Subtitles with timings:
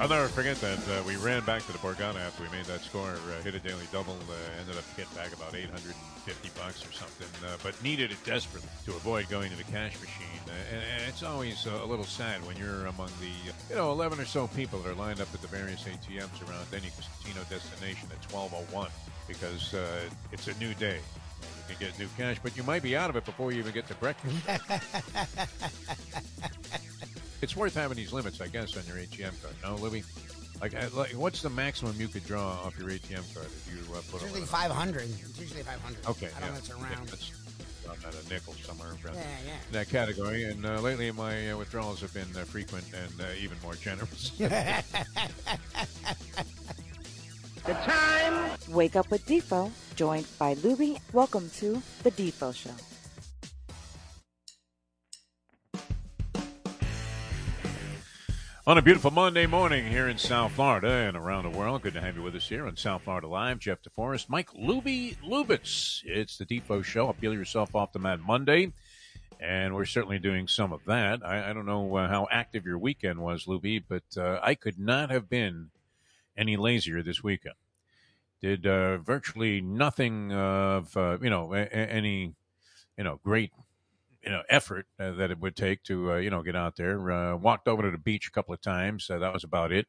[0.00, 2.82] I'll never forget that uh, we ran back to the Borgata after we made that
[2.82, 6.92] score, uh, hit a daily double, uh, ended up getting back about 850 bucks or
[6.92, 10.42] something, uh, but needed it desperately to avoid going to the cash machine.
[10.48, 13.30] Uh, and, and it's always uh, a little sad when you're among the,
[13.70, 16.66] you know, 11 or so people that are lined up at the various ATMs around
[16.72, 18.90] any casino destination at 1201
[19.28, 19.74] because
[20.32, 20.98] it's a new day.
[21.68, 23.72] You can get new cash, but you might be out of it before you even
[23.72, 24.34] get to breakfast.
[27.42, 29.54] it's worth having these limits, I guess, on your ATM card.
[29.62, 30.04] No, Lubie?
[30.60, 33.94] Like, uh, like, what's the maximum you could draw off your ATM card if you
[33.94, 35.02] uh, put it's usually 500.
[35.02, 36.06] It's usually 500.
[36.06, 36.52] Okay, I don't yeah.
[36.52, 37.08] know it's around.
[37.08, 37.32] That's
[38.04, 39.52] at a nickel somewhere around Yeah, yeah.
[39.66, 40.44] in that category.
[40.44, 44.32] And uh, lately, my uh, withdrawals have been uh, frequent and uh, even more generous.
[47.64, 48.58] The time.
[48.68, 51.00] Wake up with Defo, joined by Lubie.
[51.12, 52.70] Welcome to the Defo Show.
[58.66, 62.00] On a beautiful Monday morning here in South Florida and around the world, good to
[62.00, 63.58] have you with us here on South Florida Live.
[63.58, 66.00] Jeff DeForest, Mike Lubie Lubitz.
[66.06, 67.12] It's the Defo Show.
[67.12, 68.72] Peel yourself off the mat Monday,
[69.38, 71.20] and we're certainly doing some of that.
[71.22, 74.78] I, I don't know uh, how active your weekend was, Lubie, but uh, I could
[74.78, 75.68] not have been
[76.34, 77.56] any lazier this weekend.
[78.44, 82.34] Did uh, virtually nothing of uh, you know a- any
[82.98, 83.52] you know great
[84.22, 87.10] you know effort uh, that it would take to uh, you know get out there.
[87.10, 89.08] Uh, walked over to the beach a couple of times.
[89.08, 89.86] Uh, that was about it.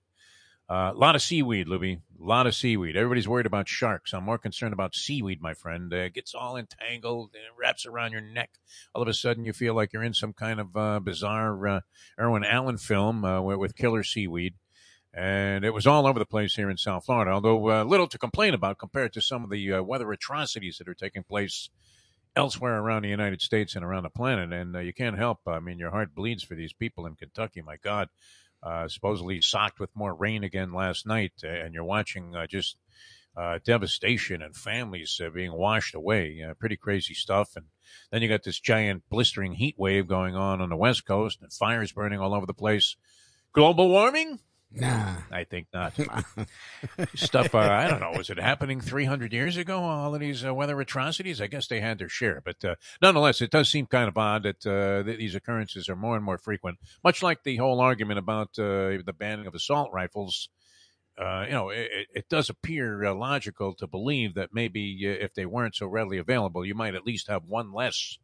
[0.70, 2.00] A lot of seaweed, Lubie.
[2.18, 2.96] A lot of seaweed.
[2.96, 4.14] Everybody's worried about sharks.
[4.14, 5.92] I'm more concerned about seaweed, my friend.
[5.92, 8.52] It gets all entangled and wraps around your neck.
[8.94, 11.84] All of a sudden, you feel like you're in some kind of bizarre
[12.18, 14.54] Irwin Allen film with killer seaweed.
[15.18, 18.18] And it was all over the place here in South Florida, although uh, little to
[18.18, 21.70] complain about compared to some of the uh, weather atrocities that are taking place
[22.36, 24.52] elsewhere around the United States and around the planet.
[24.52, 25.40] And uh, you can't help.
[25.48, 27.62] I mean, your heart bleeds for these people in Kentucky.
[27.62, 28.10] My God,
[28.62, 32.76] uh, supposedly socked with more rain again last night, uh, and you're watching uh, just
[33.64, 36.44] devastation and families being washed away.
[36.60, 37.56] Pretty crazy stuff.
[37.56, 37.68] And
[38.12, 41.54] then you got this giant blistering heat wave going on on the West Coast, and
[41.54, 42.98] fires burning all over the place.
[43.54, 44.40] Global warming?
[44.72, 45.16] Nah.
[45.32, 45.94] I think not.
[47.16, 48.12] Stuff, uh, I don't know.
[48.18, 49.80] Was it happening 300 years ago?
[49.80, 51.40] All of these uh, weather atrocities?
[51.40, 52.42] I guess they had their share.
[52.44, 55.96] But uh, nonetheless, it does seem kind of odd that uh, th- these occurrences are
[55.96, 59.92] more and more frequent, much like the whole argument about uh, the banning of assault
[59.94, 60.50] rifles.
[61.18, 65.34] Uh, you know, it, it- does appear uh, logical to believe that maybe uh, if
[65.36, 68.18] they weren't so readily available, you might at least have one less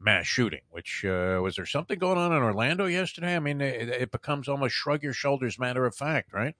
[0.00, 0.60] mass shooting.
[0.70, 3.36] Which uh, was there something going on in Orlando yesterday?
[3.36, 6.54] I mean, it, it becomes almost shrug your shoulders, matter of fact, right?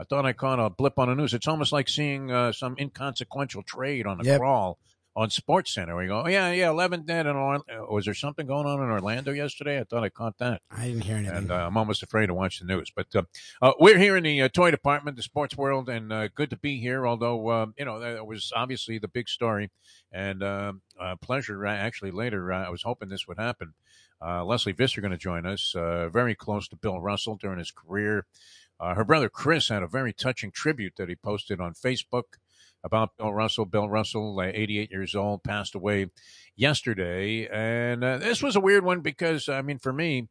[0.00, 1.34] I thought I caught a blip on the news.
[1.34, 4.38] It's almost like seeing uh, some inconsequential trade on a Yep.
[4.38, 4.78] crawl
[5.18, 5.96] on Sports Center.
[5.96, 7.26] We go, oh, yeah, yeah, eleven dead.
[7.26, 7.88] In Orlando.
[7.90, 9.80] Was there something going on in Orlando yesterday?
[9.80, 11.36] I thought I caught that I didn't hear anything.
[11.36, 12.92] and uh, I'm almost afraid to watch the news.
[12.94, 13.22] But uh,
[13.60, 16.56] uh, we're here in the uh, toy department, the sports world, and uh, good to
[16.56, 17.04] be here.
[17.04, 19.70] Although uh, you know that was obviously the big story,
[20.12, 21.66] and uh, uh, pleasure.
[21.66, 23.74] Uh, actually, later uh, I was hoping this would happen.
[24.24, 25.74] Uh, Lesley Visser going to join us.
[25.76, 28.26] Uh, very close to Bill Russell during his career.
[28.80, 32.38] Uh, her brother Chris had a very touching tribute that he posted on Facebook
[32.84, 33.64] about Bill Russell.
[33.64, 36.10] Bill Russell, uh, 88 years old, passed away
[36.56, 37.48] yesterday.
[37.50, 40.28] And uh, this was a weird one because, I mean, for me,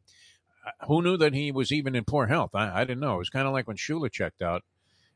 [0.66, 2.54] uh, who knew that he was even in poor health?
[2.54, 3.16] I, I didn't know.
[3.16, 4.62] It was kind of like when Shula checked out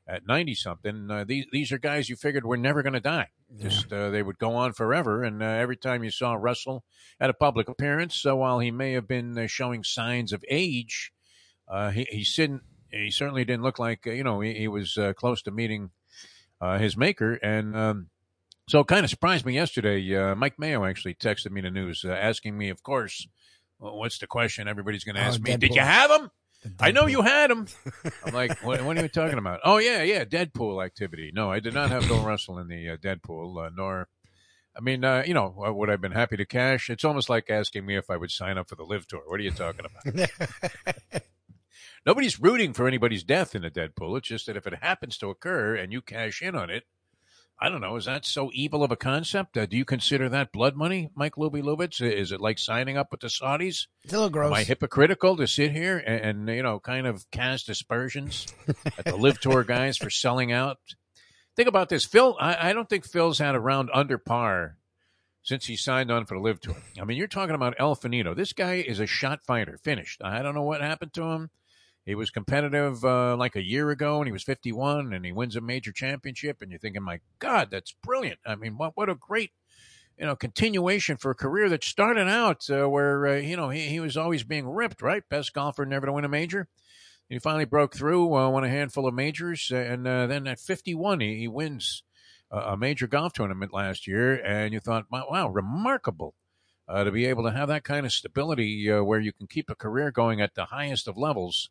[0.06, 1.10] at 90 something.
[1.10, 3.28] Uh, these, these are guys you figured were never going to die.
[3.59, 5.22] Just uh, they would go on forever.
[5.22, 6.84] And uh, every time you saw Russell
[7.20, 11.12] at a public appearance, so while he may have been uh, showing signs of age,
[11.69, 15.12] uh, he, he, didn't, he certainly didn't look like, you know, he, he was uh,
[15.12, 15.91] close to meeting
[16.62, 17.34] uh, his maker.
[17.34, 18.06] And um,
[18.68, 20.16] so it kind of surprised me yesterday.
[20.16, 23.26] Uh, Mike Mayo actually texted me the news, uh, asking me, of course,
[23.78, 25.56] well, what's the question everybody's going to Oh, ask me?
[25.56, 26.30] Did you have him?
[26.78, 27.66] I know you had him.
[28.24, 29.58] I'm like, what, what are you talking about?
[29.64, 31.32] Oh yeah, yeah, Deadpool activity.
[31.34, 34.06] No, I did not have Bill Russell in the uh, Deadpool, uh, nor.
[34.76, 36.88] I mean, uh, you know, would I've been happy to cash?
[36.88, 39.22] It's almost like asking me if I would sign up for the LIV Tour.
[39.26, 40.31] What are you talking about?
[42.04, 44.19] Nobody's rooting for anybody's death in a Deadpool.
[44.19, 46.84] It's just that if it happens to occur and you cash in on it,
[47.60, 47.94] I don't know.
[47.94, 49.56] Is that so evil of a concept?
[49.56, 52.00] Uh, do you consider that blood money, Mike Lubie Lubitz?
[52.00, 53.87] Is it like signing up with the Saudis?
[54.02, 54.49] It's a little gross.
[54.49, 58.49] Am I hypocritical to sit here and, and you know kind of cast aspersions
[58.99, 60.78] at the LIV Tour guys for selling out?
[61.54, 62.37] Think about this, Phil.
[62.40, 64.78] I, I don't think Phil's had a round under par
[65.44, 66.76] since he signed on for the LIV Tour.
[67.00, 68.34] I mean, you're talking about El Finito.
[68.34, 70.20] This guy is a shot fighter, finished.
[70.25, 71.50] I don't know what happened to him.
[72.04, 75.54] He was competitive uh, like a year ago, and he was 51, and he wins
[75.54, 76.60] a major championship.
[76.60, 78.40] And you're thinking, my God, that's brilliant.
[78.44, 79.52] I mean, what what a great
[80.19, 83.82] you know, continuation for a career that started out uh, where uh, you know he,
[83.82, 85.28] he was always being ripped, right?
[85.28, 86.69] Best golfer never to win a major.
[87.28, 91.20] He finally broke through, uh, won a handful of majors, and uh, then at 51,
[91.20, 92.02] he, he wins
[92.52, 94.34] a major golf tournament last year.
[94.34, 96.34] And you thought, wow, wow remarkable
[96.87, 99.70] uh, to be able to have that kind of stability uh, where you can keep
[99.70, 101.70] a career going at the highest of levels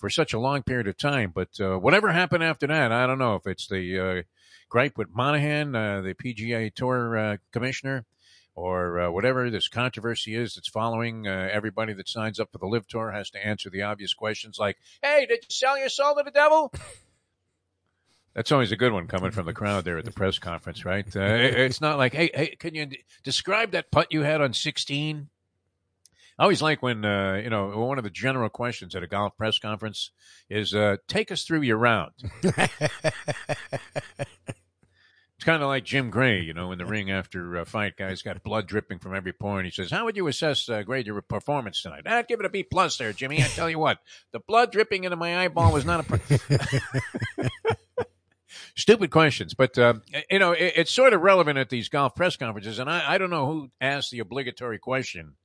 [0.00, 1.30] for such a long period of time.
[1.34, 4.24] But uh, whatever happened after that, I don't know if it's the
[4.68, 8.06] gripe with Monahan, the PGA Tour commissioner
[8.54, 11.26] or uh, whatever this controversy is that's following.
[11.26, 14.58] Uh, everybody that signs up for the LIV Tour has to answer the obvious questions
[14.58, 16.72] like, "Hey, did you sell your soul to the devil?"
[18.34, 21.04] That's always a good one coming from the crowd there at the press conference, right?
[21.04, 22.88] Uh, it's not like, "Hey, hey, can you
[23.24, 25.28] describe that putt you had on 16?"
[26.40, 29.36] I always like when uh, you know one of the general questions at a golf
[29.36, 30.10] press conference
[30.48, 32.12] is, uh, "Take us through your round."
[35.36, 37.96] It's kind of like Jim Gray, you know, in the ring after a fight.
[37.96, 40.82] Guy's got blood dripping from every pore, and he says, "How would you assess, uh,
[40.82, 43.38] grade your performance tonight?" I'd give it a B plus there, Jimmy.
[43.42, 44.00] I tell you what,
[44.32, 46.20] the blood dripping into my eyeball was not a.
[48.76, 49.94] Stupid questions, but uh,
[50.30, 53.16] you know it, it's sort of relevant at these golf press conferences, and I, I
[53.16, 55.36] don't know who asked the obligatory question.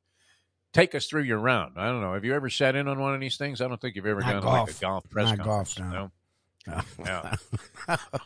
[0.76, 1.76] Take us through your round.
[1.78, 2.16] I don't know.
[2.16, 3.62] Have you ever sat in on one of these things?
[3.62, 4.68] I don't think you've ever Not done golf.
[4.68, 5.74] like a golf press Not conference.
[5.76, 6.02] golf, no.
[6.02, 6.12] no?
[7.06, 7.36] Yeah.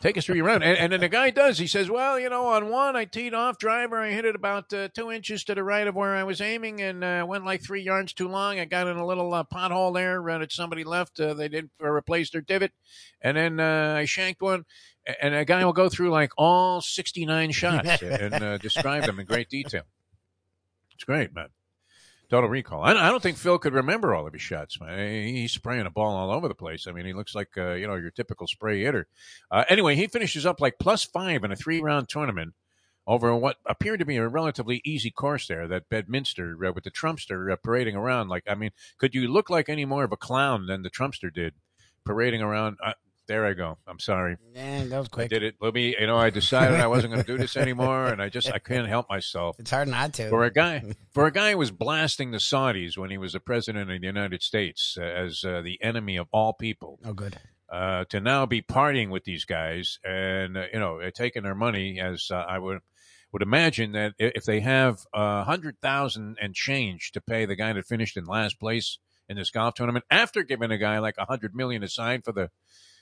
[0.02, 0.64] Take us through your round.
[0.64, 1.60] And, and then the guy does.
[1.60, 4.00] He says, Well, you know, on one, I teed off driver.
[4.00, 6.82] I hit it about uh, two inches to the right of where I was aiming
[6.82, 8.58] and uh, went like three yards too long.
[8.58, 11.20] I got in a little uh, pothole there uh, that somebody left.
[11.20, 12.72] Uh, they didn't uh, replace their divot.
[13.22, 14.66] And then uh, I shanked one.
[15.22, 19.26] And a guy will go through like all 69 shots and uh, describe them in
[19.28, 19.84] great detail.
[20.96, 21.50] It's great, man.
[22.30, 22.84] Total recall.
[22.84, 25.26] I, I don't think Phil could remember all of his shots, man.
[25.26, 26.86] He's spraying a ball all over the place.
[26.86, 29.08] I mean, he looks like uh, you know your typical spray hitter.
[29.50, 32.54] Uh, anyway, he finishes up like plus five in a three-round tournament
[33.08, 35.68] over what appeared to be a relatively easy course there.
[35.68, 38.30] That Bedminster uh, with the Trumpster uh, parading around.
[38.30, 41.34] Like, I mean, could you look like any more of a clown than the Trumpster
[41.34, 41.56] did,
[42.06, 42.78] parading around?
[42.86, 42.94] Uh,
[43.30, 43.78] there I go.
[43.88, 44.38] I'm sorry.
[44.54, 45.30] Yeah, that was I quick.
[45.30, 45.98] did it, Lubie.
[45.98, 48.58] You know, I decided I wasn't going to do this anymore, and I just I
[48.58, 49.56] couldn't help myself.
[49.60, 50.30] It's hard not to.
[50.30, 53.40] For a guy, for a guy who was blasting the Saudis when he was the
[53.40, 57.38] president of the United States uh, as uh, the enemy of all people, oh, good.
[57.72, 61.56] uh, to now be partying with these guys and uh, you know uh, taking their
[61.56, 62.80] money, as uh, I would
[63.32, 67.72] would imagine that if they have a hundred thousand and change to pay the guy
[67.74, 68.98] that finished in last place
[69.28, 72.50] in this golf tournament, after giving a guy like a hundred million aside for the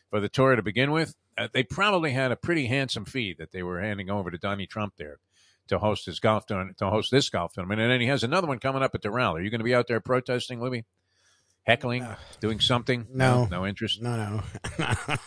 [0.09, 3.51] for the tour to begin with, uh, they probably had a pretty handsome fee that
[3.51, 5.19] they were handing over to Donnie Trump there
[5.67, 8.47] to host his golf tournament, to host this golf tournament, and then he has another
[8.47, 9.41] one coming up at the rally.
[9.41, 10.85] Are you going to be out there protesting, Lubie?
[11.63, 12.07] Heckling,
[12.39, 13.07] doing something?
[13.13, 13.45] No.
[13.51, 14.01] no, interest.
[14.01, 14.85] No, no.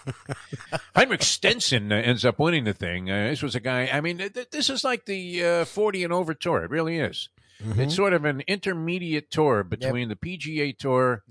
[0.95, 3.11] Henrik Stenson uh, ends up winning the thing.
[3.11, 3.91] Uh, this was a guy.
[3.93, 6.65] I mean, th- th- this is like the uh, forty and over tour.
[6.65, 7.29] It really is.
[7.63, 7.83] Mm-hmm.
[7.83, 11.25] It's sort of an intermediate tour between the PGA Tour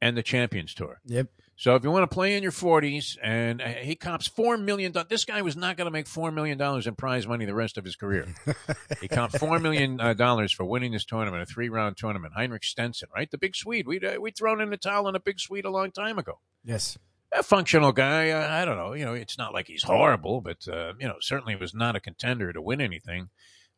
[0.00, 1.00] and the Champions Tour.
[1.04, 1.26] Yep.
[1.58, 4.94] So if you want to play in your 40s, and uh, he cops $4 million,
[5.08, 7.76] this guy was not going to make four million dollars in prize money the rest
[7.76, 8.32] of his career.
[9.00, 12.34] he copped four million uh, dollars for winning this tournament, a three-round tournament.
[12.36, 13.88] Henrik Stenson, right, the big Swede.
[13.88, 16.38] We'd uh, we'd thrown in the towel on a big Swede a long time ago.
[16.64, 16.96] Yes.
[17.32, 18.30] A functional guy.
[18.30, 18.92] Uh, I don't know.
[18.92, 22.00] You know, it's not like he's horrible, but uh, you know, certainly was not a
[22.00, 23.30] contender to win anything.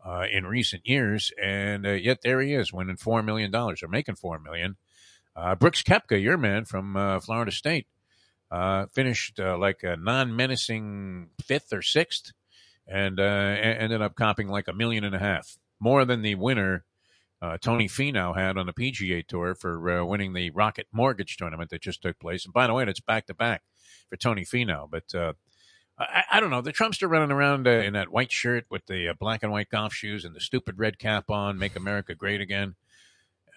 [0.03, 3.88] Uh, in recent years, and uh, yet there he is, winning four million dollars or
[3.88, 4.76] making four million.
[5.37, 7.87] Uh, Brooks Koepka, your man from uh, Florida State,
[8.51, 12.33] uh, finished uh, like a non-menacing fifth or sixth,
[12.87, 16.85] and uh, ended up copping like a million and a half, more than the winner
[17.41, 21.81] uh, Tony Finau had on the PGA Tour for winning the Rocket Mortgage tournament that
[21.81, 22.45] just took place.
[22.45, 23.63] And by the way, it's back to back
[24.11, 24.91] for Tony Finau.
[24.91, 25.15] But
[26.01, 26.63] I, I don't know.
[26.63, 29.69] The Trumpster running around uh, in that white shirt with the uh, black and white
[29.69, 32.77] golf shoes and the stupid red cap on, make America great again.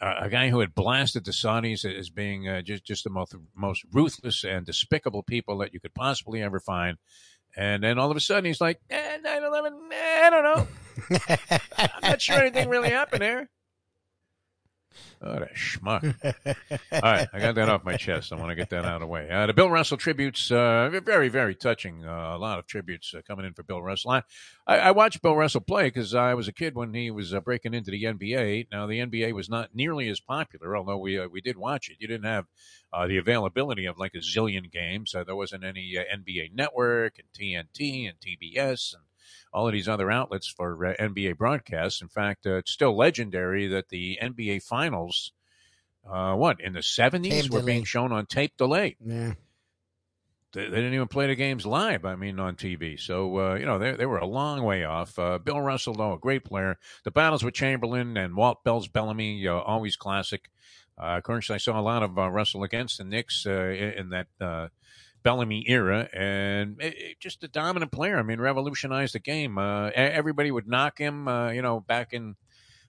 [0.04, 3.86] A guy who had blasted the Saudis as being uh, just just the most most
[3.92, 6.98] ruthless and despicable people that you could possibly ever find.
[7.56, 10.68] And then all of a sudden he's like, eh, 9/11, eh, I don't know.
[11.78, 13.50] I'm not sure anything really happened there.
[15.20, 16.04] What a schmuck.
[16.92, 18.34] All right, I got that off my chest.
[18.34, 19.30] I want to get that out of the way.
[19.30, 22.06] Uh, the Bill Russell tributes, uh, very, very touching.
[22.06, 24.12] Uh, a lot of tributes uh, coming in for Bill Russell.
[24.12, 24.24] I,
[24.68, 27.74] I, watched Bill Russell play because I was a kid when he was uh, breaking
[27.74, 28.68] into the NBA.
[28.72, 31.98] Now, the NBA was not nearly as popular, although we uh, we did watch it.
[32.00, 32.46] You didn't have
[33.08, 35.14] the availability of like a zillion games.
[35.14, 39.04] There wasn't any NBA Network and TNT and TBS and
[39.54, 42.02] all of these other outlets for uh, NBA broadcasts.
[42.02, 45.32] In fact, uh, it's still legendary that the NBA Finals,
[46.10, 47.74] uh, what in the seventies, were delay.
[47.74, 48.96] being shown on tape delay.
[49.00, 49.34] Yeah.
[50.54, 52.06] they, they didn't even play the games live.
[52.06, 53.00] I mean, on TV.
[53.00, 55.18] So uh, you know, they they were a long way off.
[55.20, 56.78] Uh, Bill Russell, though, a great player.
[57.04, 60.50] The battles with Chamberlain and Walt Bell's Bellamy, uh, always classic.
[60.98, 63.90] Uh, of course, I saw a lot of uh, Russell against the Knicks uh, in,
[63.94, 64.68] in that uh,
[65.24, 66.82] Bellamy era, and
[67.20, 68.20] just a dominant player.
[68.20, 69.58] I mean, revolutionized the game.
[69.58, 72.36] Uh, everybody would knock him, uh, you know, back in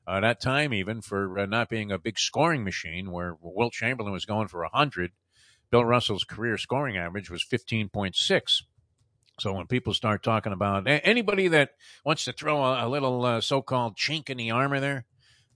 [0.07, 4.13] uh, that time, even for uh, not being a big scoring machine, where Wilt Chamberlain
[4.13, 5.13] was going for hundred.
[5.71, 8.65] Bill Russell's career scoring average was fifteen point six.
[9.41, 11.71] So when people start talking about anybody that
[12.05, 15.07] wants to throw a, a little uh, so-called chink in the armor there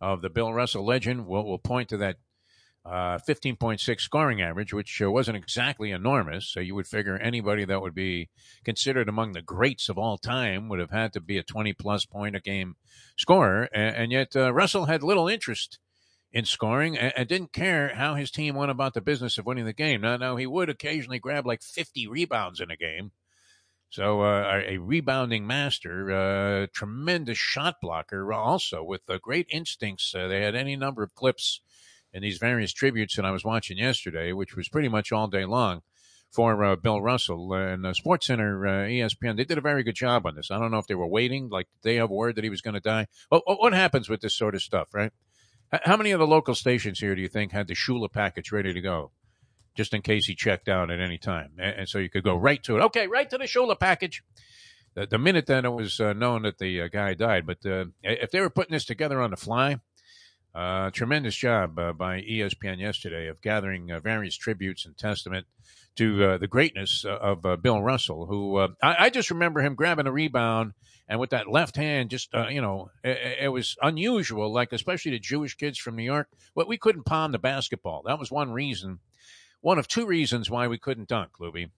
[0.00, 2.16] of the Bill Russell legend, will will point to that
[2.88, 6.48] uh, 15.6 scoring average, which uh, wasn't exactly enormous.
[6.48, 8.30] So you would figure anybody that would be
[8.64, 12.06] considered among the greats of all time would have had to be a 20 plus
[12.06, 12.76] point a game
[13.16, 13.68] scorer.
[13.74, 15.78] And, and yet uh, Russell had little interest
[16.32, 19.64] in scoring and, and, didn't care how his team went about the business of winning
[19.66, 20.00] the game.
[20.00, 23.12] Now, now he would occasionally grab like 50 rebounds in a game.
[23.90, 30.12] So uh, a rebounding master, uh, tremendous shot blocker, also with uh, great instincts.
[30.12, 31.62] they had any number of clips
[32.12, 35.44] in these various tributes that I was watching yesterday, which was pretty much all day
[35.44, 35.82] long
[36.30, 39.36] for uh, Bill Russell and uh, Sports Center, uh, ESPN.
[39.36, 40.50] They did a very good job on this.
[40.50, 42.74] I don't know if they were waiting, like they have word that he was going
[42.74, 43.06] to die.
[43.30, 45.12] Well, what happens with this sort of stuff, right?
[45.84, 48.72] How many of the local stations here do you think had the Shula package ready
[48.72, 49.10] to go,
[49.74, 52.36] just in case he checked out at any time, and, and so you could go
[52.36, 52.82] right to it?
[52.84, 54.22] Okay, right to the Shula package.
[54.94, 57.86] The, the minute then it was uh, known that the uh, guy died, but uh,
[58.02, 59.76] if they were putting this together on the fly,
[60.58, 65.46] uh, tremendous job uh, by ESPN yesterday of gathering uh, various tributes and testament
[65.94, 69.76] to uh, the greatness uh, of uh, Bill Russell, who I, I, just remember him
[69.76, 70.72] grabbing a rebound
[71.08, 75.20] and with that left hand, just, you know, it, it, was unusual, like especially the
[75.20, 76.28] Jewish kids from New York.
[76.56, 78.02] But we couldn't palm the basketball.
[78.04, 78.98] That was one reason,
[79.60, 81.70] one of two reasons why we couldn't dunk, Lubie.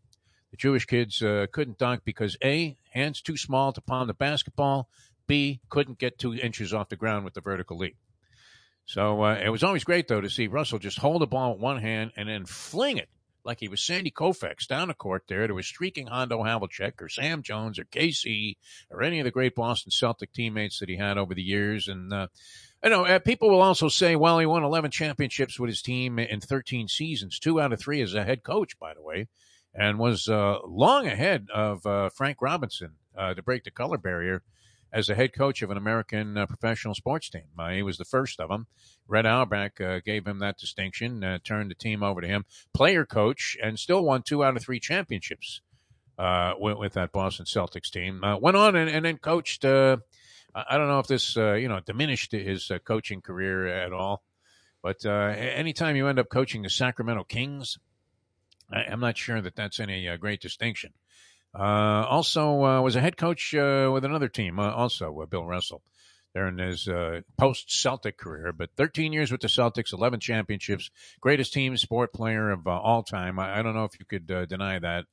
[0.52, 4.88] The Jewish kids couldn't dunk because A, hands too small to palm the basketball,
[5.26, 7.96] B, couldn't get two inches off the ground with the vertical leap.
[8.90, 11.60] So uh, it was always great, though, to see Russell just hold the ball with
[11.60, 13.08] one hand and then fling it
[13.44, 17.08] like he was Sandy Koufax down the court there to a streaking Hondo Havlicek or
[17.08, 18.56] Sam Jones or KC
[18.90, 21.86] or any of the great Boston Celtic teammates that he had over the years.
[21.86, 22.26] And, uh,
[22.82, 26.18] I know uh, people will also say, well, he won 11 championships with his team
[26.18, 29.28] in 13 seasons, two out of three as a head coach, by the way,
[29.72, 34.42] and was uh, long ahead of uh, Frank Robinson uh, to break the color barrier
[34.92, 37.44] as a head coach of an American uh, professional sports team.
[37.58, 38.66] Uh, he was the first of them.
[39.06, 42.44] Red Auerbach uh, gave him that distinction, uh, turned the team over to him,
[42.74, 45.60] player coach, and still won two out of three championships
[46.18, 48.22] uh, with, with, that Boston Celtics team.
[48.22, 49.64] Uh, went on and, and then coached.
[49.64, 54.24] I don't know if this you know diminished his coaching career at all,
[54.82, 57.78] but anytime you end up coaching the Sacramento Kings,
[58.68, 60.92] I, am not sure that that's any great distinction.
[61.54, 65.82] Uh, also uh, was a head coach uh, with another team, uh, also Bill Russell,
[66.32, 68.52] there in his uh, post Celtic career.
[68.52, 70.90] But 13 years with the Celtics, 11 championships,
[71.20, 73.38] greatest team sport player of uh, all time.
[73.38, 75.06] I, I, don't know if you could deny that.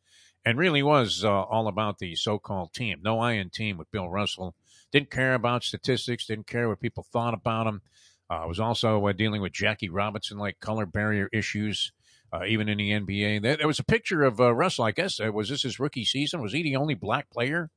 [0.45, 2.99] And really was all about the so-called team.
[3.01, 4.55] No I in team with Bill Russell.
[4.93, 6.27] Didn't care about statistics.
[6.27, 7.81] Didn't care what people thought about him.
[8.29, 11.91] i was also dealing with Jackie Robinson like color barrier issues
[12.31, 13.41] uh, even in the NBA.
[13.41, 14.85] There, there, was a picture of uh, Russell.
[14.85, 16.41] I guess uh, was this his rookie season?
[16.41, 17.69] Was he the only black player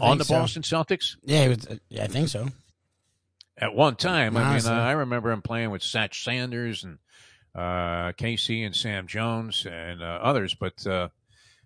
[0.00, 0.34] on the so.
[0.34, 1.16] Boston Celtics?
[1.22, 2.48] Yeah, was, uh, yeah, I think so.
[3.58, 6.98] At one time, I mean, uh, I remember him playing with Satch Sanders and
[7.54, 10.86] uh, KC and Sam Jones and others, but.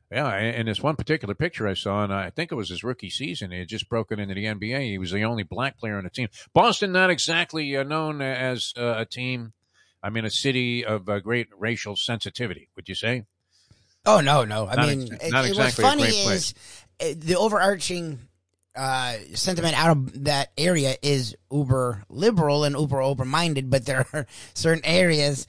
[0.08, 3.10] Yeah, in this one particular picture I saw, and I think it was his rookie
[3.10, 4.82] season, he had just broken into the NBA.
[4.82, 6.28] He was the only black player on the team.
[6.54, 9.52] Boston, not exactly known as a team
[10.06, 12.68] I mean, a city of uh, great racial sensitivity.
[12.76, 13.24] Would you say?
[14.06, 14.68] Oh no, no.
[14.68, 16.54] I not mean, ex- not it, exactly what's funny is
[17.00, 18.20] uh, the overarching
[18.76, 24.06] uh, sentiment out of that area is uber liberal and uber open minded, but there
[24.12, 25.48] are certain areas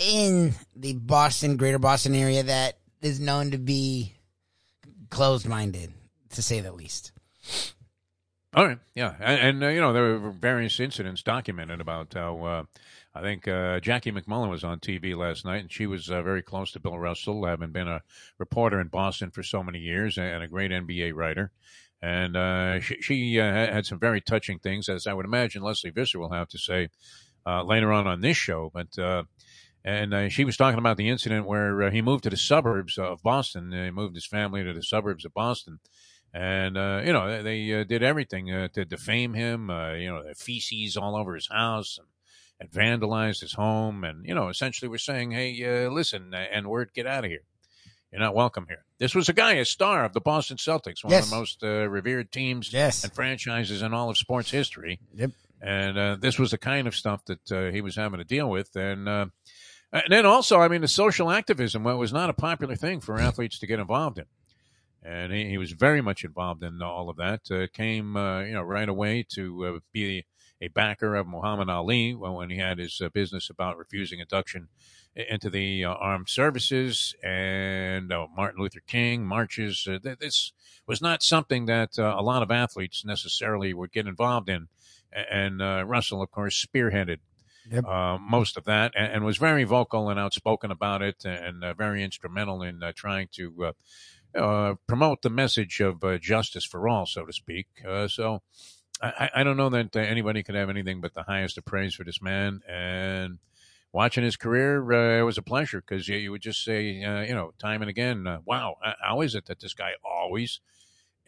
[0.00, 4.14] in the Boston, greater Boston area that is known to be
[5.10, 5.92] closed minded,
[6.30, 7.12] to say the least.
[8.52, 12.44] All right, yeah, and, and uh, you know there were various incidents documented about how
[12.44, 12.64] uh,
[13.14, 16.42] I think uh, Jackie MacMullan was on TV last night, and she was uh, very
[16.42, 18.02] close to Bill Russell, having been a
[18.38, 21.52] reporter in Boston for so many years and a great NBA writer.
[22.00, 25.90] And uh, she, she uh, had some very touching things, as I would imagine Lesley
[25.90, 26.88] Visser will have to say
[27.46, 28.70] uh, later on on this show.
[28.72, 29.24] But uh,
[29.84, 33.72] and she was talking about the incident where he moved to the suburbs of Boston.
[33.72, 35.80] He moved his family to the suburbs of Boston
[36.34, 39.68] and uh, you know they uh, did everything uh, to defame him.
[39.98, 42.08] you know, feces all over his house, and
[42.62, 44.04] and vandalized his home.
[44.04, 47.42] And, you know, essentially we're saying, hey, uh, listen, and word, get out of here.
[48.12, 48.84] You're not welcome here.
[48.98, 51.24] This was a guy, a star of the Boston Celtics, one yes.
[51.24, 53.02] of the most uh, revered teams yes.
[53.02, 55.00] and franchises in all of sports history.
[55.14, 55.30] Yep.
[55.60, 58.48] And uh, this was the kind of stuff that uh, he was having to deal
[58.48, 58.76] with.
[58.76, 59.26] And uh,
[59.92, 63.18] and then also, I mean, the social activism well, was not a popular thing for
[63.18, 64.26] athletes to get involved in.
[65.02, 67.40] And he, he was very much involved in all of that.
[67.50, 70.24] Uh, came, uh, you know, right away to be
[70.62, 74.68] a backer of Muhammad Ali when he had his business about refusing induction
[75.14, 79.86] into the uh, armed services and uh, Martin Luther King marches.
[79.86, 80.52] Uh, this
[80.86, 84.68] was not something that uh, a lot of athletes necessarily would get involved in.
[85.12, 87.18] And uh, Russell, of course, spearheaded
[87.70, 87.84] yep.
[87.84, 92.02] Uh, most of that and, and, was very vocal and outspoken about it and very
[92.02, 93.74] instrumental in trying to
[94.86, 97.66] promote the message of justice for all, so to speak.
[98.08, 98.40] so
[99.02, 102.04] I, I, don't know that anybody could have anything but the highest of praise for
[102.04, 102.60] this man.
[102.68, 103.38] And
[103.92, 107.22] watching his career, uh, it was a pleasure because you, you, would just say, uh,
[107.22, 110.60] you know, time and again, uh, wow, how is it that this guy always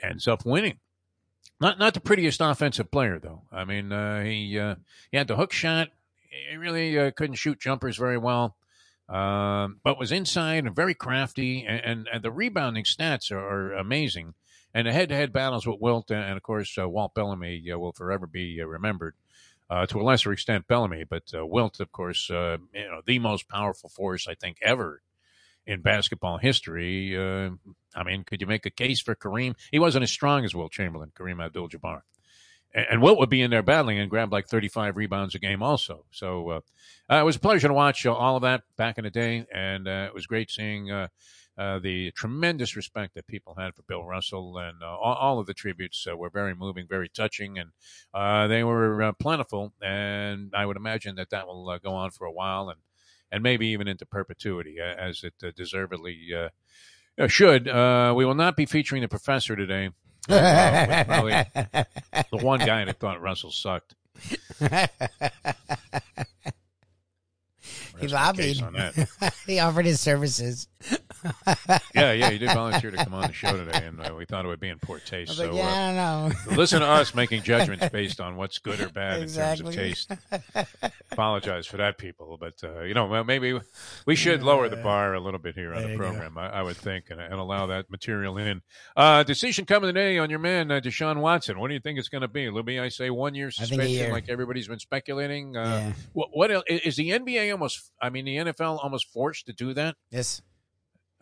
[0.00, 0.78] ends up winning?
[1.60, 3.42] Not not the prettiest offensive player though.
[3.52, 4.76] I mean, uh, he uh,
[5.10, 5.88] he had the hook shot.
[6.50, 8.56] He really uh, couldn't shoot jumpers very well,
[9.08, 11.64] um, but was inside and very crafty.
[11.64, 14.34] And, and, and the rebounding stats are, are, amazing.
[14.74, 19.14] And the head-to-head battles with Wilt and, of course Walt Bellamy will forever be remembered
[19.70, 23.18] uh, to a lesser extent Bellamy, but uh, Wilt, of course, uh, you know, the
[23.18, 25.02] most powerful force I think ever
[25.66, 27.16] in basketball history.
[27.16, 27.50] Uh,
[27.94, 29.54] I mean, could you make a case for Kareem?
[29.70, 32.02] He wasn't as strong as Wilt Chamberlain, Kareem Abdul-Jabbar.
[32.74, 35.62] And, and Wilt would be in there battling and grab like 35 rebounds a game
[35.62, 36.04] also.
[36.10, 36.60] So uh,
[37.10, 39.86] uh, it was a pleasure to watch all of that back in the day, and
[39.86, 40.90] it was great seeing
[41.56, 45.46] uh, the tremendous respect that people had for Bill Russell, and uh, all, all, of
[45.46, 47.70] the tributes uh, were very moving, very touching, and
[48.12, 49.72] uh, they were uh, plentiful.
[49.80, 52.80] And I would imagine that that will go on for a while, and
[53.30, 56.30] and maybe even into perpetuity, as it deservedly
[57.28, 57.66] should.
[57.66, 59.90] we will not be featuring the professor today.
[60.28, 61.46] the
[62.32, 63.94] one guy that thought Russell sucked.
[68.00, 68.62] he lobbied.
[69.46, 70.68] he offered his services.
[71.94, 74.44] yeah, yeah, he did volunteer to come on the show today, and uh, we thought
[74.44, 75.32] it would be in poor taste.
[75.32, 76.56] so, yeah, uh, I don't know.
[76.56, 79.68] listen to us making judgments based on what's good or bad exactly.
[79.68, 80.88] in terms of taste.
[81.12, 83.58] Apologize for that, people, but uh, you know, maybe
[84.06, 86.36] we should lower the bar a little bit here on the program.
[86.36, 88.62] I, I, would think, and, and, allow that material in.
[88.96, 91.58] Uh, decision coming today on your man uh, Deshaun Watson.
[91.58, 92.80] What do you think it's going to be, Lubie?
[92.80, 94.12] I say one year suspension, year.
[94.12, 95.56] like everybody's been speculating.
[95.56, 95.92] Uh, yeah.
[96.12, 97.92] What, what is the NBA almost?
[98.00, 99.96] I mean, the NFL almost forced to do that.
[100.10, 100.42] Yes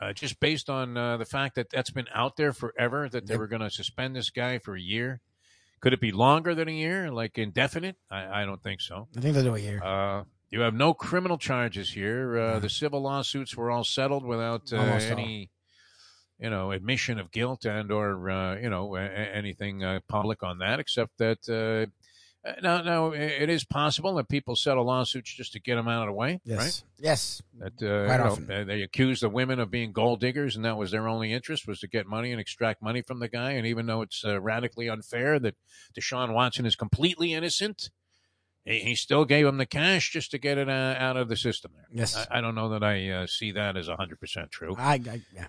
[0.02, 3.36] uh, just based on uh, the fact that that's been out there forever, that they
[3.36, 5.20] were going to suspend this guy for a year.
[5.80, 7.96] Could it be longer than a year, like indefinite?
[8.10, 9.08] I, I don't think so.
[9.16, 9.82] I think they'll do a year.
[9.82, 12.38] Uh, you have no criminal charges here.
[12.38, 15.50] Uh, the civil lawsuits were all settled without uh, any,
[16.38, 21.18] you know, admission of guilt and or uh, you know anything public on that, except
[21.18, 21.90] that uh,
[22.60, 26.08] now, now it is possible that people settle lawsuits just to get them out of
[26.08, 26.58] the way, yes.
[26.58, 26.82] right?
[26.98, 28.46] Yes, that uh, Quite often.
[28.46, 31.68] Know, they accuse the women of being gold diggers, and that was their only interest
[31.68, 33.52] was to get money and extract money from the guy.
[33.52, 35.54] And even though it's uh, radically unfair that
[35.96, 37.90] Deshaun Watson is completely innocent,
[38.64, 41.36] he, he still gave him the cash just to get it uh, out of the
[41.36, 41.72] system.
[41.76, 42.16] There, yes.
[42.16, 44.74] I, I don't know that I uh, see that as hundred percent true.
[44.76, 45.46] I, I yeah.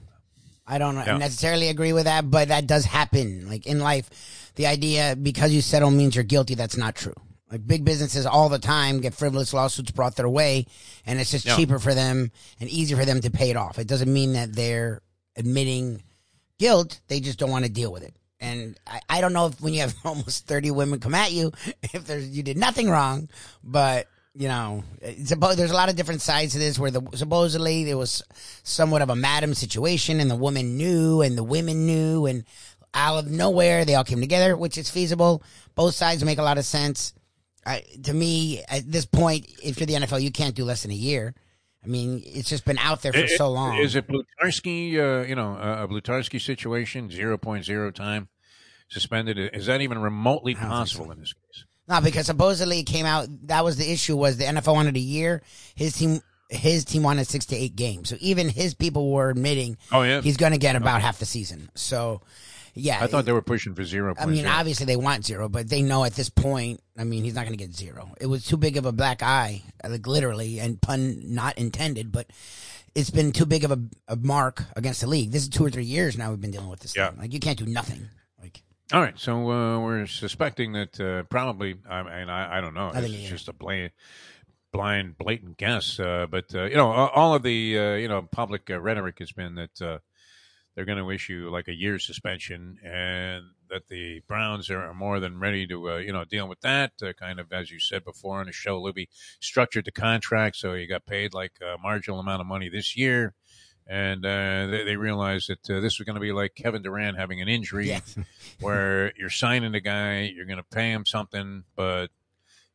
[0.66, 1.18] I don't yeah.
[1.18, 3.48] necessarily agree with that, but that does happen.
[3.50, 7.16] Like in life, the idea because you settle means you're guilty, that's not true.
[7.52, 10.66] Like big businesses all the time get frivolous lawsuits brought their way,
[11.06, 11.56] and it's just yeah.
[11.56, 13.78] cheaper for them and easier for them to pay it off.
[13.78, 15.02] It doesn't mean that they're
[15.36, 16.02] admitting
[16.58, 18.16] guilt; they just don't want to deal with it.
[18.40, 21.52] And I, I don't know if when you have almost thirty women come at you,
[21.94, 23.30] if there's you did nothing wrong,
[23.64, 25.32] but you know, there's
[25.72, 28.24] a lot of different sides to this where the supposedly there was
[28.64, 32.44] somewhat of a madam situation and the woman knew and the women knew and
[32.96, 35.44] out of nowhere they all came together, which is feasible.
[35.76, 37.14] Both sides make a lot of sense.
[37.66, 40.92] I, to me, at this point, if you're the NFL, you can't do less than
[40.92, 41.34] a year.
[41.84, 43.78] I mean, it's just been out there for it, so long.
[43.78, 48.30] Is it Blutarski, uh, you know, a Blutarski situation, 0.0 time
[48.90, 49.38] suspended?
[49.54, 51.12] Is that even remotely possible so.
[51.12, 51.66] in this case?
[51.88, 55.02] No, because supposedly it came out that was the issue was the NFL wanted a
[55.02, 55.42] year.
[55.76, 58.10] His team his team wanted six to eight games.
[58.10, 60.22] So even his people were admitting oh, yeah.
[60.22, 61.70] he's gonna get about half the season.
[61.76, 62.22] So
[62.76, 63.00] yeah.
[63.02, 64.16] I thought they were pushing for zero.
[64.18, 67.36] I mean, obviously they want zero, but they know at this point, I mean, he's
[67.36, 68.14] not going to get zero.
[68.20, 72.28] It was too big of a black eye, like literally, and pun not intended, but
[72.96, 75.32] it's been too big of a, a mark against the league.
[75.32, 76.96] This is two or three years now we've been dealing with this.
[76.96, 77.12] Yeah.
[77.12, 77.20] Thing.
[77.20, 78.10] Like you can't do nothing.
[78.94, 81.78] All right, so uh, we're suspecting that uh, probably.
[81.90, 82.92] I mean, I, I don't know.
[82.94, 83.90] It's just a blind,
[84.72, 86.00] blind, blatant guess.
[86.00, 89.32] Uh, but uh, you know, all of the uh, you know public uh, rhetoric has
[89.32, 90.00] been that
[90.76, 95.40] they're going to issue like a year suspension, and that the Browns are more than
[95.40, 96.92] ready to uh, you know deal with that.
[97.02, 99.08] Uh, kind of as you said before on the show, Lubie
[99.40, 103.34] structured the contract so he got paid like a marginal amount of money this year.
[103.88, 107.18] And uh, they, they, realized that uh, this was going to be like Kevin Durant
[107.18, 108.00] having an injury,
[108.62, 112.10] where you're signing a guy, you're going to pay him something, but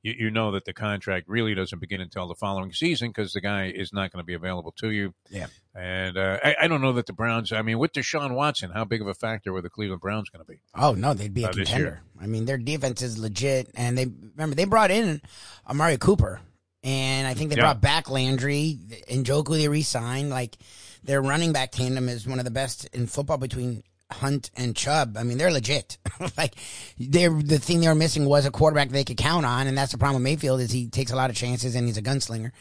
[0.03, 3.41] you, you know that the contract really doesn't begin until the following season because the
[3.41, 5.15] guy is not going to be available to you.
[5.31, 5.47] Yeah.
[5.75, 8.85] And uh, I, I, don't know that the Browns, I mean, with Deshaun Watson, how
[8.85, 10.61] big of a factor were the Cleveland Browns going to be?
[10.75, 12.01] Oh, no, they'd be a uh, contender.
[12.21, 13.71] I mean, their defense is legit.
[13.75, 15.21] And they, remember, they brought in
[15.69, 16.41] Amari Cooper.
[16.85, 17.63] And I think they yeah.
[17.63, 18.79] brought back Landry
[19.11, 20.31] and Njoku they re signed.
[20.31, 20.57] Like,
[21.05, 25.17] their running back tandem is one of the best in football between Hunt and Chubb.
[25.19, 25.99] I mean, they're legit.
[26.37, 26.55] like
[26.99, 29.93] they're the thing they were missing was a quarterback they could count on, and that's
[29.93, 32.53] the problem with Mayfield is he takes a lot of chances and he's a gunslinger.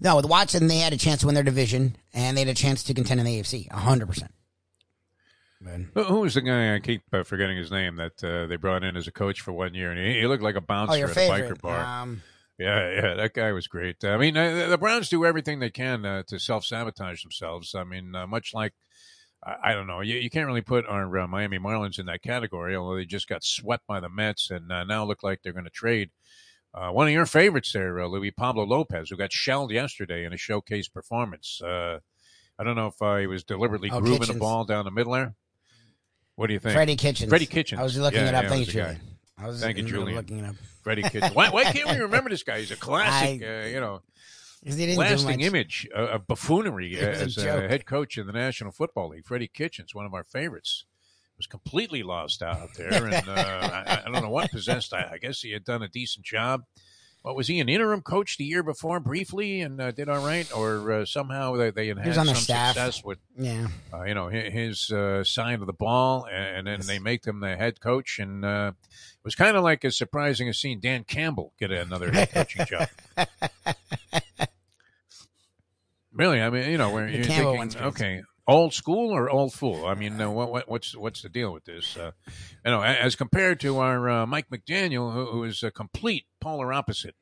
[0.00, 2.54] No, with Watson, they had a chance to win their division and they had a
[2.54, 4.32] chance to contend in the AFC, hundred percent.
[5.94, 8.96] Who was the guy I keep uh, forgetting his name that uh, they brought in
[8.96, 11.10] as a coach for one year, and he, he looked like a bouncer oh, at
[11.10, 11.50] favorite.
[11.50, 11.84] a biker bar.
[11.84, 12.22] Um,
[12.58, 14.04] yeah, yeah, that guy was great.
[14.04, 17.74] I mean, uh, the Browns do everything they can uh, to self sabotage themselves.
[17.74, 18.74] I mean, uh, much like
[19.44, 20.00] I, don't know.
[20.00, 23.28] You, you can't really put our uh, Miami Marlins in that category, although they just
[23.28, 26.10] got swept by the Mets and uh, now look like they're going to trade.
[26.74, 30.32] Uh, one of your favorites there, uh, Louis Pablo Lopez, who got shelled yesterday in
[30.32, 31.60] a showcase performance.
[31.60, 31.98] Uh,
[32.58, 34.36] I don't know if uh, he was deliberately oh, grooving Kitchens.
[34.36, 35.34] the ball down the middle there.
[36.36, 36.74] What do you think?
[36.74, 37.28] Freddie Kitchens.
[37.28, 37.80] Freddie Kitchens.
[37.80, 38.44] I was looking yeah, it up.
[38.44, 38.96] Yeah, Thank you.
[39.42, 40.16] I was Thank you, Julian.
[40.16, 40.54] Looking it up.
[40.82, 41.34] Freddie Kitchens.
[41.34, 42.60] Why, why can't we remember this guy?
[42.60, 43.42] He's a classic.
[43.42, 44.02] I, you know
[44.64, 49.26] lasting image of buffoonery as a, a, head coach in the National Football League.
[49.26, 50.84] Freddie Kitchens, one of our favorites,
[51.36, 53.32] was completely lost out there, and uh,
[53.86, 54.92] I, I, don't know what possessed.
[54.92, 56.62] I, I, guess he had done a decent job.
[57.22, 60.50] What was he an interim coach the year before, briefly, and uh, did all right,
[60.56, 64.90] or uh, somehow they, they had some success with, yeah, uh, you know, his, his
[64.90, 66.86] uh, side of the ball, and, and then yes.
[66.88, 70.48] they make him the head coach, and uh, it was kind of like as surprising
[70.48, 72.88] as seeing Dan Campbell get another head coaching job.
[76.14, 79.86] Really, I mean, you know, where you're thinking, okay, old school or old fool?
[79.86, 81.96] I mean, uh, what, what, what's what's the deal with this?
[81.96, 82.12] Uh,
[82.64, 86.72] you know, as compared to our uh, Mike McDaniel, who, who is a complete polar
[86.72, 87.16] opposite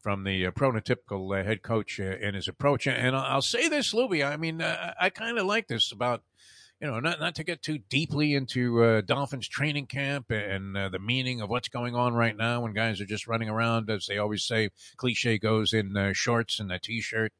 [0.00, 2.86] from the uh, prototypical uh, head coach uh, in his approach.
[2.86, 4.24] And I'll say this, Lubie.
[4.24, 6.22] I mean, I kind of like this about
[6.80, 10.88] you know, not not to get too deeply into uh, Dolphins training camp and uh,
[10.90, 14.06] the meaning of what's going on right now when guys are just running around, as
[14.06, 17.32] they always say, cliche goes in uh, shorts and a t-shirt.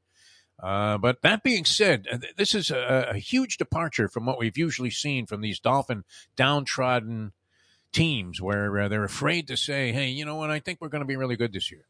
[0.63, 4.57] Uh, but that being said, uh, this is a, a, huge departure from what we've
[4.57, 6.03] usually seen from these Dolphin
[6.35, 7.33] downtrodden
[7.93, 11.03] teams where uh, they're afraid to say, hey, you know what, I think we're going
[11.03, 11.85] to be really good this year.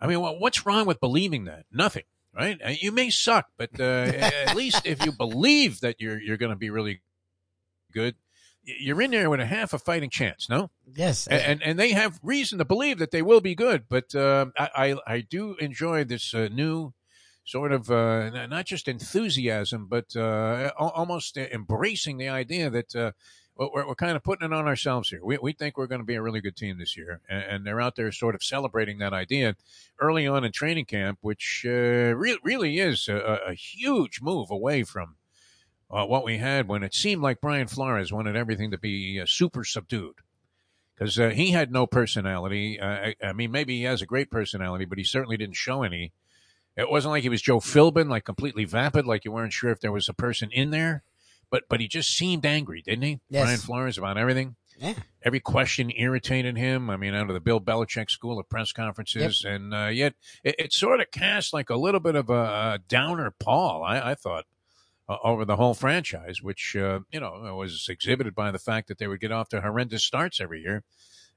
[0.00, 1.66] I mean, what's wrong with believing that?
[1.72, 2.60] Nothing, right?
[2.64, 6.52] Uh, you may suck, but uh, at least if you believe that you're, you're going
[6.52, 7.02] to be really
[7.92, 8.14] good,
[8.62, 10.70] you're in there with a half a fighting chance, no?
[10.94, 13.84] Yes, and and, and they have reason to believe that they will be good.
[13.88, 16.92] But uh, I, I, I do enjoy this uh, new
[17.48, 23.12] sort of uh, not just enthusiasm, but uh, almost embracing the idea that uh,
[23.56, 25.24] we're, we're, kind of putting it on ourselves here.
[25.24, 27.66] We, we think we're going to be a really good team this year, and, and,
[27.66, 29.56] they're out there sort of celebrating that idea
[29.98, 34.84] early on in training camp, which uh, re- really is a, a, huge move away
[34.84, 35.16] from.
[35.90, 39.24] Uh, what we had when it seemed like Brian Flores wanted everything to be uh,
[39.26, 40.16] super subdued
[40.94, 42.78] because he had no personality.
[42.78, 46.12] I, I mean, maybe he has a great personality, but he certainly didn't show any
[46.78, 49.80] it wasn't like he was Joe Philbin, like completely vapid, like you weren't sure if
[49.80, 51.02] there was a person in there.
[51.50, 53.20] But but he just seemed angry, didn't he?
[53.28, 53.44] Yes.
[53.44, 54.54] Brian Flores about everything.
[54.78, 54.94] Yeah.
[55.24, 56.88] Every question irritated him.
[56.88, 59.54] I mean, out of the Bill Belichick school of press conferences, yep.
[59.54, 60.14] and uh, yet
[60.44, 63.82] it, it, sort of cast like a little bit of a, a downer pall.
[63.82, 64.44] I, I thought
[65.08, 68.98] uh, over the whole franchise, which uh, you know was exhibited by the fact that
[68.98, 70.84] they would get off to horrendous starts every year,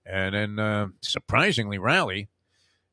[0.06, 2.30] and then uh, surprisingly rally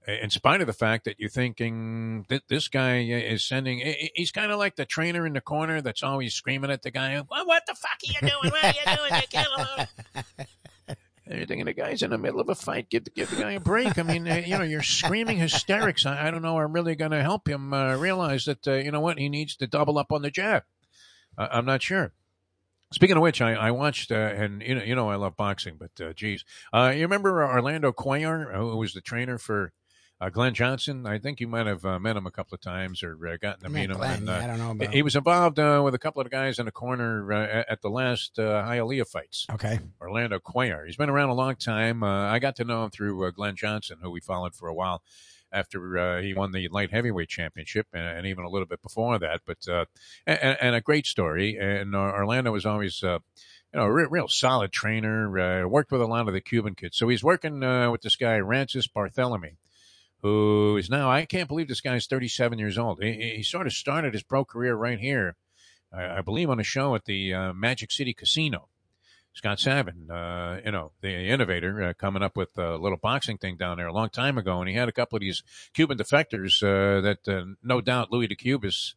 [0.07, 3.81] in spite of the fact that you're thinking that this guy is sending,
[4.15, 7.21] he's kind of like the trainer in the corner that's always screaming at the guy,
[7.31, 8.53] well, what the fuck are you doing?
[8.53, 9.23] What are you doing?
[9.23, 10.97] You can't alone.
[11.37, 12.89] you're thinking the guy's in the middle of a fight.
[12.89, 13.99] Give, give the guy a break.
[13.99, 16.07] I mean, uh, you know, you're screaming hysterics.
[16.07, 16.59] I, I don't know.
[16.59, 19.57] I'm really going to help him uh, realize that, uh, you know what, he needs
[19.57, 20.63] to double up on the jab.
[21.37, 22.13] Uh, I'm not sure.
[22.91, 25.77] Speaking of which, I, I watched, uh, and you know, you know, I love boxing,
[25.79, 29.73] but uh, geez, uh, you remember Orlando Cuellar, who was the trainer for
[30.21, 33.05] Uh, Glenn Johnson, I think you might have uh, met him a couple of times
[33.05, 33.99] or uh, gotten to meet him.
[33.99, 36.29] Glenn, and, yeah, I don't know about He was involved uh, with a couple of
[36.29, 39.47] guys in the corner uh, at the last uh, Hialeah fights.
[39.53, 39.79] Okay.
[40.01, 40.87] Orlando Cuellar.
[40.87, 42.03] He's been around a long time.
[42.03, 45.03] Uh, I got to know him through Glenn Johnson, who we followed for a while
[45.53, 49.41] after he won the light heavyweight championship and, and, even a little bit before that.
[49.47, 49.67] But
[50.27, 51.57] and, and, a great story.
[51.57, 53.03] And Orlando was always
[53.73, 55.39] you know, a real, real solid trainer.
[55.39, 56.97] Uh, worked with a lot of the Cuban kids.
[56.97, 59.57] So he's working uh, with this guy, Rances Barthelemy,
[60.23, 63.03] who is now, I can't believe this guy is 37 years old.
[63.03, 65.37] He, he sort of started his pro career right here,
[65.93, 68.69] I, I believe, on a show at the uh, Magic City Casino.
[69.35, 73.57] Scott Savin, uh, you know, the innovator, uh, coming up with a little boxing thing
[73.57, 74.59] down there a long time ago.
[74.59, 78.27] And he had a couple of these Cuban defectors uh, that uh, no doubt Louis
[78.27, 78.95] DeCubas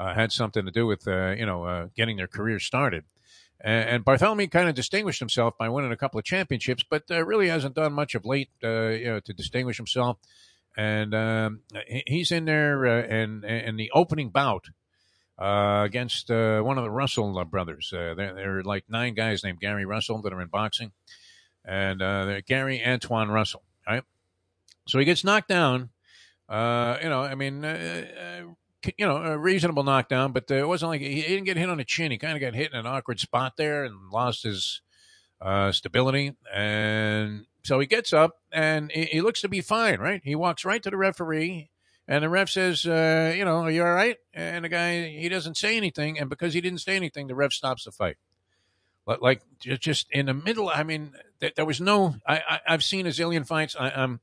[0.00, 3.04] uh, had something to do with, you know, getting their career started.
[3.60, 7.46] And, and Barthelemy kind of distinguished himself by winning a couple of championships, but really
[7.46, 10.18] hasn't done much of late, you know, to distinguish himself
[10.76, 11.60] and um,
[12.06, 14.66] he's in there uh, in in the opening bout
[15.38, 17.92] uh, against uh, one of the Russell uh, brothers.
[17.92, 20.92] Uh, there, there, are like nine guys named Gary Russell that are in boxing,
[21.64, 23.62] and uh, Gary Antoine Russell.
[23.88, 24.02] Right,
[24.86, 25.90] so he gets knocked down.
[26.50, 26.54] you
[27.08, 27.62] know, I mean,
[28.98, 31.84] you know, a reasonable knockdown, but it wasn't like he didn't get hit on the
[31.84, 32.10] chin.
[32.10, 34.82] He kind of got hit in an awkward spot there and lost his
[35.70, 40.20] stability and so he gets up and he, he, looks to be fine, right?
[40.24, 41.70] He walks right to the referee,
[42.06, 45.28] and the ref says, uh, "You know, are you all right?" And the guy he
[45.28, 48.16] doesn't say anything, and because he didn't say anything, the ref stops the fight.
[49.04, 50.68] But Like just in the middle.
[50.68, 51.12] I mean,
[51.54, 52.16] there was no.
[52.26, 53.76] I, I have seen a zillion fights.
[53.78, 54.20] I, I'm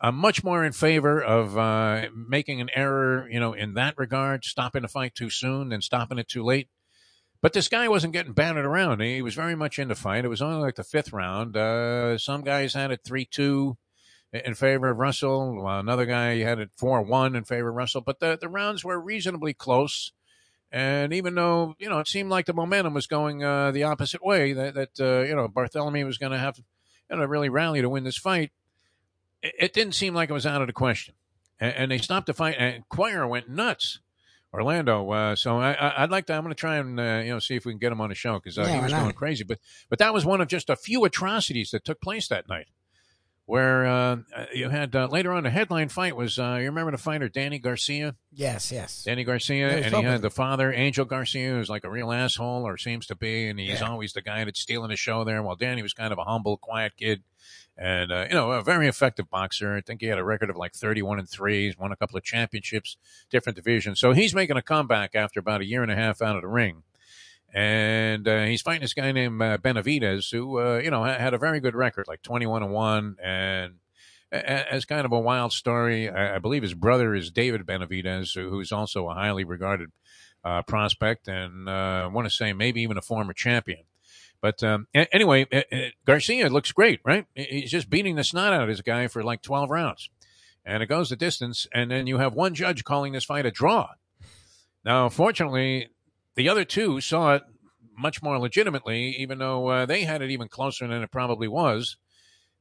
[0.00, 4.44] I'm much more in favor of uh, making an error, you know, in that regard,
[4.44, 6.68] stopping the fight too soon than stopping it too late.
[7.44, 9.02] But this guy wasn't getting battered around.
[9.02, 10.24] He was very much in the fight.
[10.24, 11.58] It was only like the fifth round.
[11.58, 13.76] Uh, some guys had it 3 2
[14.32, 15.68] in favor of Russell.
[15.68, 18.00] Another guy had it 4 1 in favor of Russell.
[18.00, 20.12] But the, the rounds were reasonably close.
[20.72, 24.24] And even though, you know, it seemed like the momentum was going uh, the opposite
[24.24, 26.58] way, that, that uh, you know, Barthelemy was going to have
[27.10, 28.52] you know, really rally to win this fight,
[29.42, 31.14] it, it, didn't seem like it was out of the question.
[31.60, 34.00] And, and they stopped the fight, and Cuellar went nuts.
[34.54, 35.10] Orlando.
[35.10, 36.34] Uh, so I, would like to.
[36.34, 38.08] I'm going to try and uh, you know see if we can get him on
[38.08, 39.44] the show because uh, yeah, he was going crazy.
[39.44, 39.58] But
[39.90, 42.68] but that was one of just a few atrocities that took place that night.
[43.46, 44.16] Where uh,
[44.54, 47.58] you had uh, later on the headline fight was uh, you remember the fighter Danny
[47.58, 48.14] Garcia?
[48.32, 49.04] Yes, yes.
[49.04, 52.78] Danny Garcia, and he had the father Angel Garcia, who's like a real asshole or
[52.78, 53.90] seems to be, and he's yeah.
[53.90, 55.42] always the guy that's stealing the show there.
[55.42, 57.22] While Danny was kind of a humble, quiet kid
[57.76, 59.74] and uh, you know a very effective boxer.
[59.76, 61.66] I think he had a record of like 31 and three.
[61.66, 62.96] He's won a couple of championships,
[63.30, 64.00] different divisions.
[64.00, 66.48] So he's making a comeback after about a year and a half out of the
[66.48, 66.82] ring,
[67.52, 71.38] and uh, he's fighting this guy named uh, Benavidez, who uh, you know had a
[71.38, 73.74] very good record, like 21 and one, and
[74.34, 79.08] as kind of a wild story, I, believe his brother is David Benavidez, who's also
[79.08, 79.90] a highly regarded
[80.44, 83.84] uh, prospect, and uh, I want to say maybe even a former champion.
[84.44, 85.46] But um, anyway,
[86.04, 87.24] Garcia looks great, right?
[87.34, 90.10] He's just beating the snot out of this guy for like 12 rounds.
[90.66, 91.66] And it goes the distance.
[91.72, 93.92] And then you have one judge calling this fight a draw.
[94.84, 95.88] Now, fortunately,
[96.34, 97.42] the other two saw it
[97.96, 101.96] much more legitimately, even though uh, they had it even closer than it probably was.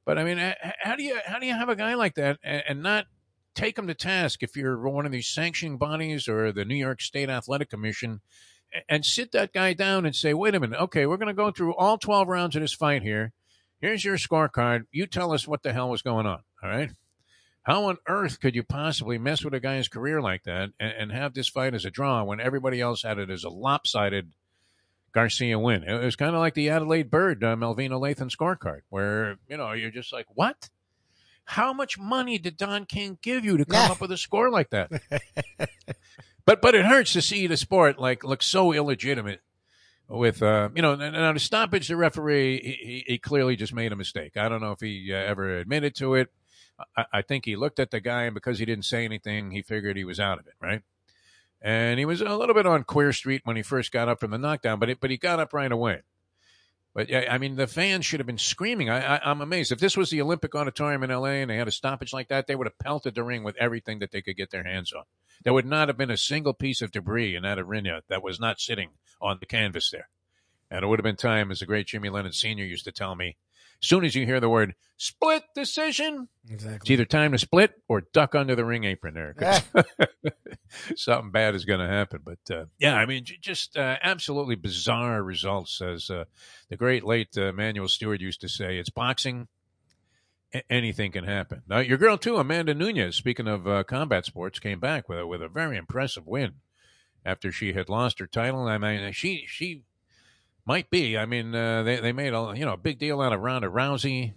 [0.06, 0.38] But I mean,
[0.80, 3.08] how do you how do you have a guy like that and, and not
[3.56, 7.02] take him to task if you're one of these sanctioning bodies or the New York
[7.02, 8.22] State Athletic Commission
[8.90, 11.52] and sit that guy down and say, wait a minute, okay, we're going to go
[11.52, 13.34] through all 12 rounds of this fight here.
[13.80, 14.86] Here's your scorecard.
[14.92, 16.40] You tell us what the hell was going on.
[16.64, 16.92] All right.
[17.64, 21.12] How on earth could you possibly mess with a guy's career like that and, and
[21.12, 24.32] have this fight as a draw when everybody else had it as a lopsided
[25.14, 25.84] Garcia win?
[25.84, 29.72] It was kind of like the Adalaide Byrd uh, Melvina Lathan scorecard, where, you know,
[29.72, 30.70] you're just like, what?
[31.46, 34.70] How much money did Don King give you to come up with a score like
[34.70, 34.92] that?
[36.46, 39.42] But but it hurts to see the sport like look so illegitimate.
[40.10, 43.96] With uh, you know, now the stoppage, the referee he, he clearly just made a
[43.96, 44.36] mistake.
[44.36, 46.30] I don't know if he uh, ever admitted to it.
[46.98, 49.62] I, I think he looked at the guy, and because he didn't say anything, he
[49.62, 50.82] figured he was out of it, right?
[51.62, 54.32] And he was a little bit on queer street when he first got up from
[54.32, 56.02] the knockdown, but it, but he got up right away.
[56.94, 58.90] But I mean, the fans should have been screaming.
[58.90, 59.72] I, I, am amazed.
[59.72, 62.46] If this was the Olympic Auditorium in LA and they had a stoppage like that,
[62.46, 65.04] they would have pelted the ring with everything that they could get their hands on.
[65.44, 68.40] There would not have been a single piece of debris in that arena that was
[68.40, 70.10] not sitting on the canvas there.
[70.70, 72.64] And it would have been time, as the great Jimmy Lennon Sr.
[72.64, 73.38] used to tell me,
[73.86, 76.78] soon as you hear the word split decision, exactly.
[76.78, 79.36] it's either time to split or duck under the ring apron there.
[80.96, 82.22] something bad is going to happen.
[82.24, 85.82] But uh, yeah, I mean, just uh, absolutely bizarre results.
[85.82, 86.26] As uh,
[86.70, 89.48] the great late uh, Emanuel Steward used to say, it's boxing
[90.70, 91.64] anything can happen.
[91.68, 93.16] Now, your girl too, Amanda Nunes.
[93.16, 96.56] Speaking of uh, combat sports, came back with a, with a very impressive win
[97.26, 98.68] after she had lost her title.
[98.68, 99.84] I mean, she she
[100.66, 101.18] might be.
[101.18, 103.68] I mean, uh, they they made a you know a big deal out of Ronda
[103.68, 104.34] Rousey.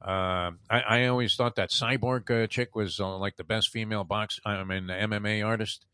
[0.00, 4.04] Uh, I, I always thought that Cyborg uh, chick was uh, like the best female
[4.04, 4.38] box.
[4.44, 5.86] I mean, MMA artist,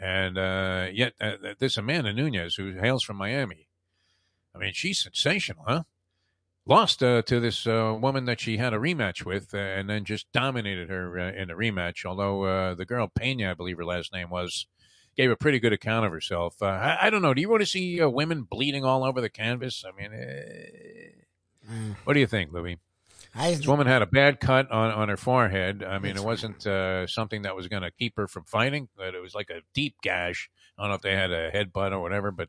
[0.00, 3.68] and uh, yet uh, this Amanda Nunes, who hails from Miami,
[4.54, 5.82] I mean, she's sensational, huh?
[6.66, 11.18] Lost to this woman that she had a rematch with, and then just dominated her
[11.18, 12.04] in the rematch.
[12.04, 14.66] Although the girl Pena, I believe her last name was,
[15.18, 16.62] gave a pretty good account of herself.
[16.62, 17.34] Uh, I, I, don't know.
[17.34, 19.84] Do you want to see uh, women bleeding all over the canvas?
[19.84, 21.96] I mean, uh, mm.
[22.04, 22.78] what do you think, Louis?
[23.34, 25.82] I, this woman had a bad cut on, on her forehead.
[25.82, 29.14] I mean, it wasn't uh, something that was going to keep her from fighting, but
[29.14, 30.48] it was like a deep gash.
[30.78, 32.48] I don't know if they had a headbutt or whatever, but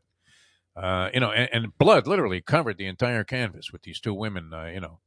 [0.76, 4.54] uh, you know, and, and, blood literally covered the entire canvas with these two women,
[4.54, 5.00] uh, you know,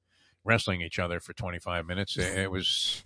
[0.43, 2.17] wrestling each other for 25 minutes.
[2.17, 3.01] It, it was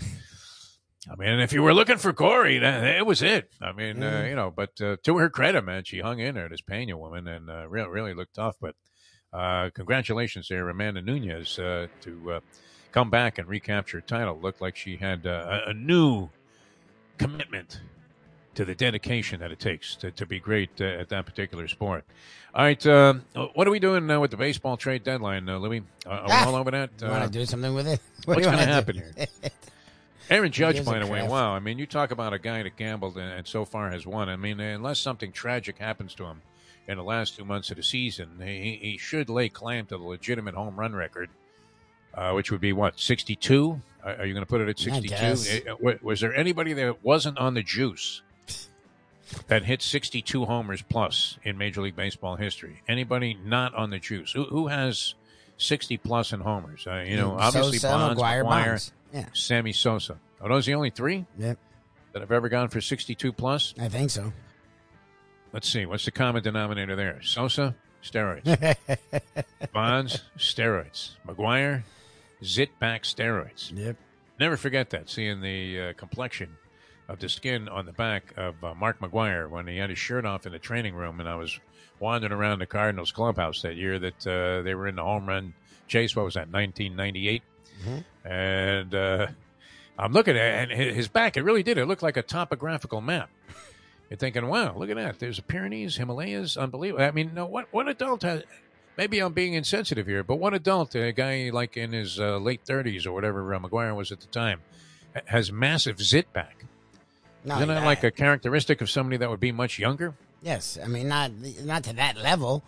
[1.10, 3.50] I mean, if you were looking for Corey, that, it was it.
[3.62, 6.50] I mean, uh, you know, but uh, to her credit, man, she hung in there,
[6.50, 8.58] this Pena woman, and uh, really, really looked tough.
[8.60, 8.76] But
[9.32, 12.40] uh, congratulations there, Amanda Nunes, uh, to uh,
[12.92, 14.38] come back and recapture title.
[14.42, 16.30] Looked like she had a, a, new
[17.18, 17.80] commitment
[18.56, 22.04] to the dedication that it takes to, to be great at that particular sport.
[22.54, 22.84] All right,
[23.54, 25.84] what are we doing now with the baseball trade deadline, Louis?
[26.06, 26.90] Are, we ah, all over that?
[27.02, 28.02] want to do something with it?
[28.26, 29.14] What what's going to happen here?
[30.30, 31.54] Aaron Judge, by the way, wow.
[31.54, 34.28] I mean, you talk about a guy that gambled and, and, so far has won.
[34.30, 36.42] I mean, unless something tragic happens to him
[36.88, 40.04] in the last two months of the season, he, he should lay claim to the
[40.04, 41.30] legitimate home run record,
[42.14, 43.82] uh, which would be what, 62?
[44.04, 45.16] Are, you going to put it at 62?
[45.16, 48.22] Eh, was there anybody that wasn't on the juice
[49.48, 52.82] that hit 62 homers plus in Major League Baseball history?
[52.88, 54.32] Anybody not on the juice?
[54.32, 55.16] Who, who has
[55.58, 56.86] 60 plus in homers?
[56.88, 58.92] Uh, you know, obviously so, Bonds, McGwire, McGwire Bonds.
[59.14, 59.26] Yeah.
[59.34, 60.18] Sammy Sosa.
[60.42, 61.26] Are those the only three?
[61.38, 61.58] Yep.
[62.14, 63.74] That have ever gone for 62 plus?
[63.80, 64.32] I think so.
[65.54, 65.86] Let's see.
[65.86, 67.22] What's the common denominator there?
[67.22, 68.44] Sosa, steroids.
[69.74, 71.12] Bonds, steroids.
[71.28, 71.84] McGwire,
[72.44, 73.72] zit back steroids.
[73.76, 73.98] Yep.
[74.40, 76.58] Never forget that, seeing the uh, complexion
[77.08, 80.26] of the skin on the back of uh, Mark McGwire when he had his shirt
[80.26, 81.58] off in the training room and I was
[82.00, 85.54] wandering around the Cardinals clubhouse that year that uh, they were in the home run
[85.88, 86.16] chase.
[86.16, 87.42] What was that, 1998?
[87.82, 88.28] Mm-hmm.
[88.30, 89.28] And uh,
[89.98, 91.78] I'm looking at and his back, it really did.
[91.78, 93.30] It looked like a topographical map.
[94.10, 95.20] You're thinking, wow, look at that.
[95.20, 97.04] There's the Pyrenees, Himalayas, unbelievable.
[97.04, 98.44] I mean, no, what, what adult has,
[98.96, 102.64] maybe I'm being insensitive here, but what adult, a guy like in his uh, late
[102.66, 104.62] 30s or whatever uh, McGwire was at the time,
[105.26, 106.66] has massive zit back?
[107.44, 110.14] Not Isn't that like a characteristic of somebody that would be much younger?
[110.42, 110.78] Yes.
[110.82, 111.32] I mean, not
[111.64, 112.64] not to that level.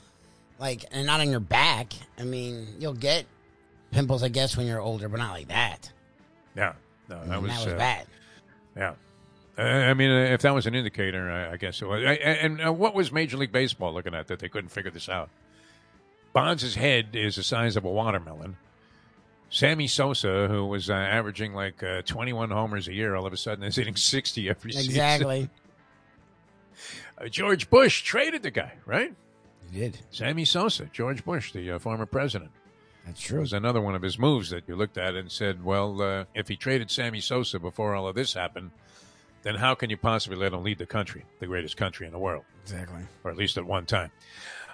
[0.59, 1.93] Like, and not on your back.
[2.17, 3.25] I mean, you'll get
[3.91, 5.91] pimples, I guess, when you're older, but not like that.
[6.56, 6.73] Yeah,
[7.10, 8.08] no, that, was, that was uh, bad.
[8.75, 8.93] Yeah.
[9.58, 12.02] Uh, I mean, uh, if that was an indicator, I, I guess it was.
[12.21, 15.30] And uh, what was Major League Baseball looking at that they couldn't figure this out?
[16.32, 18.56] Bonds' head is the size of a watermelon.
[19.49, 23.38] Sammy Sosa, who was uh, averaging like uh, 21 homers a year, all of a
[23.38, 24.88] sudden is hitting 60 every exactly.
[24.88, 25.49] season.
[27.17, 27.30] Exactly.
[27.30, 29.13] George Bush traded the guy, right?
[29.71, 29.99] He did.
[30.12, 32.52] Sammy Sosa, George Bush, the former president.
[33.09, 33.39] That's true.
[33.39, 36.25] It was another one of his moves that you looked at and said, well, uh,
[36.35, 38.69] if he traded Sammy Sosa before all of this happened,
[39.41, 42.19] then how can you possibly let him lead the country, the greatest country in the
[42.19, 42.43] world?
[42.61, 43.01] Exactly.
[43.23, 44.11] Or at least at one time.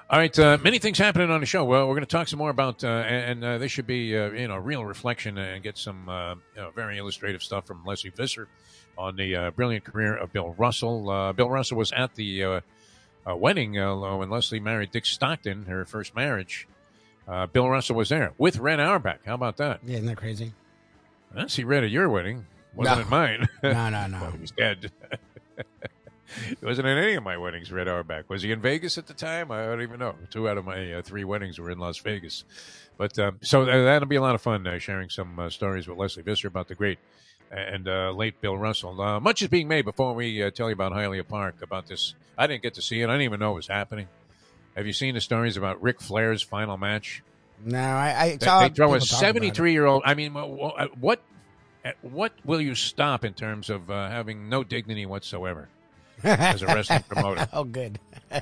[0.10, 1.64] All right, uh, many things happening on the show.
[1.64, 4.32] Well, we're going to talk some more about, uh, and, uh, this should be, uh,
[4.32, 8.12] you know, real reflection and get some uh, you know, very illustrative stuff from Lesley
[8.12, 8.48] Visser
[8.98, 11.34] on the uh, brilliant career of Bill Russell.
[11.34, 12.62] Bill Russell was at the
[13.26, 16.68] wedding when Lesley married Dick Stockton, her first marriage.
[17.28, 19.20] Uh, Bill Russell was there with Red Auerbach.
[19.26, 19.80] How about that?
[19.84, 20.54] Yeah, isn't that crazy?
[21.36, 22.46] I see Red at your wedding.
[22.76, 23.02] Wasn't no.
[23.04, 23.48] at mine.
[23.64, 24.18] no, no, no.
[24.22, 24.92] well, he was dead.
[26.60, 28.30] He wasn't at any of my weddings, Red Auerbach.
[28.30, 29.52] Was he in Vegas at the time?
[29.52, 30.16] I don't even know.
[30.30, 32.44] Two out of my uh, three weddings were in Las Vegas.
[32.98, 35.88] But um, so uh, that'll be a lot of fun uh, sharing some uh, stories
[35.88, 37.00] with Lesley Visser about the great
[37.52, 39.00] and uh, late Bill Russell.
[39.00, 42.16] Uh, much is being made before we tell you about Hialeah Park, about this.
[42.38, 43.06] I didn't get to see it.
[43.06, 44.08] I didn't even know it was happening.
[44.76, 47.24] Have you seen the stories about Ric Flair's final match?
[47.64, 50.04] No, I, I they, they throw a seventy-three-year-old.
[50.06, 51.22] I mean, what
[52.02, 55.70] what will you stop in terms of uh, having no dignity whatsoever
[56.24, 57.48] as a wrestling promoter?
[57.54, 58.00] oh, good.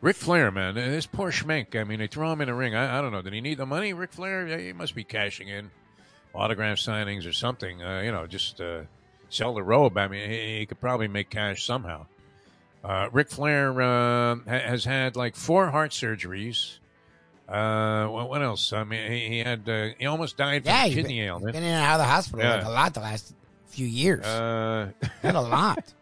[0.00, 1.74] Ric Flair, man, this poor schmenk.
[1.74, 2.74] I mean, they throw him in a ring.
[2.74, 3.22] I, I, don't know.
[3.22, 3.92] Did he need the money?
[3.92, 5.70] Ric Flair, yeah, he must be cashing in
[6.34, 7.82] autograph signings or something.
[7.82, 8.82] Uh, you know, just uh,
[9.30, 9.96] sell the robe.
[9.96, 12.06] I mean, he, he could probably make cash somehow.
[12.86, 16.78] Uh, Ric Flair uh, has had like four heart surgeries,
[17.48, 18.72] Uh, what, what else?
[18.72, 21.52] I mean, he, he had uh, he almost died from yeah, kidney been, ailment.
[21.52, 22.56] Been in and out of the hospital yeah.
[22.56, 23.34] like a lot the last
[23.66, 24.24] few years.
[24.24, 24.92] Uh,
[25.24, 25.92] a lot.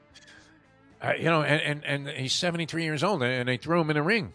[1.01, 3.97] Uh, you know, and, and, and he's 73 years old, and they threw him in
[3.97, 4.35] a ring.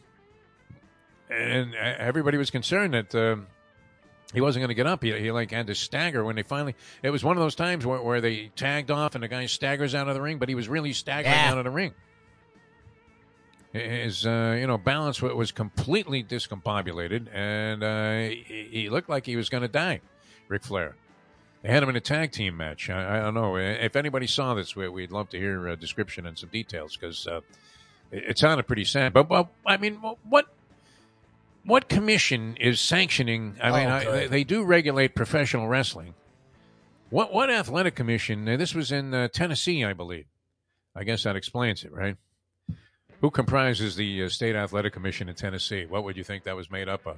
[1.29, 3.45] And everybody was concerned that um,
[4.33, 5.03] he wasn't going to get up.
[5.03, 6.73] He, he, like had to stagger when they finally.
[7.03, 9.93] It was one of those times where, where they tagged off and the guy staggers
[9.93, 11.51] out of the ring, but he was really staggering yeah.
[11.51, 11.93] out of the ring.
[13.71, 19.35] His uh, you know balance was completely discombobulated, and uh, he, he looked like he
[19.35, 20.01] was going to die.
[20.47, 20.95] Ric Flair.
[21.61, 22.89] They had him in a tag team match.
[22.89, 24.75] I, I don't know if anybody saw this.
[24.75, 27.41] We'd love to hear a description and some details because uh,
[28.11, 29.13] it, it, sounded pretty sad.
[29.13, 30.47] But well, I mean, what
[31.65, 33.57] what commission is sanctioning?
[33.61, 36.15] I mean, I, they, they, do regulate professional wrestling.
[37.09, 38.45] What what athletic commission?
[38.45, 40.25] This was in uh, Tennessee, I believe.
[40.95, 42.15] I guess that explains it, right?
[43.21, 45.85] Who comprises the uh, state athletic commission in Tennessee?
[45.85, 47.17] What would you think that was made up of?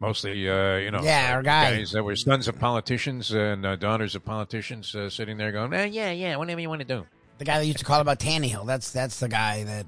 [0.00, 1.76] mostly, uh, you know, yeah, our guys.
[1.76, 1.92] guys.
[1.92, 5.86] that were sons of politicians and uh, daughters of politicians uh, sitting there going, eh,
[5.86, 7.06] "Yeah, yeah, whatever you want to do."
[7.38, 8.66] The guy that used to call about Tannehill.
[8.66, 9.86] That's that's the guy that.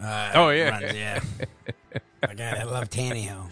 [0.00, 1.20] Uh, oh yeah, runs, yeah.
[2.20, 3.48] the guy that loved Tannehill.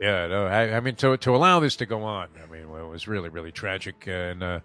[0.00, 2.86] Yeah, no, I, I, mean to to allow this to go on, I mean, well,
[2.86, 4.62] it was really really tragic and.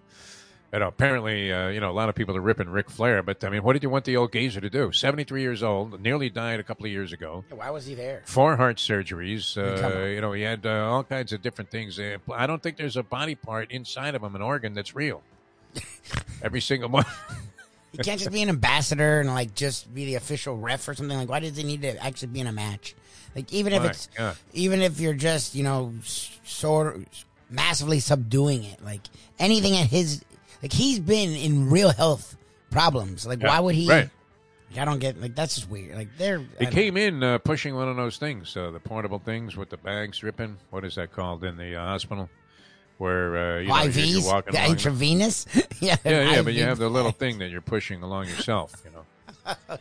[0.73, 3.43] You know, apparently, uh, you know, a lot of people are ripping Ric Flair, but
[3.43, 4.93] I mean, what did you want the old geezer to do?
[4.93, 7.43] Seventy-three years old, nearly died a couple of years ago.
[7.49, 8.21] Why was he there?
[8.25, 9.57] Four heart surgeries.
[9.57, 11.99] Uh, you know, he had uh, all kinds of different things.
[11.99, 15.21] Uh, I don't think there's a body part inside of him, an organ that's real.
[16.41, 17.05] Every single one.
[17.91, 21.17] he can't just be an ambassador and like just be the official ref or something.
[21.17, 22.95] Like, why does he need to actually be in a match?
[23.35, 24.09] Like, even if it's,
[24.53, 27.05] even if you're just, you know, sort of
[27.49, 29.01] massively subduing it, like
[29.37, 30.23] anything at his
[30.61, 32.37] like he's been in real health
[32.69, 33.25] problems.
[33.25, 33.89] Like, yeah, why would he?
[33.89, 34.09] Right.
[34.77, 35.97] I don't get like that's just weird.
[35.97, 39.57] Like they're he came in uh, pushing one of those things, uh, the portable things
[39.57, 40.57] with the bags dripping.
[40.69, 42.29] What is that called in the uh, hospital?
[42.97, 45.45] Where uh, you know, IVs, you're, you're walking the intravenous.
[45.81, 46.41] yeah, yeah, yeah.
[46.41, 48.73] But you have the little thing that you're pushing along yourself.
[48.85, 49.05] You know.
[49.69, 49.77] oh,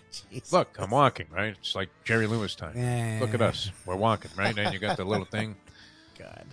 [0.50, 1.26] Look, I'm walking.
[1.30, 1.54] Right.
[1.58, 2.72] It's like Jerry Lewis time.
[2.76, 3.70] Yeah, Look at us.
[3.86, 4.30] We're walking.
[4.36, 4.56] Right.
[4.56, 5.56] And you got the little thing.
[6.18, 6.46] God.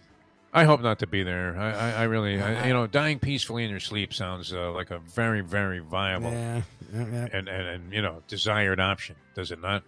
[0.57, 1.55] I hope not to be there.
[1.55, 4.89] I, I, I really, I, you know, dying peacefully in your sleep sounds uh, like
[4.89, 6.61] a very, very viable yeah.
[6.91, 7.27] Yeah.
[7.31, 9.83] And, and, and, you know, desired option, does it not?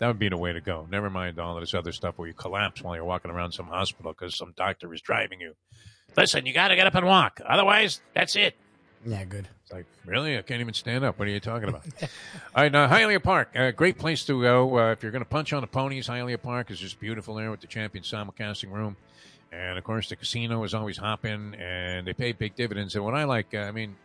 [0.00, 0.88] That would be the way to go.
[0.90, 3.66] Never mind all of this other stuff where you collapse while you're walking around some
[3.66, 5.54] hospital because some doctor is driving you.
[6.16, 7.40] Listen, you got to get up and walk.
[7.46, 8.56] Otherwise, that's it.
[9.06, 9.48] Yeah, good.
[9.62, 10.36] It's like, really?
[10.36, 11.16] I can't even stand up.
[11.18, 11.84] What are you talking about?
[12.02, 12.08] All
[12.64, 14.78] right, now, Hialeah Park, a uh, great place to go.
[14.78, 17.52] Uh, if you're going to punch on the ponies, Hialeah Park is just beautiful there
[17.52, 18.96] with the champion simulcasting room.
[19.50, 22.94] And of course, the casino is always hopping, and they pay big dividends.
[22.94, 23.96] And what I like, uh, I mean,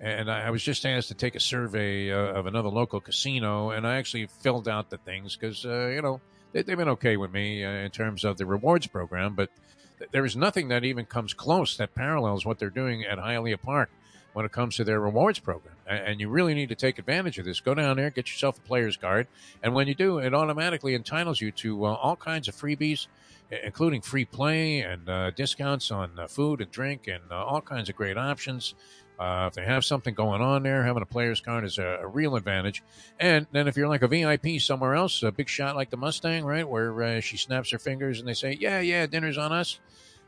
[0.00, 3.86] and I was just asked to take a survey uh, of another local casino, and
[3.86, 6.20] I actually filled out the things because uh, you know
[6.52, 9.50] they, have been okay with me uh, in terms of the rewards program, but
[9.98, 13.60] th- there is nothing that even comes close that parallels what they're doing at Hialeah
[13.60, 13.90] Park
[14.34, 15.74] when it comes to their rewards program.
[15.86, 17.60] And you really need to take advantage of this.
[17.60, 19.26] Go down there, get yourself a player's card,
[19.62, 23.08] and when you do, it automatically entitles you to all kinds of freebies
[23.50, 27.88] including free play and uh, discounts on uh, food and drink and uh, all kinds
[27.88, 28.74] of great options.
[29.18, 32.06] Uh, if they have something going on there, having a player's card is a, a,
[32.06, 32.84] real advantage.
[33.18, 36.44] And then if you're like a VIP somewhere else, a big shot like the Mustang,
[36.44, 39.80] right, where uh, she snaps her fingers and they say, "Yeah, yeah, dinner's on us,"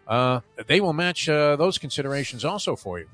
[0.09, 3.07] uh, they will match those considerations also for you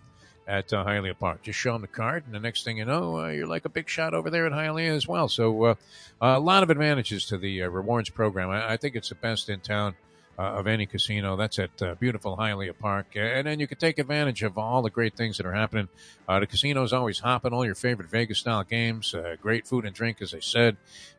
[0.47, 1.43] at uh, Hialeah Park.
[1.43, 3.69] Just show them the card, and the next thing you know, uh, you're like a
[3.69, 5.29] big shot over there at Hialeah as well.
[5.29, 5.75] So, uh,
[6.21, 8.51] a lot of advantages to the rewards program.
[8.51, 9.95] I, I, think it's the best in town
[10.39, 11.37] uh, of any casino.
[11.37, 13.07] That's at uh, beautiful Hialeah Park.
[13.15, 15.89] And then you can take advantage of all the great things that are happening.
[16.29, 19.85] Uh, the casino is always hopping, all your favorite Vegas style games, uh, great food
[19.85, 20.77] and drink, as I said.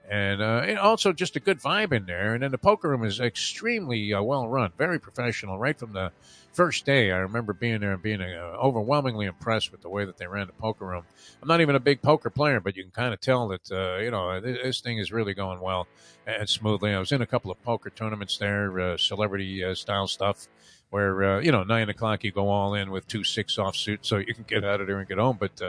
[0.10, 2.34] And, uh, also just a good vibe in there.
[2.34, 6.12] And then the poker room is extremely uh, well run, very professional, right from the
[6.58, 10.18] first day, I remember being there and being uh, overwhelmingly impressed with the way that
[10.18, 11.04] they ran the poker room.
[11.40, 13.98] I'm not even a big poker player, but you can kind of tell that uh,
[13.98, 15.88] you know this, this, thing is really going well
[16.26, 16.96] and smoothly.
[16.96, 20.48] I was in a couple of poker tournaments there, uh, celebrity uh, style stuff
[20.90, 24.18] where you know nine o'clock you go all in with two six off suits so
[24.18, 25.38] you can get out of there and get home.
[25.40, 25.62] But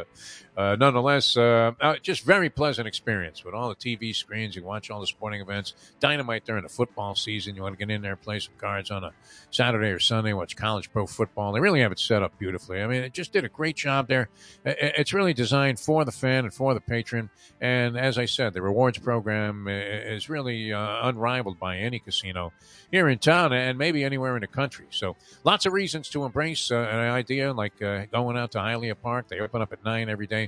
[0.58, 4.54] uh, nonetheless, uh, uh, just very pleasant experience with all the TV screens.
[4.54, 5.74] You watch all the sporting events.
[6.00, 7.56] Dynamite during the football season.
[7.56, 9.12] You want to get in there, play some cards on a
[9.50, 11.52] Saturday or Sunday, watch college pro football.
[11.52, 12.82] They really have it set up beautifully.
[12.82, 14.28] I mean, it just did a great job there.
[14.64, 17.30] It's really designed for the fan and for the patron.
[17.60, 22.52] And as I said, the rewards program is really uh, unrivaled by any casino
[22.90, 24.86] here in town and maybe anywhere in the country.
[24.90, 28.58] So So lots of reasons to embrace uh, an idea like uh, going out to
[28.58, 29.28] Hialeah Park.
[29.28, 30.47] They open up at nine every day.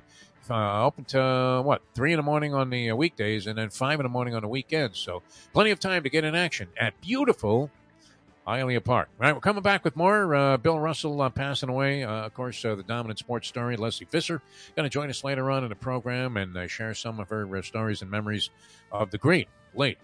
[0.50, 4.00] Uh, open to what three in the morning on the uh, weekdays and then five
[4.00, 4.98] in the morning on the weekends.
[4.98, 5.22] So
[5.52, 7.70] plenty of time to get in action at beautiful
[8.46, 9.08] Hialeah Park.
[9.20, 10.34] All right, we're coming back with more.
[10.34, 12.02] Uh, Bill Russell uh, passing away.
[12.02, 13.76] Uh, of course, uh, the dominant sports story.
[13.76, 14.42] Lesley Visser
[14.74, 17.56] going to join us later on in the program and uh, share some of her
[17.56, 18.50] uh, stories and memories
[18.90, 19.98] of the great late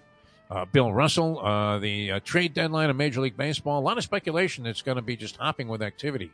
[0.71, 1.81] Bill Russell.
[1.81, 3.81] the trade deadline of Major League Baseball.
[3.81, 6.31] A lot of speculation that's going to be just hopping with activity.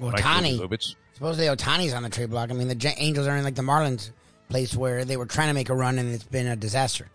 [0.00, 0.94] Ohtani.
[1.14, 2.50] Supposedly Ohtani's on the trade block.
[2.50, 4.10] I mean, the Angels are in like the Marlins
[4.48, 7.08] place where they were trying to make a run and it's been a disaster.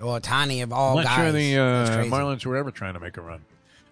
[0.00, 1.16] Ohtani of all I'm not guys.
[1.16, 3.42] sure the uh, Marlins were ever trying to make a run.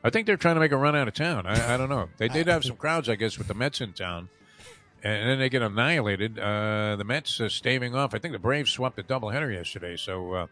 [0.02, 1.46] I think they're trying to make a run out of town.
[1.46, 2.10] I, I don't know.
[2.18, 4.28] They did have some crowds, I guess, with the Mets in town,
[5.02, 6.38] and then they get annihilated.
[6.38, 8.14] Uh, the Mets uh, staving off.
[8.14, 10.46] I think the Braves swept a doubleheader yesterday, so uh,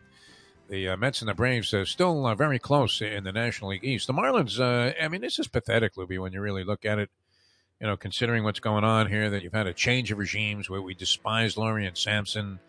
[0.68, 3.84] the uh, Mets and the Braves are still uh, very close in the National League
[3.84, 4.06] East.
[4.06, 4.58] The Marlins.
[4.58, 7.10] Uh, I mean, this is pathetic, Lubie, when you really look at it.
[7.82, 10.80] You know, considering what's going on here, that you've had a change of regimes where
[10.80, 12.60] we despised despise Lorian Samson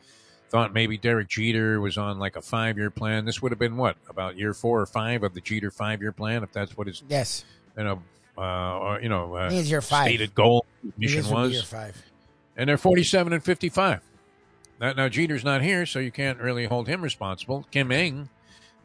[0.49, 3.23] thought maybe Derek Jeter was on like a five year plan.
[3.23, 6.11] This would have been what about year four or five of the Jeter five year
[6.11, 7.45] plan, if that's what his yes,
[7.77, 8.01] you know,
[8.37, 10.07] uh, or you know, uh, year five.
[10.07, 10.65] stated goal
[10.97, 11.51] mission was.
[11.53, 12.03] Year five,
[12.57, 14.01] and they're forty seven and fifty five.
[14.81, 17.67] Now, now Jeter's not here, so you can't really hold him responsible.
[17.69, 18.29] Kim Ng,